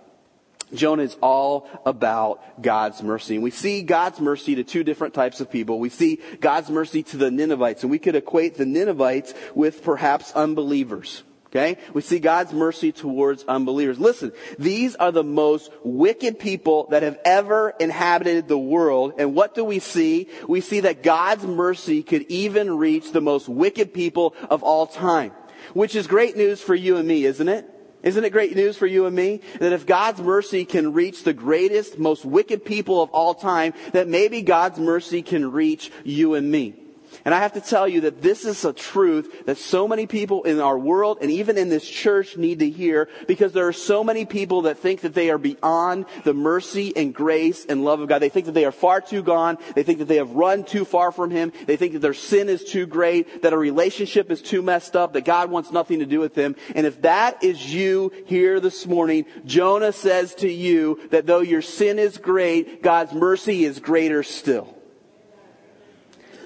Jonah 0.76 1.04
is 1.04 1.18
all 1.22 1.68
about 1.86 2.62
God's 2.62 3.02
mercy. 3.02 3.36
And 3.36 3.44
we 3.44 3.52
see 3.52 3.82
God's 3.82 4.20
mercy 4.20 4.56
to 4.56 4.64
two 4.64 4.84
different 4.84 5.14
types 5.14 5.42
of 5.42 5.52
people. 5.52 5.80
We 5.80 5.90
see 5.90 6.20
God's 6.40 6.70
mercy 6.70 7.04
to 7.04 7.18
the 7.18 7.32
Ninevites, 7.32 7.84
and 7.84 7.92
we 7.92 8.00
could 8.00 8.16
equate 8.16 8.56
the 8.56 8.66
Ninevites 8.66 9.34
with 9.54 9.84
perhaps 9.84 10.32
unbelievers. 10.34 11.24
Okay? 11.48 11.78
We 11.94 12.02
see 12.02 12.20
God's 12.20 12.52
mercy 12.52 12.92
towards 12.92 13.46
unbelievers. 13.46 13.98
Listen, 13.98 14.34
these 14.60 14.96
are 14.96 15.14
the 15.14 15.24
most 15.24 15.72
wicked 15.86 16.38
people 16.38 16.88
that 16.92 17.02
have 17.02 17.18
ever 17.24 17.74
inhabited 17.80 18.50
the 18.50 18.58
world. 18.58 19.14
And 19.18 19.34
what 19.34 19.56
do 19.56 19.64
we 19.64 19.80
see? 19.80 20.28
We 20.50 20.60
see 20.60 20.82
that 20.82 21.02
God's 21.02 21.46
mercy 21.46 22.04
could 22.04 22.24
even 22.24 22.78
reach 22.78 23.14
the 23.14 23.22
most 23.22 23.48
wicked 23.48 23.94
people 23.94 24.36
of 24.50 24.64
all 24.64 24.86
time. 24.86 25.32
Which 25.74 25.96
is 25.96 26.08
great 26.08 26.36
news 26.36 26.62
for 26.62 26.76
you 26.76 26.98
and 26.98 27.08
me, 27.08 27.24
isn't 27.24 27.48
it? 27.48 27.75
Isn't 28.06 28.24
it 28.24 28.30
great 28.30 28.56
news 28.56 28.78
for 28.78 28.86
you 28.86 29.08
and 29.08 29.16
me? 29.16 29.42
That 29.60 29.74
if 29.74 29.88
God's 29.88 30.22
mercy 30.22 30.64
can 30.64 30.94
reach 30.94 31.24
the 31.24 31.34
greatest, 31.34 31.98
most 31.98 32.24
wicked 32.24 32.64
people 32.64 33.02
of 33.02 33.10
all 33.10 33.34
time, 33.34 33.74
that 33.94 34.08
maybe 34.08 34.44
God's 34.44 34.80
mercy 34.80 35.24
can 35.24 35.52
reach 35.52 35.92
you 36.04 36.36
and 36.36 36.50
me. 36.50 36.85
And 37.24 37.34
I 37.34 37.40
have 37.40 37.54
to 37.54 37.62
tell 37.62 37.88
you 37.88 38.02
that 38.02 38.22
this 38.22 38.46
is 38.46 38.66
a 38.66 38.74
truth 38.74 39.46
that 39.46 39.58
so 39.58 39.88
many 39.88 40.08
people 40.08 40.44
in 40.44 40.60
our 40.60 40.78
world 40.78 41.20
and 41.22 41.32
even 41.32 41.58
in 41.58 41.70
this 41.70 41.88
church 41.88 42.38
need 42.38 42.60
to 42.60 42.70
hear 42.70 43.08
because 43.28 43.54
there 43.54 43.68
are 43.68 43.74
so 43.74 44.04
many 44.04 44.26
people 44.26 44.64
that 44.64 44.80
think 44.80 45.02
that 45.02 45.14
they 45.14 45.30
are 45.30 45.38
beyond 45.38 46.06
the 46.24 46.34
mercy 46.34 46.96
and 46.96 47.14
grace 47.14 47.66
and 47.66 47.86
love 47.86 48.00
of 48.00 48.10
God. 48.10 48.20
They 48.20 48.30
think 48.30 48.48
that 48.48 48.54
they 48.54 48.66
are 48.66 48.72
far 48.72 49.02
too 49.02 49.24
gone. 49.24 49.58
They 49.76 49.84
think 49.84 50.00
that 50.00 50.08
they 50.08 50.18
have 50.18 50.32
run 50.32 50.64
too 50.64 50.86
far 50.86 51.12
from 51.12 51.32
Him. 51.32 51.54
They 51.66 51.78
think 51.78 51.94
that 51.94 52.00
their 52.00 52.14
sin 52.14 52.50
is 52.50 52.64
too 52.64 52.86
great, 52.86 53.42
that 53.44 53.54
a 53.54 53.58
relationship 53.58 54.32
is 54.32 54.42
too 54.42 54.62
messed 54.62 54.96
up, 54.96 55.14
that 55.14 55.26
God 55.26 55.50
wants 55.50 55.72
nothing 55.72 56.00
to 56.00 56.06
do 56.06 56.20
with 56.20 56.34
them. 56.34 56.56
And 56.76 56.86
if 56.86 57.02
that 57.04 57.44
is 57.44 57.74
you 57.74 58.12
here 58.26 58.60
this 58.60 58.86
morning, 58.86 59.26
Jonah 59.46 59.94
says 59.94 60.36
to 60.36 60.50
you 60.50 61.00
that 61.12 61.26
though 61.26 61.42
your 61.42 61.62
sin 61.62 62.00
is 62.00 62.18
great, 62.18 62.82
God's 62.82 63.14
mercy 63.14 63.66
is 63.66 63.80
greater 63.80 64.24
still. 64.24 64.76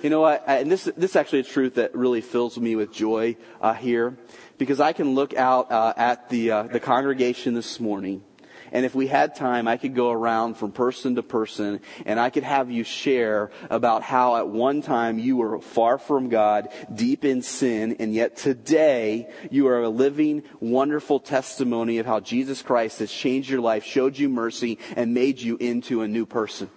You 0.01 0.09
know 0.09 0.21
what? 0.21 0.43
And 0.47 0.71
this, 0.71 0.89
this 0.95 1.15
actually 1.15 1.39
a 1.39 1.43
truth 1.43 1.75
that 1.75 1.95
really 1.95 2.21
fills 2.21 2.57
me 2.57 2.75
with 2.75 2.91
joy 2.93 3.35
uh, 3.61 3.73
here 3.73 4.17
because 4.57 4.79
I 4.79 4.93
can 4.93 5.13
look 5.13 5.33
out 5.33 5.71
uh, 5.71 5.93
at 5.97 6.29
the, 6.29 6.51
uh, 6.51 6.63
the 6.63 6.79
congregation 6.79 7.53
this 7.53 7.79
morning 7.79 8.23
and 8.71 8.85
if 8.85 8.93
we 8.93 9.07
had 9.07 9.35
time, 9.35 9.67
I 9.67 9.77
could 9.77 9.95
go 9.95 10.11
around 10.11 10.55
from 10.55 10.71
person 10.71 11.15
to 11.15 11.23
person 11.23 11.81
and 12.05 12.19
I 12.19 12.29
could 12.29 12.43
have 12.43 12.69
you 12.69 12.83
share 12.83 13.51
about 13.69 14.03
how 14.03 14.35
at 14.35 14.47
one 14.47 14.81
time 14.81 15.19
you 15.19 15.37
were 15.37 15.59
far 15.59 15.97
from 15.97 16.29
God, 16.29 16.69
deep 16.93 17.25
in 17.25 17.41
sin, 17.41 17.97
and 17.99 18.13
yet 18.13 18.37
today 18.37 19.29
you 19.49 19.67
are 19.67 19.81
a 19.81 19.89
living, 19.89 20.43
wonderful 20.59 21.19
testimony 21.19 21.97
of 21.97 22.05
how 22.05 22.19
Jesus 22.19 22.61
Christ 22.61 22.99
has 22.99 23.11
changed 23.11 23.49
your 23.49 23.61
life, 23.61 23.83
showed 23.83 24.17
you 24.17 24.29
mercy, 24.29 24.77
and 24.95 25.13
made 25.13 25.39
you 25.39 25.57
into 25.57 26.01
a 26.01 26.07
new 26.07 26.25
person. 26.25 26.69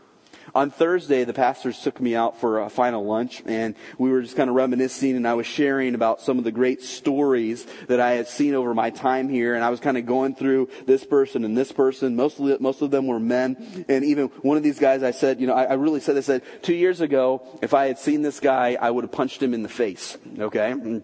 On 0.54 0.70
Thursday, 0.70 1.24
the 1.24 1.32
pastors 1.32 1.80
took 1.80 1.98
me 2.00 2.14
out 2.14 2.38
for 2.38 2.60
a 2.60 2.68
final 2.68 3.04
lunch 3.04 3.42
and 3.46 3.74
we 3.96 4.10
were 4.10 4.20
just 4.20 4.36
kind 4.36 4.50
of 4.50 4.56
reminiscing 4.56 5.16
and 5.16 5.26
I 5.26 5.32
was 5.32 5.46
sharing 5.46 5.94
about 5.94 6.20
some 6.20 6.36
of 6.36 6.44
the 6.44 6.52
great 6.52 6.82
stories 6.82 7.66
that 7.88 8.00
I 8.00 8.12
had 8.12 8.28
seen 8.28 8.54
over 8.54 8.74
my 8.74 8.90
time 8.90 9.30
here 9.30 9.54
and 9.54 9.64
I 9.64 9.70
was 9.70 9.80
kind 9.80 9.96
of 9.96 10.04
going 10.04 10.34
through 10.34 10.68
this 10.84 11.04
person 11.04 11.46
and 11.46 11.56
this 11.56 11.72
person. 11.72 12.16
Most 12.16 12.38
of, 12.38 12.46
the, 12.46 12.58
most 12.60 12.82
of 12.82 12.90
them 12.90 13.06
were 13.06 13.20
men. 13.20 13.86
And 13.88 14.04
even 14.04 14.26
one 14.42 14.58
of 14.58 14.62
these 14.62 14.78
guys, 14.78 15.02
I 15.02 15.12
said, 15.12 15.40
you 15.40 15.46
know, 15.46 15.54
I, 15.54 15.64
I 15.64 15.74
really 15.74 16.00
said, 16.00 16.18
I 16.18 16.20
said, 16.20 16.42
two 16.60 16.74
years 16.74 17.00
ago, 17.00 17.46
if 17.62 17.72
I 17.72 17.86
had 17.86 17.98
seen 17.98 18.20
this 18.20 18.38
guy, 18.38 18.76
I 18.78 18.90
would 18.90 19.04
have 19.04 19.12
punched 19.12 19.42
him 19.42 19.54
in 19.54 19.62
the 19.62 19.70
face. 19.70 20.18
Okay? 20.38 20.70
And 20.70 21.02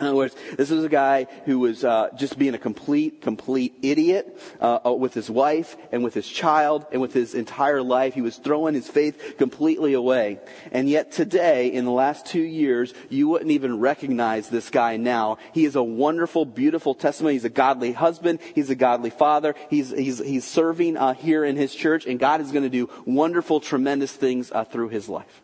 in 0.00 0.06
other 0.06 0.16
words, 0.16 0.34
this 0.56 0.70
was 0.70 0.82
a 0.82 0.88
guy 0.88 1.28
who 1.44 1.60
was 1.60 1.84
uh, 1.84 2.08
just 2.16 2.36
being 2.36 2.54
a 2.54 2.58
complete, 2.58 3.22
complete 3.22 3.74
idiot 3.80 4.36
uh, 4.60 4.80
uh, 4.84 4.92
with 4.92 5.14
his 5.14 5.30
wife 5.30 5.76
and 5.92 6.02
with 6.02 6.14
his 6.14 6.26
child 6.26 6.84
and 6.90 7.00
with 7.00 7.12
his 7.12 7.32
entire 7.32 7.80
life. 7.80 8.14
He 8.14 8.20
was 8.20 8.36
throwing 8.36 8.74
his 8.74 8.88
faith 8.88 9.36
completely 9.38 9.92
away. 9.92 10.40
And 10.72 10.88
yet 10.88 11.12
today, 11.12 11.68
in 11.68 11.84
the 11.84 11.92
last 11.92 12.26
two 12.26 12.42
years, 12.42 12.92
you 13.08 13.28
wouldn't 13.28 13.52
even 13.52 13.78
recognize 13.78 14.48
this 14.48 14.68
guy 14.68 14.96
now. 14.96 15.38
He 15.52 15.64
is 15.64 15.76
a 15.76 15.82
wonderful, 15.82 16.44
beautiful 16.44 16.96
testimony. 16.96 17.34
He's 17.34 17.44
a 17.44 17.48
godly 17.48 17.92
husband. 17.92 18.40
He's 18.54 18.70
a 18.70 18.74
godly 18.74 19.10
father. 19.10 19.54
He's, 19.70 19.90
he's, 19.90 20.18
he's 20.18 20.44
serving 20.44 20.96
uh, 20.96 21.14
here 21.14 21.44
in 21.44 21.54
his 21.56 21.72
church, 21.72 22.04
and 22.06 22.18
God 22.18 22.40
is 22.40 22.50
going 22.50 22.64
to 22.64 22.68
do 22.68 22.90
wonderful, 23.04 23.60
tremendous 23.60 24.12
things 24.12 24.50
uh, 24.50 24.64
through 24.64 24.88
his 24.88 25.08
life. 25.08 25.43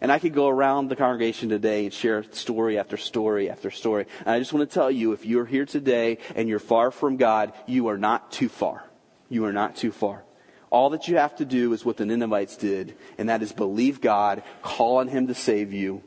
And 0.00 0.12
I 0.12 0.18
could 0.18 0.34
go 0.34 0.48
around 0.48 0.88
the 0.88 0.96
congregation 0.96 1.48
today 1.48 1.84
and 1.84 1.92
share 1.92 2.22
story 2.32 2.78
after 2.78 2.96
story 2.96 3.50
after 3.50 3.70
story. 3.70 4.06
And 4.20 4.30
I 4.30 4.38
just 4.38 4.52
want 4.52 4.68
to 4.68 4.72
tell 4.72 4.90
you, 4.90 5.12
if 5.12 5.26
you're 5.26 5.46
here 5.46 5.66
today 5.66 6.18
and 6.34 6.48
you're 6.48 6.58
far 6.58 6.90
from 6.90 7.16
God, 7.16 7.52
you 7.66 7.88
are 7.88 7.98
not 7.98 8.30
too 8.32 8.48
far. 8.48 8.84
You 9.28 9.44
are 9.44 9.52
not 9.52 9.76
too 9.76 9.92
far. 9.92 10.24
All 10.70 10.90
that 10.90 11.08
you 11.08 11.16
have 11.16 11.36
to 11.36 11.44
do 11.44 11.72
is 11.72 11.84
what 11.84 11.96
the 11.96 12.04
Ninevites 12.04 12.56
did, 12.56 12.94
and 13.16 13.28
that 13.28 13.42
is 13.42 13.52
believe 13.52 14.00
God, 14.00 14.42
call 14.62 14.98
on 14.98 15.08
Him 15.08 15.26
to 15.28 15.34
save 15.34 15.72
you, 15.72 16.02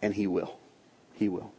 and 0.00 0.14
He 0.14 0.28
will. 0.28 0.56
He 1.14 1.28
will. 1.28 1.52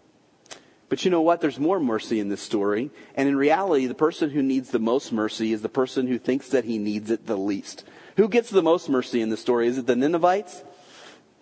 But 0.90 1.06
you 1.06 1.12
know 1.12 1.22
what? 1.22 1.40
There's 1.40 1.60
more 1.60 1.80
mercy 1.80 2.20
in 2.20 2.30
this 2.30 2.42
story. 2.42 2.90
And 3.14 3.30
in 3.30 3.36
reality, 3.36 3.86
the 3.86 3.94
person 3.94 4.32
who 4.32 4.42
needs 4.42 4.72
the 4.72 4.80
most 4.80 5.12
mercy 5.12 5.54
is 5.54 5.62
the 5.62 5.70
person 5.70 6.08
who 6.08 6.18
thinks 6.18 6.50
that 6.50 6.66
he 6.66 6.80
needs 6.80 7.12
it 7.12 7.28
the 7.28 7.38
least. 7.38 7.84
Who 8.18 8.28
gets 8.28 8.50
the 8.50 8.64
most 8.64 8.90
mercy 8.90 9.22
in 9.22 9.30
the 9.30 9.38
story? 9.38 9.68
Is 9.68 9.78
it 9.78 9.86
the 9.86 9.96
Ninevites? 9.96 10.64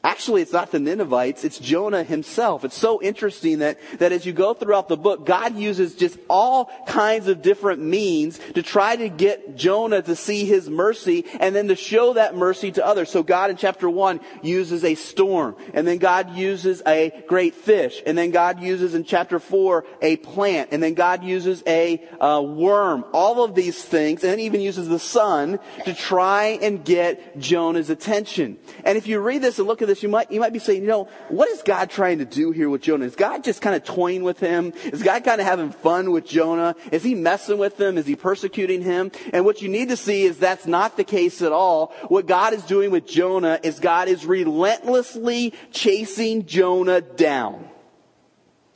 Actually, 0.03 0.41
it's 0.43 0.53
not 0.53 0.71
the 0.71 0.79
Ninevites, 0.79 1.43
it's 1.43 1.57
Jonah 1.57 2.03
himself. 2.03 2.63
It's 2.63 2.77
so 2.77 3.01
interesting 3.01 3.59
that, 3.59 3.79
that 3.97 4.11
as 4.11 4.25
you 4.25 4.31
go 4.31 4.53
throughout 4.53 4.87
the 4.87 4.95
book, 4.95 5.25
God 5.25 5.57
uses 5.57 5.95
just 5.95 6.19
all 6.29 6.71
kinds 6.87 7.27
of 7.27 7.41
different 7.41 7.81
means 7.81 8.39
to 8.53 8.61
try 8.61 8.95
to 8.95 9.09
get 9.09 9.57
Jonah 9.57 10.03
to 10.03 10.15
see 10.15 10.45
his 10.45 10.69
mercy 10.69 11.25
and 11.39 11.55
then 11.55 11.67
to 11.69 11.75
show 11.75 12.13
that 12.13 12.35
mercy 12.35 12.71
to 12.73 12.85
others. 12.85 13.09
So 13.09 13.23
God 13.23 13.49
in 13.49 13.57
chapter 13.57 13.89
1 13.89 14.21
uses 14.43 14.85
a 14.85 14.93
storm, 14.95 15.55
and 15.73 15.87
then 15.87 15.97
God 15.97 16.35
uses 16.37 16.81
a 16.85 17.23
great 17.27 17.55
fish, 17.55 18.01
and 18.05 18.15
then 18.17 18.29
God 18.29 18.61
uses 18.61 18.93
in 18.93 19.03
chapter 19.03 19.39
4 19.39 19.83
a 20.03 20.17
plant, 20.17 20.69
and 20.71 20.81
then 20.81 20.93
God 20.93 21.23
uses 21.23 21.63
a 21.65 22.01
uh, 22.21 22.41
worm. 22.41 23.03
All 23.13 23.43
of 23.43 23.55
these 23.55 23.83
things, 23.83 24.23
and 24.23 24.31
then 24.31 24.39
even 24.41 24.61
uses 24.61 24.87
the 24.87 24.99
sun 24.99 25.59
to 25.85 25.93
try 25.93 26.59
and 26.61 26.85
get 26.85 27.39
Jonah's 27.39 27.89
attention. 27.89 28.57
And 28.85 28.97
if 28.97 29.07
you 29.07 29.19
read 29.19 29.41
this 29.41 29.57
and 29.57 29.67
look 29.67 29.81
at 29.81 29.86
this, 29.87 30.03
you 30.03 30.09
might, 30.09 30.31
you 30.31 30.39
might 30.39 30.53
be 30.53 30.59
saying, 30.59 30.81
you 30.81 30.87
know, 30.87 31.05
what 31.29 31.49
is 31.49 31.61
God 31.63 31.89
trying 31.89 32.19
to 32.19 32.25
do 32.25 32.51
here 32.51 32.69
with 32.69 32.81
Jonah? 32.81 33.05
Is 33.05 33.15
God 33.15 33.43
just 33.43 33.61
kind 33.61 33.75
of 33.75 33.83
toying 33.83 34.23
with 34.23 34.39
him? 34.39 34.73
Is 34.85 35.01
God 35.01 35.23
kind 35.23 35.41
of 35.41 35.47
having 35.47 35.71
fun 35.71 36.11
with 36.11 36.25
Jonah? 36.25 36.75
Is 36.91 37.03
he 37.03 37.15
messing 37.15 37.57
with 37.57 37.79
him? 37.79 37.97
Is 37.97 38.05
he 38.05 38.15
persecuting 38.15 38.81
him? 38.81 39.11
And 39.33 39.45
what 39.45 39.61
you 39.61 39.69
need 39.69 39.89
to 39.89 39.97
see 39.97 40.23
is 40.23 40.37
that's 40.37 40.67
not 40.67 40.97
the 40.97 41.03
case 41.03 41.41
at 41.41 41.51
all. 41.51 41.93
What 42.07 42.27
God 42.27 42.53
is 42.53 42.63
doing 42.63 42.91
with 42.91 43.07
Jonah 43.07 43.59
is 43.63 43.79
God 43.79 44.07
is 44.07 44.25
relentlessly 44.25 45.53
chasing 45.71 46.45
Jonah 46.45 47.01
down. 47.01 47.69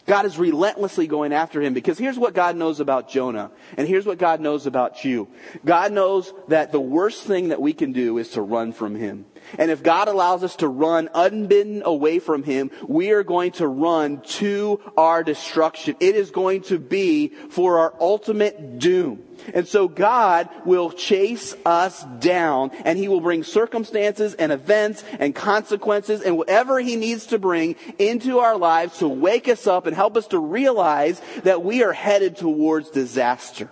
God 0.06 0.26
is 0.26 0.38
relentlessly 0.38 1.08
going 1.08 1.32
after 1.32 1.62
him 1.62 1.74
because 1.74 1.97
here's 1.97 2.17
what 2.17 2.34
God 2.34 2.56
knows 2.56 2.80
about 2.80 3.10
Jonah 3.10 3.52
and 3.78 3.88
here's 3.88 4.06
what 4.06 4.17
God 4.17 4.41
knows 4.41 4.65
about 4.65 5.06
you. 5.06 5.30
God 5.63 5.91
knows 5.91 6.34
that 6.47 6.71
the 6.71 6.82
worst 6.82 7.24
thing 7.24 7.50
that 7.50 7.62
we 7.62 7.74
can 7.74 7.91
do 7.91 8.17
is 8.17 8.30
to 8.32 8.41
run 8.41 8.74
from 8.74 8.95
him. 8.95 9.26
And 9.57 9.71
if 9.71 9.83
God 9.83 10.07
allows 10.07 10.43
us 10.43 10.55
to 10.57 10.67
run 10.67 11.09
unbidden 11.13 11.83
away 11.85 12.19
from 12.19 12.43
Him, 12.43 12.71
we 12.87 13.11
are 13.11 13.23
going 13.23 13.51
to 13.53 13.67
run 13.67 14.21
to 14.21 14.79
our 14.97 15.23
destruction. 15.23 15.95
It 15.99 16.15
is 16.15 16.31
going 16.31 16.61
to 16.63 16.79
be 16.79 17.29
for 17.29 17.79
our 17.79 17.93
ultimate 17.99 18.79
doom. 18.79 19.23
And 19.53 19.67
so 19.67 19.87
God 19.87 20.49
will 20.65 20.91
chase 20.91 21.55
us 21.65 22.03
down 22.19 22.71
and 22.85 22.97
He 22.97 23.07
will 23.07 23.21
bring 23.21 23.43
circumstances 23.43 24.33
and 24.35 24.51
events 24.51 25.03
and 25.19 25.33
consequences 25.33 26.21
and 26.21 26.37
whatever 26.37 26.79
He 26.79 26.95
needs 26.95 27.27
to 27.27 27.39
bring 27.39 27.75
into 27.97 28.39
our 28.39 28.57
lives 28.57 28.99
to 28.99 29.07
wake 29.07 29.47
us 29.47 29.67
up 29.67 29.87
and 29.87 29.95
help 29.95 30.15
us 30.17 30.27
to 30.27 30.39
realize 30.39 31.19
that 31.43 31.63
we 31.63 31.83
are 31.83 31.93
headed 31.93 32.37
towards 32.37 32.89
disaster. 32.91 33.71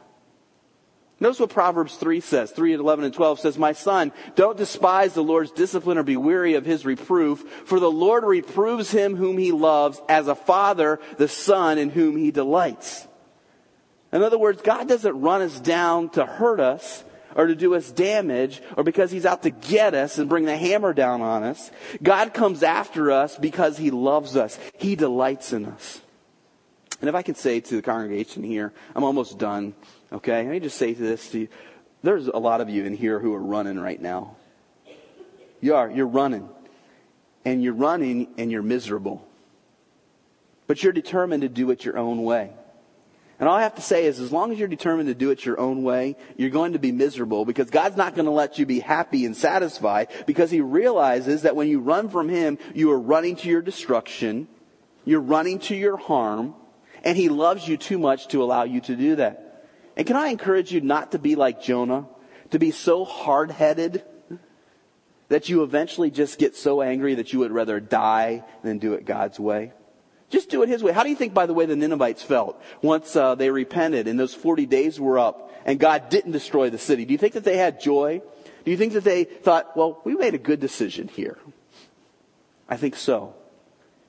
Notice 1.19 1.39
what 1.39 1.49
Proverbs 1.49 1.95
3 1.95 2.21
says. 2.21 2.51
3 2.51 2.73
and 2.73 2.81
11 2.81 3.05
and 3.05 3.13
12 3.13 3.41
says, 3.41 3.57
My 3.57 3.73
son, 3.73 4.13
don't 4.35 4.57
despise 4.57 5.13
the 5.13 5.23
Lord's 5.23 5.51
discipline 5.51 5.97
or 5.97 6.03
be 6.03 6.15
weary 6.15 6.53
of 6.53 6.65
his 6.65 6.85
reproof, 6.85 7.41
for 7.65 7.79
the 7.79 7.91
Lord 7.91 8.23
reproves 8.23 8.91
him 8.91 9.17
whom 9.17 9.37
he 9.37 9.51
loves 9.51 10.01
as 10.07 10.27
a 10.27 10.35
father 10.35 10.99
the 11.17 11.27
son 11.27 11.77
in 11.77 11.89
whom 11.89 12.15
he 12.15 12.31
delights. 12.31 13.07
In 14.13 14.23
other 14.23 14.37
words, 14.37 14.61
God 14.61 14.87
doesn't 14.87 15.21
run 15.21 15.41
us 15.41 15.59
down 15.59 16.09
to 16.11 16.25
hurt 16.25 16.59
us 16.59 17.03
or 17.35 17.47
to 17.47 17.55
do 17.55 17.75
us 17.75 17.91
damage 17.91 18.61
or 18.75 18.83
because 18.83 19.11
he's 19.11 19.25
out 19.25 19.43
to 19.43 19.49
get 19.49 19.93
us 19.93 20.17
and 20.17 20.29
bring 20.29 20.45
the 20.45 20.57
hammer 20.57 20.93
down 20.93 21.21
on 21.21 21.43
us. 21.43 21.69
God 22.01 22.33
comes 22.33 22.63
after 22.63 23.11
us 23.11 23.37
because 23.37 23.77
he 23.77 23.91
loves 23.91 24.35
us. 24.35 24.57
He 24.77 24.95
delights 24.95 25.53
in 25.53 25.65
us. 25.65 26.01
And 27.01 27.09
if 27.09 27.15
I 27.15 27.21
can 27.21 27.35
say 27.35 27.59
to 27.59 27.75
the 27.75 27.81
congregation 27.81 28.43
here, 28.43 28.73
I'm 28.95 29.03
almost 29.03 29.37
done. 29.37 29.73
Okay? 30.11 30.43
Let 30.43 30.51
me 30.51 30.59
just 30.59 30.77
say 30.77 30.93
this 30.93 31.29
to 31.31 31.39
you. 31.39 31.47
There's 32.01 32.27
a 32.27 32.37
lot 32.37 32.61
of 32.61 32.69
you 32.69 32.85
in 32.85 32.93
here 32.93 33.19
who 33.19 33.33
are 33.33 33.41
running 33.41 33.79
right 33.79 34.01
now. 34.01 34.35
You 35.61 35.75
are. 35.75 35.89
You're 35.89 36.07
running. 36.07 36.49
And 37.45 37.61
you're 37.63 37.73
running 37.73 38.29
and 38.37 38.51
you're 38.51 38.61
miserable. 38.61 39.25
But 40.67 40.83
you're 40.83 40.93
determined 40.93 41.41
to 41.41 41.49
do 41.49 41.71
it 41.71 41.83
your 41.83 41.97
own 41.97 42.23
way. 42.23 42.51
And 43.39 43.47
all 43.47 43.55
I 43.55 43.61
have 43.61 43.75
to 43.75 43.81
say 43.81 44.05
is, 44.05 44.19
as 44.19 44.33
long 44.33 44.51
as 44.51 44.59
you're 44.59 44.67
determined 44.67 45.07
to 45.07 45.15
do 45.15 45.31
it 45.31 45.45
your 45.45 45.59
own 45.59 45.81
way, 45.81 46.17
you're 46.35 46.49
going 46.49 46.73
to 46.73 46.79
be 46.79 46.91
miserable 46.91 47.45
because 47.45 47.69
God's 47.69 47.95
not 47.95 48.13
going 48.13 48.25
to 48.25 48.31
let 48.31 48.59
you 48.59 48.65
be 48.65 48.81
happy 48.81 49.25
and 49.25 49.35
satisfied 49.35 50.09
because 50.25 50.51
He 50.51 50.59
realizes 50.59 51.43
that 51.43 51.55
when 51.55 51.69
you 51.69 51.79
run 51.79 52.09
from 52.09 52.27
Him, 52.27 52.57
you 52.75 52.91
are 52.91 52.99
running 52.99 53.37
to 53.37 53.47
your 53.47 53.61
destruction, 53.61 54.49
you're 55.05 55.21
running 55.21 55.59
to 55.59 55.75
your 55.75 55.95
harm, 55.95 56.53
and 57.05 57.17
He 57.17 57.29
loves 57.29 57.65
you 57.65 57.77
too 57.77 57.97
much 57.97 58.27
to 58.29 58.43
allow 58.43 58.63
you 58.63 58.81
to 58.81 58.95
do 58.97 59.15
that. 59.15 59.48
And 59.99 60.07
can 60.07 60.15
I 60.15 60.29
encourage 60.29 60.71
you 60.71 60.79
not 60.79 61.11
to 61.11 61.19
be 61.19 61.35
like 61.35 61.61
Jonah, 61.61 62.07
to 62.51 62.57
be 62.57 62.71
so 62.71 63.03
hard 63.03 63.51
headed 63.51 64.01
that 65.27 65.49
you 65.49 65.61
eventually 65.61 66.09
just 66.09 66.39
get 66.39 66.55
so 66.55 66.81
angry 66.81 67.15
that 67.15 67.33
you 67.33 67.39
would 67.39 67.51
rather 67.51 67.81
die 67.81 68.45
than 68.63 68.77
do 68.77 68.93
it 68.93 69.03
God's 69.03 69.41
way? 69.41 69.73
Just 70.29 70.49
do 70.49 70.63
it 70.63 70.69
his 70.69 70.81
way. 70.81 70.93
How 70.93 71.03
do 71.03 71.09
you 71.09 71.17
think, 71.17 71.33
by 71.33 71.47
the 71.47 71.53
way, 71.53 71.65
the 71.65 71.75
Ninevites 71.75 72.23
felt 72.23 72.63
once 72.81 73.13
uh, 73.17 73.35
they 73.35 73.49
repented 73.49 74.07
and 74.07 74.17
those 74.17 74.33
40 74.33 74.65
days 74.67 75.01
were 75.01 75.19
up 75.19 75.51
and 75.65 75.77
God 75.77 76.07
didn't 76.07 76.31
destroy 76.31 76.69
the 76.69 76.77
city? 76.77 77.03
Do 77.03 77.11
you 77.11 77.17
think 77.17 77.33
that 77.33 77.43
they 77.43 77.57
had 77.57 77.81
joy? 77.81 78.21
Do 78.63 78.71
you 78.71 78.77
think 78.77 78.93
that 78.93 79.03
they 79.03 79.25
thought, 79.25 79.75
well, 79.75 79.99
we 80.05 80.15
made 80.15 80.33
a 80.33 80.37
good 80.37 80.61
decision 80.61 81.09
here? 81.09 81.37
I 82.69 82.77
think 82.77 82.95
so. 82.95 83.35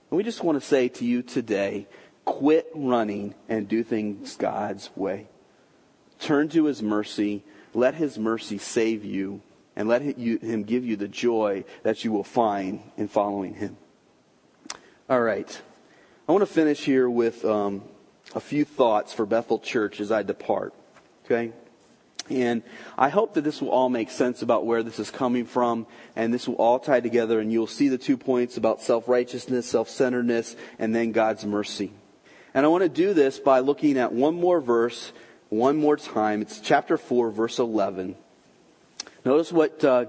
And 0.09 0.18
we 0.18 0.22
just 0.22 0.45
want 0.45 0.55
to 0.55 0.64
say 0.64 0.86
to 0.86 1.05
you 1.05 1.22
today, 1.22 1.88
quit 2.24 2.68
running 2.76 3.34
and 3.49 3.66
do 3.66 3.82
things 3.82 4.36
God's 4.36 4.88
way. 4.95 5.26
Turn 6.20 6.48
to 6.50 6.64
his 6.64 6.82
mercy. 6.82 7.42
Let 7.74 7.94
his 7.94 8.18
mercy 8.18 8.58
save 8.58 9.04
you 9.04 9.42
and 9.76 9.88
let 9.88 10.02
him 10.02 10.64
give 10.64 10.84
you 10.84 10.96
the 10.96 11.08
joy 11.08 11.64
that 11.82 12.04
you 12.04 12.12
will 12.12 12.24
find 12.24 12.80
in 12.96 13.08
following 13.08 13.54
him. 13.54 13.76
All 15.08 15.20
right. 15.20 15.60
I 16.28 16.32
want 16.32 16.42
to 16.42 16.52
finish 16.52 16.84
here 16.84 17.08
with 17.08 17.44
um, 17.44 17.82
a 18.34 18.40
few 18.40 18.64
thoughts 18.64 19.12
for 19.12 19.26
Bethel 19.26 19.58
Church 19.58 20.00
as 20.00 20.12
I 20.12 20.22
depart. 20.22 20.74
Okay? 21.24 21.52
And 22.28 22.62
I 22.96 23.08
hope 23.08 23.34
that 23.34 23.42
this 23.42 23.60
will 23.60 23.70
all 23.70 23.88
make 23.88 24.10
sense 24.10 24.42
about 24.42 24.64
where 24.64 24.84
this 24.84 25.00
is 25.00 25.10
coming 25.10 25.44
from, 25.44 25.86
and 26.14 26.32
this 26.32 26.46
will 26.46 26.54
all 26.54 26.78
tie 26.78 27.00
together, 27.00 27.40
and 27.40 27.50
you'll 27.50 27.66
see 27.66 27.88
the 27.88 27.98
two 27.98 28.16
points 28.16 28.56
about 28.56 28.80
self 28.80 29.08
righteousness, 29.08 29.66
self 29.66 29.88
centeredness, 29.88 30.54
and 30.78 30.94
then 30.94 31.10
God's 31.10 31.44
mercy. 31.44 31.92
And 32.54 32.64
I 32.64 32.68
want 32.68 32.82
to 32.82 32.88
do 32.88 33.14
this 33.14 33.40
by 33.40 33.58
looking 33.58 33.98
at 33.98 34.12
one 34.12 34.34
more 34.34 34.60
verse, 34.60 35.12
one 35.51 35.76
more 35.76 35.96
time. 35.96 36.40
It's 36.40 36.61
chapter 36.61 36.96
4, 36.96 37.30
verse 37.32 37.59
11. 37.59 38.14
Notice 39.24 39.53
what 39.53 39.84
uh, 39.84 40.07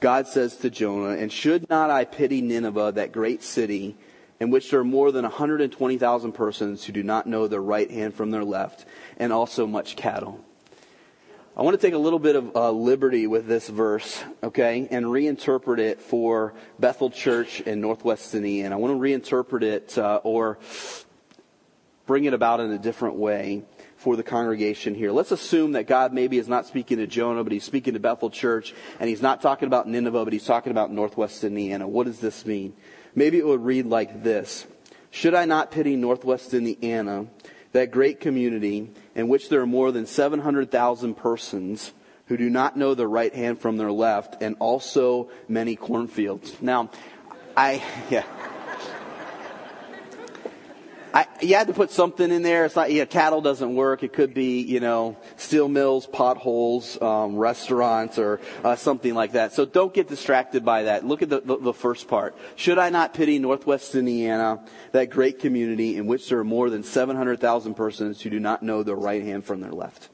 God 0.00 0.28
says 0.28 0.56
to 0.58 0.70
Jonah, 0.70 1.16
and 1.16 1.32
should 1.32 1.68
not 1.68 1.90
I 1.90 2.04
pity 2.04 2.42
Nineveh, 2.42 2.92
that 2.94 3.10
great 3.10 3.42
city, 3.42 3.96
in 4.38 4.50
which 4.50 4.70
there 4.70 4.80
are 4.80 4.84
more 4.84 5.10
than 5.10 5.22
120,000 5.22 6.32
persons 6.32 6.84
who 6.84 6.92
do 6.92 7.02
not 7.02 7.26
know 7.26 7.48
their 7.48 7.62
right 7.62 7.90
hand 7.90 8.14
from 8.14 8.30
their 8.30 8.44
left, 8.44 8.84
and 9.16 9.32
also 9.32 9.66
much 9.66 9.96
cattle. 9.96 10.44
I 11.56 11.62
want 11.62 11.78
to 11.78 11.86
take 11.86 11.94
a 11.94 11.98
little 11.98 12.18
bit 12.18 12.36
of 12.36 12.54
uh, 12.54 12.70
liberty 12.70 13.26
with 13.26 13.46
this 13.46 13.68
verse, 13.68 14.22
okay, 14.42 14.88
and 14.90 15.06
reinterpret 15.06 15.78
it 15.78 16.00
for 16.00 16.54
Bethel 16.78 17.10
Church 17.10 17.60
in 17.62 17.80
Northwest 17.80 18.34
Indiana. 18.34 18.74
I 18.74 18.78
want 18.78 18.94
to 18.94 19.00
reinterpret 19.00 19.62
it 19.62 19.98
uh, 19.98 20.20
or 20.22 20.58
bring 22.06 22.24
it 22.24 22.34
about 22.34 22.60
in 22.60 22.70
a 22.72 22.78
different 22.78 23.16
way 23.16 23.64
for 24.02 24.16
the 24.16 24.22
congregation 24.24 24.94
here. 24.96 25.12
Let's 25.12 25.30
assume 25.30 25.72
that 25.72 25.86
God 25.86 26.12
maybe 26.12 26.36
is 26.36 26.48
not 26.48 26.66
speaking 26.66 26.98
to 26.98 27.06
Jonah, 27.06 27.44
but 27.44 27.52
he's 27.52 27.62
speaking 27.62 27.94
to 27.94 28.00
Bethel 28.00 28.30
Church, 28.30 28.74
and 28.98 29.08
he's 29.08 29.22
not 29.22 29.40
talking 29.40 29.68
about 29.68 29.88
Nineveh, 29.88 30.24
but 30.24 30.32
he's 30.32 30.44
talking 30.44 30.72
about 30.72 30.90
Northwest 30.90 31.44
Indiana. 31.44 31.86
What 31.86 32.06
does 32.06 32.18
this 32.18 32.44
mean? 32.44 32.74
Maybe 33.14 33.38
it 33.38 33.46
would 33.46 33.64
read 33.64 33.86
like 33.86 34.24
this 34.24 34.66
Should 35.12 35.34
I 35.34 35.44
not 35.44 35.70
pity 35.70 35.94
Northwest 35.94 36.52
Indiana, 36.52 37.26
that 37.70 37.92
great 37.92 38.18
community 38.18 38.90
in 39.14 39.28
which 39.28 39.48
there 39.48 39.60
are 39.60 39.66
more 39.66 39.92
than 39.92 40.06
700,000 40.06 41.14
persons 41.14 41.92
who 42.26 42.36
do 42.36 42.50
not 42.50 42.76
know 42.76 42.94
their 42.94 43.08
right 43.08 43.34
hand 43.34 43.60
from 43.60 43.76
their 43.76 43.92
left, 43.92 44.42
and 44.42 44.56
also 44.58 45.30
many 45.48 45.76
cornfields? 45.76 46.56
Now, 46.60 46.90
I, 47.56 47.82
yeah. 48.10 48.24
I, 51.14 51.26
you 51.42 51.54
had 51.56 51.66
to 51.66 51.74
put 51.74 51.90
something 51.90 52.30
in 52.30 52.42
there. 52.42 52.64
It's 52.64 52.76
not, 52.76 52.90
yeah, 52.90 53.04
cattle 53.04 53.42
doesn't 53.42 53.74
work. 53.74 54.02
It 54.02 54.12
could 54.12 54.32
be, 54.32 54.62
you 54.62 54.80
know, 54.80 55.18
steel 55.36 55.68
mills, 55.68 56.06
potholes, 56.06 57.00
um, 57.02 57.36
restaurants, 57.36 58.18
or 58.18 58.40
uh, 58.64 58.76
something 58.76 59.14
like 59.14 59.32
that. 59.32 59.52
So 59.52 59.66
don't 59.66 59.92
get 59.92 60.08
distracted 60.08 60.64
by 60.64 60.84
that. 60.84 61.04
Look 61.04 61.20
at 61.20 61.28
the, 61.28 61.40
the, 61.40 61.58
the 61.58 61.72
first 61.74 62.08
part. 62.08 62.36
Should 62.56 62.78
I 62.78 62.88
not 62.88 63.12
pity 63.12 63.38
Northwest 63.38 63.94
Indiana, 63.94 64.64
that 64.92 65.10
great 65.10 65.38
community 65.38 65.96
in 65.96 66.06
which 66.06 66.28
there 66.30 66.38
are 66.38 66.44
more 66.44 66.70
than 66.70 66.82
700,000 66.82 67.74
persons 67.74 68.22
who 68.22 68.30
do 68.30 68.40
not 68.40 68.62
know 68.62 68.82
their 68.82 68.96
right 68.96 69.22
hand 69.22 69.44
from 69.44 69.60
their 69.60 69.72
left? 69.72 70.08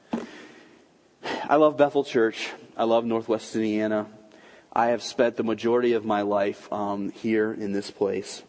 I 1.23 1.55
love 1.55 1.77
Bethel 1.77 2.03
Church. 2.03 2.49
I 2.75 2.83
love 2.83 3.05
Northwest 3.05 3.55
Indiana. 3.55 4.07
I 4.71 4.87
have 4.87 5.01
spent 5.01 5.37
the 5.37 5.43
majority 5.43 5.93
of 5.93 6.05
my 6.05 6.21
life 6.21 6.71
um, 6.71 7.09
here 7.09 7.53
in 7.53 7.71
this 7.71 7.89
place. 7.89 8.43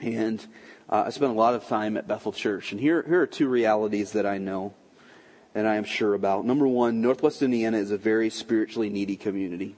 And 0.00 0.44
uh, 0.88 1.04
I 1.06 1.10
spent 1.10 1.30
a 1.30 1.34
lot 1.34 1.54
of 1.54 1.66
time 1.66 1.96
at 1.96 2.08
Bethel 2.08 2.32
Church, 2.32 2.72
and 2.72 2.80
here, 2.80 3.04
here 3.06 3.20
are 3.20 3.26
two 3.26 3.48
realities 3.48 4.12
that 4.12 4.26
I 4.26 4.38
know 4.38 4.74
and 5.54 5.66
I 5.66 5.76
am 5.76 5.84
sure 5.84 6.14
about. 6.14 6.44
Number 6.44 6.68
one, 6.68 7.00
Northwest 7.00 7.42
Indiana 7.42 7.78
is 7.78 7.90
a 7.90 7.98
very 7.98 8.30
spiritually 8.30 8.90
needy 8.90 9.16
community. 9.16 9.76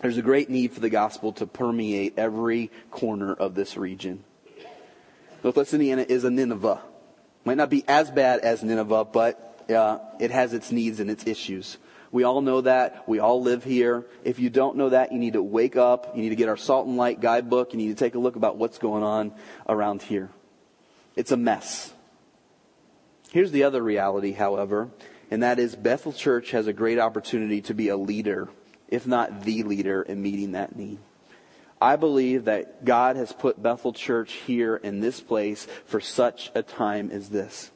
There's 0.00 0.16
a 0.16 0.22
great 0.22 0.48
need 0.48 0.72
for 0.72 0.80
the 0.80 0.90
gospel 0.90 1.32
to 1.32 1.46
permeate 1.46 2.14
every 2.16 2.70
corner 2.90 3.32
of 3.32 3.54
this 3.54 3.76
region. 3.76 4.22
Northwest 5.42 5.74
Indiana 5.74 6.06
is 6.08 6.22
a 6.24 6.30
Nineveh. 6.30 6.80
Might 7.44 7.56
not 7.56 7.70
be 7.70 7.84
as 7.88 8.10
bad 8.10 8.40
as 8.40 8.62
Nineveh, 8.62 9.06
but 9.06 9.64
uh, 9.68 9.98
it 10.20 10.30
has 10.30 10.52
its 10.54 10.70
needs 10.70 11.00
and 11.00 11.10
its 11.10 11.26
issues. 11.26 11.78
We 12.10 12.24
all 12.24 12.40
know 12.40 12.62
that. 12.62 13.08
We 13.08 13.18
all 13.18 13.42
live 13.42 13.64
here. 13.64 14.06
If 14.24 14.38
you 14.38 14.50
don't 14.50 14.76
know 14.76 14.88
that, 14.90 15.12
you 15.12 15.18
need 15.18 15.34
to 15.34 15.42
wake 15.42 15.76
up. 15.76 16.16
You 16.16 16.22
need 16.22 16.30
to 16.30 16.36
get 16.36 16.48
our 16.48 16.56
Salt 16.56 16.86
and 16.86 16.96
Light 16.96 17.20
guidebook. 17.20 17.72
You 17.72 17.78
need 17.78 17.88
to 17.88 17.94
take 17.94 18.14
a 18.14 18.18
look 18.18 18.36
about 18.36 18.56
what's 18.56 18.78
going 18.78 19.02
on 19.02 19.32
around 19.68 20.02
here. 20.02 20.30
It's 21.16 21.32
a 21.32 21.36
mess. 21.36 21.92
Here's 23.30 23.50
the 23.50 23.64
other 23.64 23.82
reality, 23.82 24.32
however, 24.32 24.88
and 25.30 25.42
that 25.42 25.58
is 25.58 25.76
Bethel 25.76 26.12
Church 26.12 26.52
has 26.52 26.66
a 26.66 26.72
great 26.72 26.98
opportunity 26.98 27.60
to 27.62 27.74
be 27.74 27.88
a 27.88 27.96
leader, 27.96 28.48
if 28.88 29.06
not 29.06 29.42
the 29.42 29.64
leader, 29.64 30.00
in 30.00 30.22
meeting 30.22 30.52
that 30.52 30.76
need. 30.76 30.98
I 31.80 31.96
believe 31.96 32.46
that 32.46 32.84
God 32.84 33.16
has 33.16 33.32
put 33.32 33.62
Bethel 33.62 33.92
Church 33.92 34.32
here 34.32 34.76
in 34.76 35.00
this 35.00 35.20
place 35.20 35.66
for 35.84 36.00
such 36.00 36.50
a 36.54 36.62
time 36.62 37.10
as 37.10 37.28
this. 37.28 37.70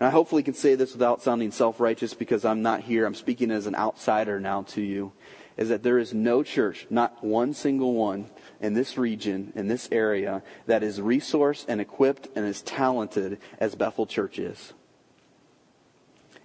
And 0.00 0.06
I 0.06 0.10
hopefully 0.10 0.42
can 0.42 0.54
say 0.54 0.74
this 0.74 0.92
without 0.92 1.22
sounding 1.22 1.50
self-righteous 1.50 2.14
because 2.14 2.46
I'm 2.46 2.62
not 2.62 2.80
here. 2.80 3.04
I'm 3.04 3.14
speaking 3.14 3.50
as 3.50 3.66
an 3.66 3.74
outsider 3.74 4.40
now 4.40 4.62
to 4.62 4.80
you. 4.80 5.12
Is 5.58 5.68
that 5.68 5.82
there 5.82 5.98
is 5.98 6.14
no 6.14 6.42
church, 6.42 6.86
not 6.88 7.22
one 7.22 7.52
single 7.52 7.92
one 7.92 8.30
in 8.62 8.72
this 8.72 8.96
region, 8.96 9.52
in 9.54 9.68
this 9.68 9.90
area, 9.92 10.42
that 10.66 10.82
is 10.82 11.00
resourced 11.00 11.66
and 11.68 11.82
equipped 11.82 12.28
and 12.34 12.46
as 12.46 12.62
talented 12.62 13.38
as 13.58 13.74
Bethel 13.74 14.06
Church 14.06 14.38
is. 14.38 14.72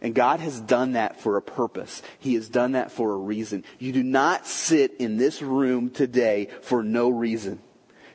And 0.02 0.14
God 0.14 0.42
has 0.42 0.60
done 0.60 0.92
that 0.92 1.22
for 1.22 1.38
a 1.38 1.42
purpose. 1.42 2.02
He 2.20 2.34
has 2.34 2.50
done 2.50 2.74
that 2.74 2.92
for 2.92 3.14
a 3.14 3.18
reason. 3.18 3.64
You 3.80 3.94
do 3.94 4.04
not 4.04 4.46
sit 4.46 4.96
in 5.00 5.16
this 5.16 5.42
room 5.42 5.92
today 5.92 6.50
for 6.62 6.84
no 6.84 7.08
reason. 7.08 7.62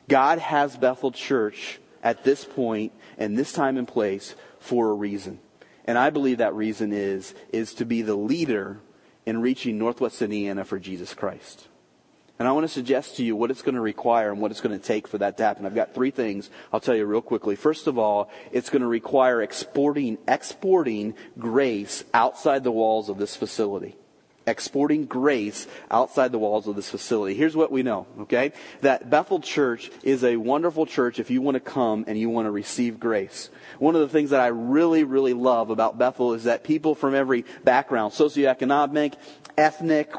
God 0.07 0.39
has 0.39 0.77
Bethel 0.77 1.13
Church 1.13 1.81
at 2.03 2.25
this 2.25 2.45
point 2.45 2.93
and 3.17 3.39
this 3.39 3.53
time 3.53 3.79
and 3.79 3.89
place 3.89 4.35
for 4.61 4.91
a 4.91 4.95
reason. 4.95 5.41
And 5.85 5.99
I 5.99 6.11
believe 6.11 6.39
that 6.39 6.55
reason 6.55 6.93
is, 6.93 7.35
is 7.53 7.75
to 7.75 7.85
be 7.85 8.03
the 8.03 8.15
leader 8.15 8.81
in 9.27 9.41
reaching 9.41 9.79
Northwest 9.79 10.23
Indiana 10.23 10.65
for 10.65 10.79
Jesus 10.79 11.15
Christ. 11.15 11.67
And 12.39 12.49
I 12.49 12.53
want 12.53 12.65
to 12.65 12.73
suggest 12.73 13.17
to 13.17 13.25
you 13.25 13.37
what 13.37 13.51
it's 13.51 13.61
going 13.61 13.75
to 13.75 13.83
require 13.83 14.33
and 14.33 14.41
what 14.41 14.51
it's 14.51 14.63
going 14.63 14.79
to 14.79 14.85
take 14.85 15.07
for 15.07 15.19
that 15.19 15.37
to 15.37 15.43
happen. 15.43 15.67
I've 15.67 15.75
got 15.75 15.95
three 15.95 16.11
things 16.11 16.49
I'll 16.73 16.81
tell 16.81 16.97
you 16.97 17.05
real 17.05 17.21
quickly. 17.21 17.55
First 17.55 17.87
of 17.87 17.99
all, 17.99 18.31
it's 18.51 18.71
going 18.71 18.81
to 18.81 18.89
require 18.89 19.43
exporting, 19.43 20.17
exporting 20.27 21.15
grace 21.39 22.03
outside 22.15 22.65
the 22.65 22.71
walls 22.71 23.11
of 23.11 23.19
this 23.19 23.37
facility. 23.37 23.97
Exporting 24.47 25.05
grace 25.07 25.67
outside 25.91 26.33
the 26.33 26.39
walls 26.39 26.67
of 26.67 26.77
this 26.77 26.91
facility. 26.91 27.35
Here's 27.35 27.57
what 27.57 27.71
we 27.71 27.83
know, 27.83 28.07
okay? 28.21 28.53
That 28.81 29.11
Bethel 29.11 29.41
Church 29.41 29.91
is 30.03 30.25
a 30.25 30.37
wonderful 30.37 30.87
church 30.87 31.19
if 31.19 31.31
you 31.31 31.43
want 31.43 31.57
to 31.57 31.61
come 31.61 32.05
and 32.07 32.19
you 32.19 32.31
want 32.31 32.47
to 32.47 32.51
receive 32.51 32.99
grace. 32.99 33.51
One 33.79 33.95
of 33.95 34.01
the 34.01 34.09
things 34.09 34.31
that 34.31 34.41
I 34.41 34.49
really, 34.49 35.05
really 35.05 35.35
love 35.35 35.71
about 35.71 35.99
Bethel 35.99 36.35
is 36.35 36.45
that 36.45 36.65
people 36.65 36.95
from 36.95 37.15
every 37.15 37.45
background, 37.65 38.13
socioeconomic, 38.13 39.15
ethnic, 39.57 40.13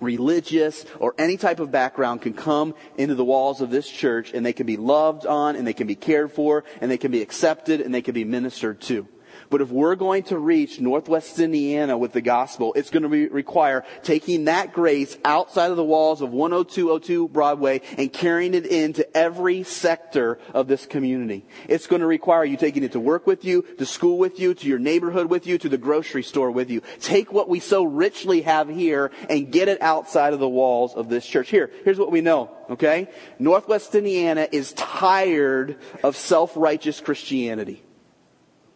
religious, 0.00 0.84
or 0.98 1.14
any 1.18 1.36
type 1.36 1.60
of 1.60 1.70
background 1.70 2.22
can 2.22 2.34
come 2.34 2.74
into 2.96 3.14
the 3.14 3.24
walls 3.24 3.60
of 3.60 3.70
this 3.70 3.88
church 3.88 4.32
and 4.32 4.44
they 4.44 4.52
can 4.52 4.66
be 4.66 4.76
loved 4.76 5.26
on 5.26 5.56
and 5.56 5.66
they 5.66 5.72
can 5.72 5.86
be 5.86 5.94
cared 5.94 6.32
for 6.32 6.64
and 6.80 6.90
they 6.90 6.98
can 6.98 7.10
be 7.10 7.22
accepted 7.22 7.80
and 7.80 7.94
they 7.94 8.02
can 8.02 8.14
be 8.14 8.24
ministered 8.24 8.80
to. 8.82 9.08
But 9.54 9.60
if 9.60 9.70
we're 9.70 9.94
going 9.94 10.24
to 10.24 10.36
reach 10.36 10.80
Northwest 10.80 11.38
Indiana 11.38 11.96
with 11.96 12.10
the 12.10 12.20
gospel, 12.20 12.72
it's 12.74 12.90
going 12.90 13.04
to 13.04 13.08
be, 13.08 13.28
require 13.28 13.84
taking 14.02 14.46
that 14.46 14.72
grace 14.72 15.16
outside 15.24 15.70
of 15.70 15.76
the 15.76 15.84
walls 15.84 16.22
of 16.22 16.32
10202 16.32 17.28
Broadway 17.28 17.80
and 17.96 18.12
carrying 18.12 18.54
it 18.54 18.66
into 18.66 19.06
every 19.16 19.62
sector 19.62 20.40
of 20.52 20.66
this 20.66 20.86
community. 20.86 21.46
It's 21.68 21.86
going 21.86 22.00
to 22.00 22.06
require 22.08 22.44
you 22.44 22.56
taking 22.56 22.82
it 22.82 22.90
to 22.94 22.98
work 22.98 23.28
with 23.28 23.44
you, 23.44 23.62
to 23.78 23.86
school 23.86 24.18
with 24.18 24.40
you, 24.40 24.54
to 24.54 24.66
your 24.66 24.80
neighborhood 24.80 25.30
with 25.30 25.46
you, 25.46 25.56
to 25.58 25.68
the 25.68 25.78
grocery 25.78 26.24
store 26.24 26.50
with 26.50 26.68
you. 26.68 26.82
Take 26.98 27.32
what 27.32 27.48
we 27.48 27.60
so 27.60 27.84
richly 27.84 28.42
have 28.42 28.68
here 28.68 29.12
and 29.30 29.52
get 29.52 29.68
it 29.68 29.80
outside 29.80 30.32
of 30.32 30.40
the 30.40 30.48
walls 30.48 30.94
of 30.94 31.08
this 31.08 31.24
church. 31.24 31.48
Here, 31.48 31.70
here's 31.84 32.00
what 32.00 32.10
we 32.10 32.22
know, 32.22 32.50
okay? 32.70 33.08
Northwest 33.38 33.94
Indiana 33.94 34.48
is 34.50 34.72
tired 34.72 35.78
of 36.02 36.16
self-righteous 36.16 36.98
Christianity. 36.98 37.83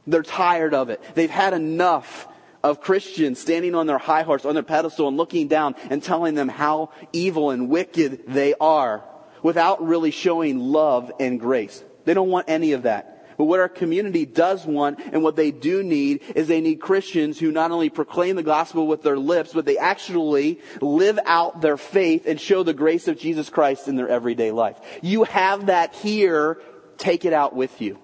They're 0.09 0.23
tired 0.23 0.75
of 0.75 0.89
it. 0.91 1.03
They've 1.15 1.31
had 1.31 1.53
enough 1.53 2.27
of 2.63 2.81
Christians 2.81 3.39
standing 3.39 3.75
on 3.75 3.87
their 3.87 3.99
high 3.99 4.23
horse, 4.23 4.45
on 4.45 4.55
their 4.55 4.63
pedestal, 4.63 5.09
and 5.09 5.17
looking 5.17 5.49
down 5.49 5.77
and 5.91 6.03
telling 6.03 6.35
them 6.35 6.49
how 6.49 6.91
evil 7.13 7.51
and 7.51 7.69
wicked 7.69 8.25
they 8.27 8.55
are 8.61 9.05
without 9.43 9.85
really 9.87 10.11
showing 10.11 10.59
love 10.59 11.13
and 11.21 11.39
grace. 11.39 11.85
They 12.05 12.15
don't 12.15 12.31
want 12.31 12.49
any 12.49 12.73
of 12.73 12.83
that. 12.83 13.15
But 13.37 13.45
what 13.45 13.61
our 13.61 13.69
community 13.69 14.27
does 14.27 14.67
want 14.67 14.99
and 15.13 15.23
what 15.23 15.37
they 15.37 15.53
do 15.53 15.85
need 15.85 16.23
is 16.35 16.49
they 16.49 16.61
need 16.61 16.81
Christians 16.81 17.39
who 17.39 17.53
not 17.53 17.71
only 17.71 17.89
proclaim 17.89 18.35
the 18.35 18.43
gospel 18.43 18.89
with 18.89 19.03
their 19.03 19.17
lips, 19.17 19.53
but 19.53 19.65
they 19.65 19.79
actually 19.79 20.61
live 20.81 21.21
out 21.25 21.61
their 21.61 21.77
faith 21.77 22.27
and 22.27 22.41
show 22.41 22.65
the 22.65 22.75
grace 22.75 23.07
of 23.07 23.17
Jesus 23.17 23.49
Christ 23.49 23.87
in 23.87 23.95
their 23.95 24.09
everyday 24.09 24.51
life. 24.51 24.77
You 25.03 25.23
have 25.25 25.67
that 25.67 25.95
here. 25.95 26.61
Take 26.97 27.25
it 27.25 27.33
out 27.33 27.55
with 27.55 27.81
you. 27.81 28.01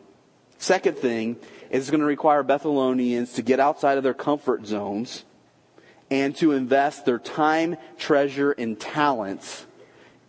Second 0.59 0.99
thing 0.99 1.37
it's 1.75 1.91
going 1.91 2.01
to 2.01 2.07
require 2.07 2.45
Bethelonians 2.45 3.35
to 3.35 3.43
get 3.43 3.59
outside 3.59 3.99
of 3.99 4.05
their 4.05 4.15
comfort 4.15 4.65
zones 4.65 5.25
and 6.09 6.37
to 6.37 6.53
invest 6.53 7.05
their 7.05 7.19
time, 7.19 7.77
treasure, 7.99 8.53
and 8.53 8.79
talents 8.79 9.67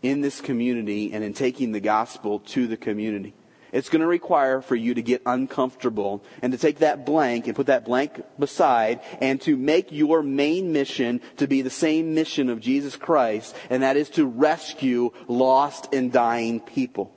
in 0.02 0.22
this 0.22 0.42
community 0.42 1.14
and 1.14 1.24
in 1.24 1.34
taking 1.34 1.72
the 1.72 1.80
gospel 1.80 2.40
to 2.40 2.66
the 2.66 2.78
community. 2.78 3.36
It's 3.72 3.90
going 3.90 4.02
to 4.02 4.08
require 4.08 4.60
for 4.62 4.76
you 4.76 4.96
to 4.96 5.04
get 5.04 5.22
uncomfortable 5.24 6.24
and 6.42 6.52
to 6.52 6.58
take 6.58 6.80
that 6.80 7.06
blank 7.06 7.46
and 7.46 7.56
put 7.56 7.68
that 7.68 7.86
blank 7.86 8.24
beside 8.40 9.02
and 9.22 9.40
to 9.42 9.56
make 9.56 9.92
your 9.92 10.24
main 10.24 10.74
mission 10.74 11.22
to 11.38 11.46
be 11.46 11.62
the 11.62 11.70
same 11.70 12.16
mission 12.16 12.50
of 12.50 12.60
Jesus 12.60 12.96
Christ, 12.96 13.56
and 13.70 13.84
that 13.84 13.98
is 13.98 14.10
to 14.12 14.26
rescue 14.26 15.12
lost 15.28 15.94
and 15.94 16.12
dying 16.12 16.60
people. 16.60 17.14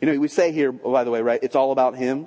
You 0.00 0.10
know, 0.12 0.18
we 0.18 0.26
say 0.26 0.50
here, 0.50 0.72
by 0.72 1.04
the 1.04 1.12
way, 1.12 1.22
right, 1.22 1.38
it's 1.44 1.54
all 1.54 1.70
about 1.70 1.94
Him. 1.94 2.26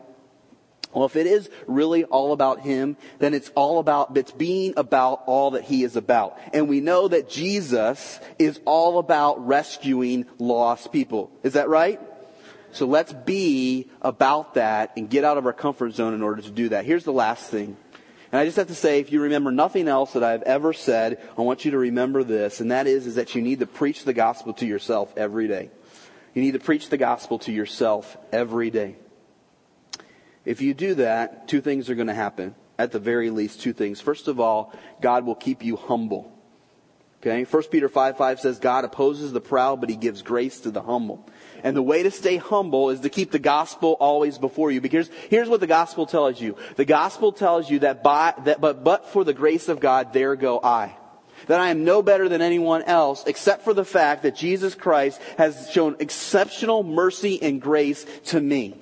Well, 0.94 1.06
if 1.06 1.16
it 1.16 1.28
is 1.28 1.50
really 1.68 2.04
all 2.06 2.34
about 2.34 2.62
Him, 2.62 2.98
then 3.20 3.34
it's 3.34 3.50
all 3.56 3.80
about, 3.80 4.16
it's 4.18 4.32
being 4.32 4.74
about 4.78 5.24
all 5.26 5.52
that 5.52 5.64
He 5.64 5.84
is 5.84 5.96
about. 5.96 6.38
And 6.54 6.70
we 6.70 6.82
know 6.82 7.08
that 7.08 7.30
Jesus 7.30 8.20
is 8.38 8.60
all 8.66 9.00
about 9.00 9.46
rescuing 9.46 10.26
lost 10.38 10.92
people. 10.92 11.32
Is 11.44 11.54
that 11.54 11.70
right? 11.70 12.00
So 12.72 12.88
let's 12.88 13.14
be 13.14 13.90
about 14.02 14.56
that 14.56 14.94
and 14.98 15.10
get 15.10 15.24
out 15.24 15.38
of 15.38 15.46
our 15.46 15.54
comfort 15.54 15.94
zone 15.94 16.14
in 16.14 16.24
order 16.24 16.42
to 16.42 16.50
do 16.50 16.70
that. 16.70 16.86
Here's 16.86 17.04
the 17.04 17.14
last 17.14 17.50
thing. 17.50 17.78
And 18.32 18.40
I 18.40 18.46
just 18.46 18.58
have 18.58 18.68
to 18.68 18.76
say, 18.76 19.00
if 19.00 19.12
you 19.12 19.22
remember 19.22 19.52
nothing 19.52 19.88
else 19.88 20.14
that 20.14 20.24
I've 20.24 20.42
ever 20.42 20.74
said, 20.74 21.22
I 21.38 21.42
want 21.42 21.66
you 21.66 21.72
to 21.72 21.78
remember 21.78 22.24
this, 22.24 22.62
and 22.62 22.72
that 22.72 22.88
is, 22.88 23.06
is 23.06 23.14
that 23.14 23.36
you 23.36 23.44
need 23.44 23.60
to 23.60 23.68
preach 23.68 24.06
the 24.06 24.14
gospel 24.14 24.54
to 24.56 24.66
yourself 24.66 25.14
every 25.16 25.48
day. 25.48 25.70
You 26.34 26.42
need 26.42 26.54
to 26.54 26.60
preach 26.60 26.90
the 26.90 26.98
gospel 26.98 27.38
to 27.40 27.52
yourself 27.52 28.18
every 28.32 28.72
day. 28.72 28.96
If 30.46 30.62
you 30.62 30.74
do 30.74 30.96
that, 30.96 31.48
two 31.48 31.62
things 31.62 31.90
are 31.90 31.96
going 31.96 32.08
to 32.08 32.14
happen. 32.14 32.56
At 32.78 32.92
the 32.92 33.00
very 33.00 33.30
least, 33.30 33.62
two 33.62 33.74
things. 33.74 34.02
First 34.02 34.28
of 34.28 34.40
all, 34.40 34.74
God 35.00 35.26
will 35.26 35.36
keep 35.36 35.64
you 35.64 35.76
humble. 35.76 36.32
Okay? 37.22 37.44
1 37.44 37.64
Peter 37.72 37.88
5 37.88 38.18
5 38.18 38.40
says, 38.40 38.60
God 38.60 38.84
opposes 38.84 39.32
the 39.32 39.40
proud, 39.40 39.80
but 39.80 39.90
he 39.90 39.96
gives 39.96 40.22
grace 40.22 40.60
to 40.62 40.72
the 40.72 40.82
humble. 40.82 41.26
And 41.64 41.78
the 41.78 41.82
way 41.82 42.04
to 42.04 42.12
stay 42.12 42.36
humble 42.36 42.90
is 42.90 43.00
to 43.02 43.10
keep 43.10 43.32
the 43.32 43.40
gospel 43.40 43.96
always 44.00 44.38
before 44.38 44.72
you. 44.72 44.82
Because 44.82 45.10
here's 45.30 45.48
what 45.48 45.62
the 45.62 45.68
gospel 45.68 46.06
tells 46.06 46.42
you. 46.42 46.58
The 46.76 46.84
gospel 46.84 47.32
tells 47.32 47.70
you 47.70 47.80
that 47.80 48.04
by, 48.04 48.34
that, 48.44 48.60
but, 48.60 48.84
but 48.84 49.08
for 49.08 49.24
the 49.24 49.34
grace 49.34 49.70
of 49.70 49.80
God, 49.80 50.12
there 50.12 50.36
go 50.36 50.60
I. 50.62 50.98
That 51.48 51.62
I 51.62 51.70
am 51.70 51.86
no 51.86 52.02
better 52.02 52.28
than 52.28 52.42
anyone 52.42 52.84
else, 52.84 53.24
except 53.26 53.64
for 53.64 53.74
the 53.74 53.86
fact 53.86 54.24
that 54.24 54.36
Jesus 54.36 54.76
Christ 54.76 55.22
has 55.38 55.70
shown 55.72 55.96
exceptional 56.00 56.84
mercy 56.84 57.42
and 57.42 57.62
grace 57.62 58.06
to 58.26 58.42
me 58.42 58.76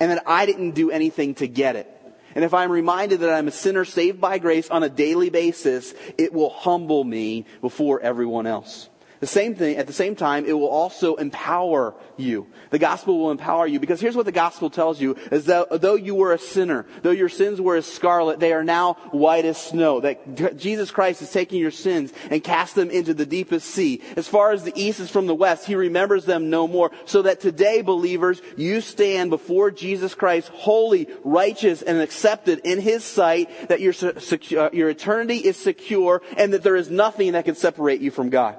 and 0.00 0.10
that 0.10 0.22
I 0.26 0.46
didn't 0.46 0.72
do 0.72 0.90
anything 0.90 1.34
to 1.36 1.46
get 1.46 1.76
it. 1.76 1.90
And 2.34 2.44
if 2.44 2.52
I'm 2.52 2.72
reminded 2.72 3.20
that 3.20 3.30
I'm 3.30 3.48
a 3.48 3.52
sinner 3.52 3.84
saved 3.84 4.20
by 4.20 4.38
grace 4.38 4.68
on 4.68 4.82
a 4.82 4.88
daily 4.88 5.30
basis, 5.30 5.94
it 6.18 6.32
will 6.32 6.50
humble 6.50 7.04
me 7.04 7.46
before 7.60 8.00
everyone 8.00 8.46
else. 8.46 8.88
The 9.24 9.28
same 9.28 9.54
thing, 9.54 9.78
at 9.78 9.86
the 9.86 9.94
same 9.94 10.16
time, 10.16 10.44
it 10.44 10.52
will 10.52 10.68
also 10.68 11.14
empower 11.14 11.94
you. 12.18 12.46
The 12.68 12.78
gospel 12.78 13.18
will 13.18 13.30
empower 13.30 13.66
you 13.66 13.80
because 13.80 13.98
here's 13.98 14.16
what 14.16 14.26
the 14.26 14.32
gospel 14.32 14.68
tells 14.68 15.00
you 15.00 15.16
is 15.32 15.46
that 15.46 15.80
though 15.80 15.94
you 15.94 16.14
were 16.14 16.34
a 16.34 16.38
sinner, 16.38 16.84
though 17.00 17.10
your 17.10 17.30
sins 17.30 17.58
were 17.58 17.76
as 17.76 17.86
scarlet, 17.86 18.38
they 18.38 18.52
are 18.52 18.62
now 18.62 18.98
white 19.12 19.46
as 19.46 19.56
snow. 19.56 20.00
That 20.00 20.58
Jesus 20.58 20.90
Christ 20.90 21.22
is 21.22 21.32
taking 21.32 21.58
your 21.58 21.70
sins 21.70 22.12
and 22.28 22.44
cast 22.44 22.74
them 22.74 22.90
into 22.90 23.14
the 23.14 23.24
deepest 23.24 23.70
sea. 23.70 24.02
As 24.14 24.28
far 24.28 24.52
as 24.52 24.62
the 24.62 24.78
east 24.78 25.00
is 25.00 25.10
from 25.10 25.26
the 25.26 25.34
west, 25.34 25.64
He 25.64 25.74
remembers 25.74 26.26
them 26.26 26.50
no 26.50 26.68
more. 26.68 26.90
So 27.06 27.22
that 27.22 27.40
today, 27.40 27.80
believers, 27.80 28.42
you 28.58 28.82
stand 28.82 29.30
before 29.30 29.70
Jesus 29.70 30.14
Christ 30.14 30.50
holy, 30.50 31.08
righteous, 31.24 31.80
and 31.80 31.98
accepted 31.98 32.60
in 32.62 32.78
His 32.78 33.04
sight, 33.04 33.70
that 33.70 33.80
your, 33.80 33.94
uh, 34.04 34.68
your 34.74 34.90
eternity 34.90 35.38
is 35.38 35.56
secure 35.56 36.20
and 36.36 36.52
that 36.52 36.62
there 36.62 36.76
is 36.76 36.90
nothing 36.90 37.32
that 37.32 37.46
can 37.46 37.54
separate 37.54 38.02
you 38.02 38.10
from 38.10 38.28
God. 38.28 38.58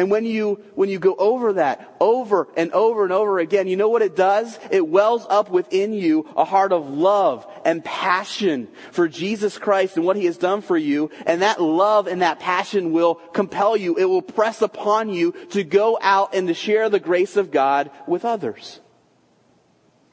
And 0.00 0.10
when 0.10 0.24
you, 0.24 0.54
when 0.76 0.88
you 0.88 0.98
go 0.98 1.14
over 1.14 1.52
that 1.52 1.94
over 2.00 2.48
and 2.56 2.72
over 2.72 3.04
and 3.04 3.12
over 3.12 3.38
again, 3.38 3.68
you 3.68 3.76
know 3.76 3.90
what 3.90 4.00
it 4.00 4.16
does? 4.16 4.58
It 4.70 4.88
wells 4.88 5.26
up 5.28 5.50
within 5.50 5.92
you 5.92 6.26
a 6.34 6.46
heart 6.46 6.72
of 6.72 6.88
love 6.88 7.46
and 7.66 7.84
passion 7.84 8.68
for 8.92 9.08
Jesus 9.08 9.58
Christ 9.58 9.98
and 9.98 10.06
what 10.06 10.16
He 10.16 10.24
has 10.24 10.38
done 10.38 10.62
for 10.62 10.78
you. 10.78 11.10
And 11.26 11.42
that 11.42 11.60
love 11.60 12.06
and 12.06 12.22
that 12.22 12.40
passion 12.40 12.92
will 12.92 13.16
compel 13.16 13.76
you. 13.76 13.94
It 13.98 14.06
will 14.06 14.22
press 14.22 14.62
upon 14.62 15.10
you 15.10 15.32
to 15.50 15.62
go 15.64 15.98
out 16.00 16.34
and 16.34 16.48
to 16.48 16.54
share 16.54 16.88
the 16.88 16.98
grace 16.98 17.36
of 17.36 17.50
God 17.50 17.90
with 18.06 18.24
others. 18.24 18.80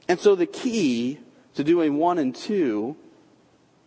And 0.09 0.19
so 0.19 0.35
the 0.35 0.45
key 0.45 1.17
to 1.53 1.63
doing 1.63 1.95
one 1.95 2.17
and 2.17 2.35
two, 2.35 2.97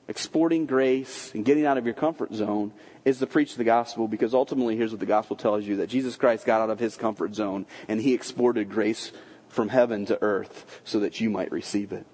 exporting 0.09 0.65
grace 0.65 1.31
and 1.35 1.45
getting 1.45 1.67
out 1.67 1.77
of 1.77 1.85
your 1.85 1.93
comfort 1.93 2.33
zone, 2.33 2.73
is 3.05 3.19
to 3.19 3.27
preach 3.27 3.57
the 3.57 3.65
gospel 3.65 4.09
because 4.09 4.35
ultimately 4.35 4.77
here's 4.77 4.91
what 4.91 5.01
the 5.01 5.07
gospel 5.07 5.37
tells 5.37 5.65
you 5.65 5.77
that 5.77 5.89
Jesus 5.89 6.17
Christ 6.17 6.47
got 6.47 6.61
out 6.61 6.71
of 6.71 6.79
his 6.79 6.97
comfort 6.97 7.35
zone 7.35 7.67
and 7.89 8.01
he 8.01 8.15
exported 8.15 8.71
grace 8.71 9.13
from 9.49 9.69
heaven 9.69 10.07
to 10.07 10.19
earth 10.23 10.81
so 10.85 11.01
that 11.01 11.21
you 11.21 11.31
might 11.31 11.51
receive 11.51 11.93
it. 11.93 12.07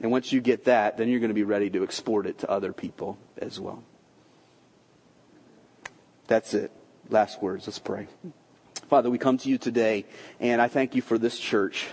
And 0.00 0.10
once 0.10 0.32
you 0.32 0.40
get 0.40 0.64
that, 0.64 0.96
then 0.96 1.08
you're 1.08 1.20
going 1.20 1.30
to 1.30 1.34
be 1.34 1.44
ready 1.44 1.70
to 1.70 1.84
export 1.84 2.26
it 2.26 2.38
to 2.38 2.50
other 2.50 2.72
people 2.72 3.16
as 3.38 3.60
well. 3.60 3.82
That's 6.26 6.54
it. 6.54 6.72
Last 7.10 7.40
words. 7.40 7.66
Let's 7.66 7.78
pray. 7.78 8.08
Father, 8.88 9.10
we 9.10 9.18
come 9.18 9.38
to 9.38 9.48
you 9.48 9.56
today, 9.56 10.04
and 10.40 10.60
I 10.60 10.68
thank 10.68 10.94
you 10.94 11.02
for 11.02 11.16
this 11.16 11.38
church. 11.38 11.86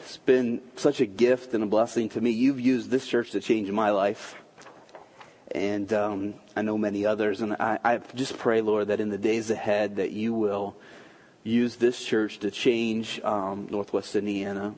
It's 0.00 0.18
been 0.18 0.62
such 0.76 1.00
a 1.00 1.06
gift 1.06 1.52
and 1.52 1.64
a 1.64 1.66
blessing 1.66 2.08
to 2.10 2.20
me. 2.20 2.30
You've 2.30 2.60
used 2.60 2.90
this 2.90 3.06
church 3.06 3.32
to 3.32 3.40
change 3.40 3.70
my 3.70 3.90
life 3.90 4.36
and 5.52 5.92
um, 5.92 6.34
I 6.56 6.62
know 6.62 6.78
many 6.78 7.06
others. 7.06 7.40
And 7.40 7.54
I, 7.54 7.78
I 7.84 7.98
just 8.14 8.38
pray, 8.38 8.60
Lord, 8.60 8.88
that 8.88 9.00
in 9.00 9.08
the 9.08 9.18
days 9.18 9.50
ahead 9.50 9.96
that 9.96 10.10
you 10.10 10.34
will 10.34 10.76
use 11.42 11.76
this 11.76 12.04
church 12.04 12.38
to 12.40 12.50
change 12.50 13.20
um, 13.22 13.68
Northwest 13.70 14.14
Indiana. 14.16 14.74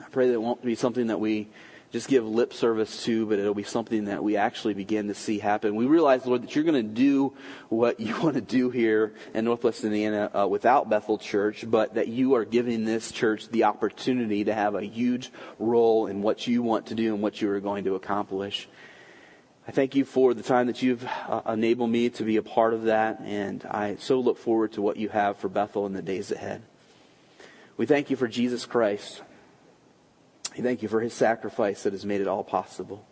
I 0.00 0.08
pray 0.10 0.26
that 0.28 0.34
it 0.34 0.42
won't 0.42 0.64
be 0.64 0.74
something 0.74 1.08
that 1.08 1.20
we 1.20 1.48
just 1.92 2.08
give 2.08 2.26
lip 2.26 2.54
service 2.54 3.04
to, 3.04 3.26
but 3.26 3.38
it'll 3.38 3.52
be 3.52 3.62
something 3.62 4.06
that 4.06 4.24
we 4.24 4.36
actually 4.36 4.72
begin 4.72 5.08
to 5.08 5.14
see 5.14 5.38
happen. 5.38 5.74
We 5.74 5.84
realize, 5.84 6.24
Lord, 6.24 6.42
that 6.42 6.56
you're 6.56 6.64
going 6.64 6.74
to 6.74 6.82
do 6.82 7.34
what 7.68 8.00
you 8.00 8.18
want 8.22 8.34
to 8.34 8.40
do 8.40 8.70
here 8.70 9.12
in 9.34 9.44
Northwest 9.44 9.84
Indiana 9.84 10.30
uh, 10.34 10.46
without 10.48 10.88
Bethel 10.88 11.18
Church, 11.18 11.64
but 11.68 11.94
that 11.94 12.08
you 12.08 12.34
are 12.34 12.46
giving 12.46 12.84
this 12.86 13.12
church 13.12 13.48
the 13.48 13.64
opportunity 13.64 14.44
to 14.44 14.54
have 14.54 14.74
a 14.74 14.82
huge 14.82 15.30
role 15.58 16.06
in 16.06 16.22
what 16.22 16.46
you 16.46 16.62
want 16.62 16.86
to 16.86 16.94
do 16.94 17.12
and 17.12 17.22
what 17.22 17.42
you 17.42 17.50
are 17.50 17.60
going 17.60 17.84
to 17.84 17.94
accomplish. 17.94 18.68
I 19.66 19.70
thank 19.70 19.94
you 19.94 20.04
for 20.04 20.34
the 20.34 20.42
time 20.42 20.66
that 20.66 20.82
you've 20.82 21.06
uh, 21.28 21.42
enabled 21.46 21.90
me 21.90 22.10
to 22.10 22.24
be 22.24 22.36
a 22.36 22.42
part 22.42 22.74
of 22.74 22.84
that, 22.84 23.20
and 23.20 23.64
I 23.64 23.94
so 23.94 24.18
look 24.18 24.36
forward 24.36 24.72
to 24.72 24.82
what 24.82 24.96
you 24.96 25.08
have 25.10 25.36
for 25.36 25.48
Bethel 25.48 25.86
in 25.86 25.92
the 25.92 26.02
days 26.02 26.32
ahead. 26.32 26.62
We 27.76 27.86
thank 27.86 28.10
you 28.10 28.16
for 28.16 28.26
Jesus 28.26 28.66
Christ. 28.66 29.22
We 30.56 30.64
thank 30.64 30.82
you 30.82 30.88
for 30.88 31.00
his 31.00 31.14
sacrifice 31.14 31.84
that 31.84 31.92
has 31.92 32.04
made 32.04 32.20
it 32.20 32.26
all 32.26 32.42
possible. 32.42 33.06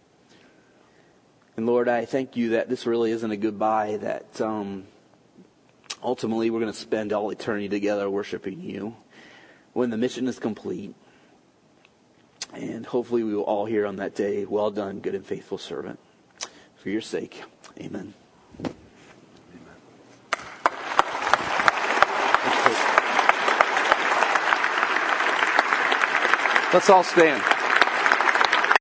And 1.56 1.66
Lord, 1.66 1.88
I 1.88 2.04
thank 2.04 2.36
you 2.36 2.50
that 2.50 2.68
this 2.68 2.84
really 2.84 3.12
isn't 3.12 3.30
a 3.30 3.36
goodbye, 3.36 3.98
that 3.98 4.40
um, 4.40 4.88
ultimately 6.02 6.50
we're 6.50 6.60
going 6.60 6.72
to 6.72 6.78
spend 6.78 7.12
all 7.12 7.30
eternity 7.30 7.68
together 7.68 8.10
worshiping 8.10 8.60
you 8.60 8.96
when 9.72 9.90
the 9.90 9.96
mission 9.96 10.26
is 10.26 10.40
complete. 10.40 10.96
And 12.52 12.84
hopefully 12.86 13.22
we 13.22 13.36
will 13.36 13.44
all 13.44 13.66
hear 13.66 13.86
on 13.86 13.96
that 13.96 14.16
day, 14.16 14.46
well 14.46 14.72
done, 14.72 14.98
good 14.98 15.14
and 15.14 15.24
faithful 15.24 15.56
servant 15.56 16.00
for 16.80 16.88
your 16.88 17.02
sake. 17.02 17.42
Amen. 17.78 18.14
Let's 26.72 26.88
all 26.88 27.02
stand. 27.02 27.59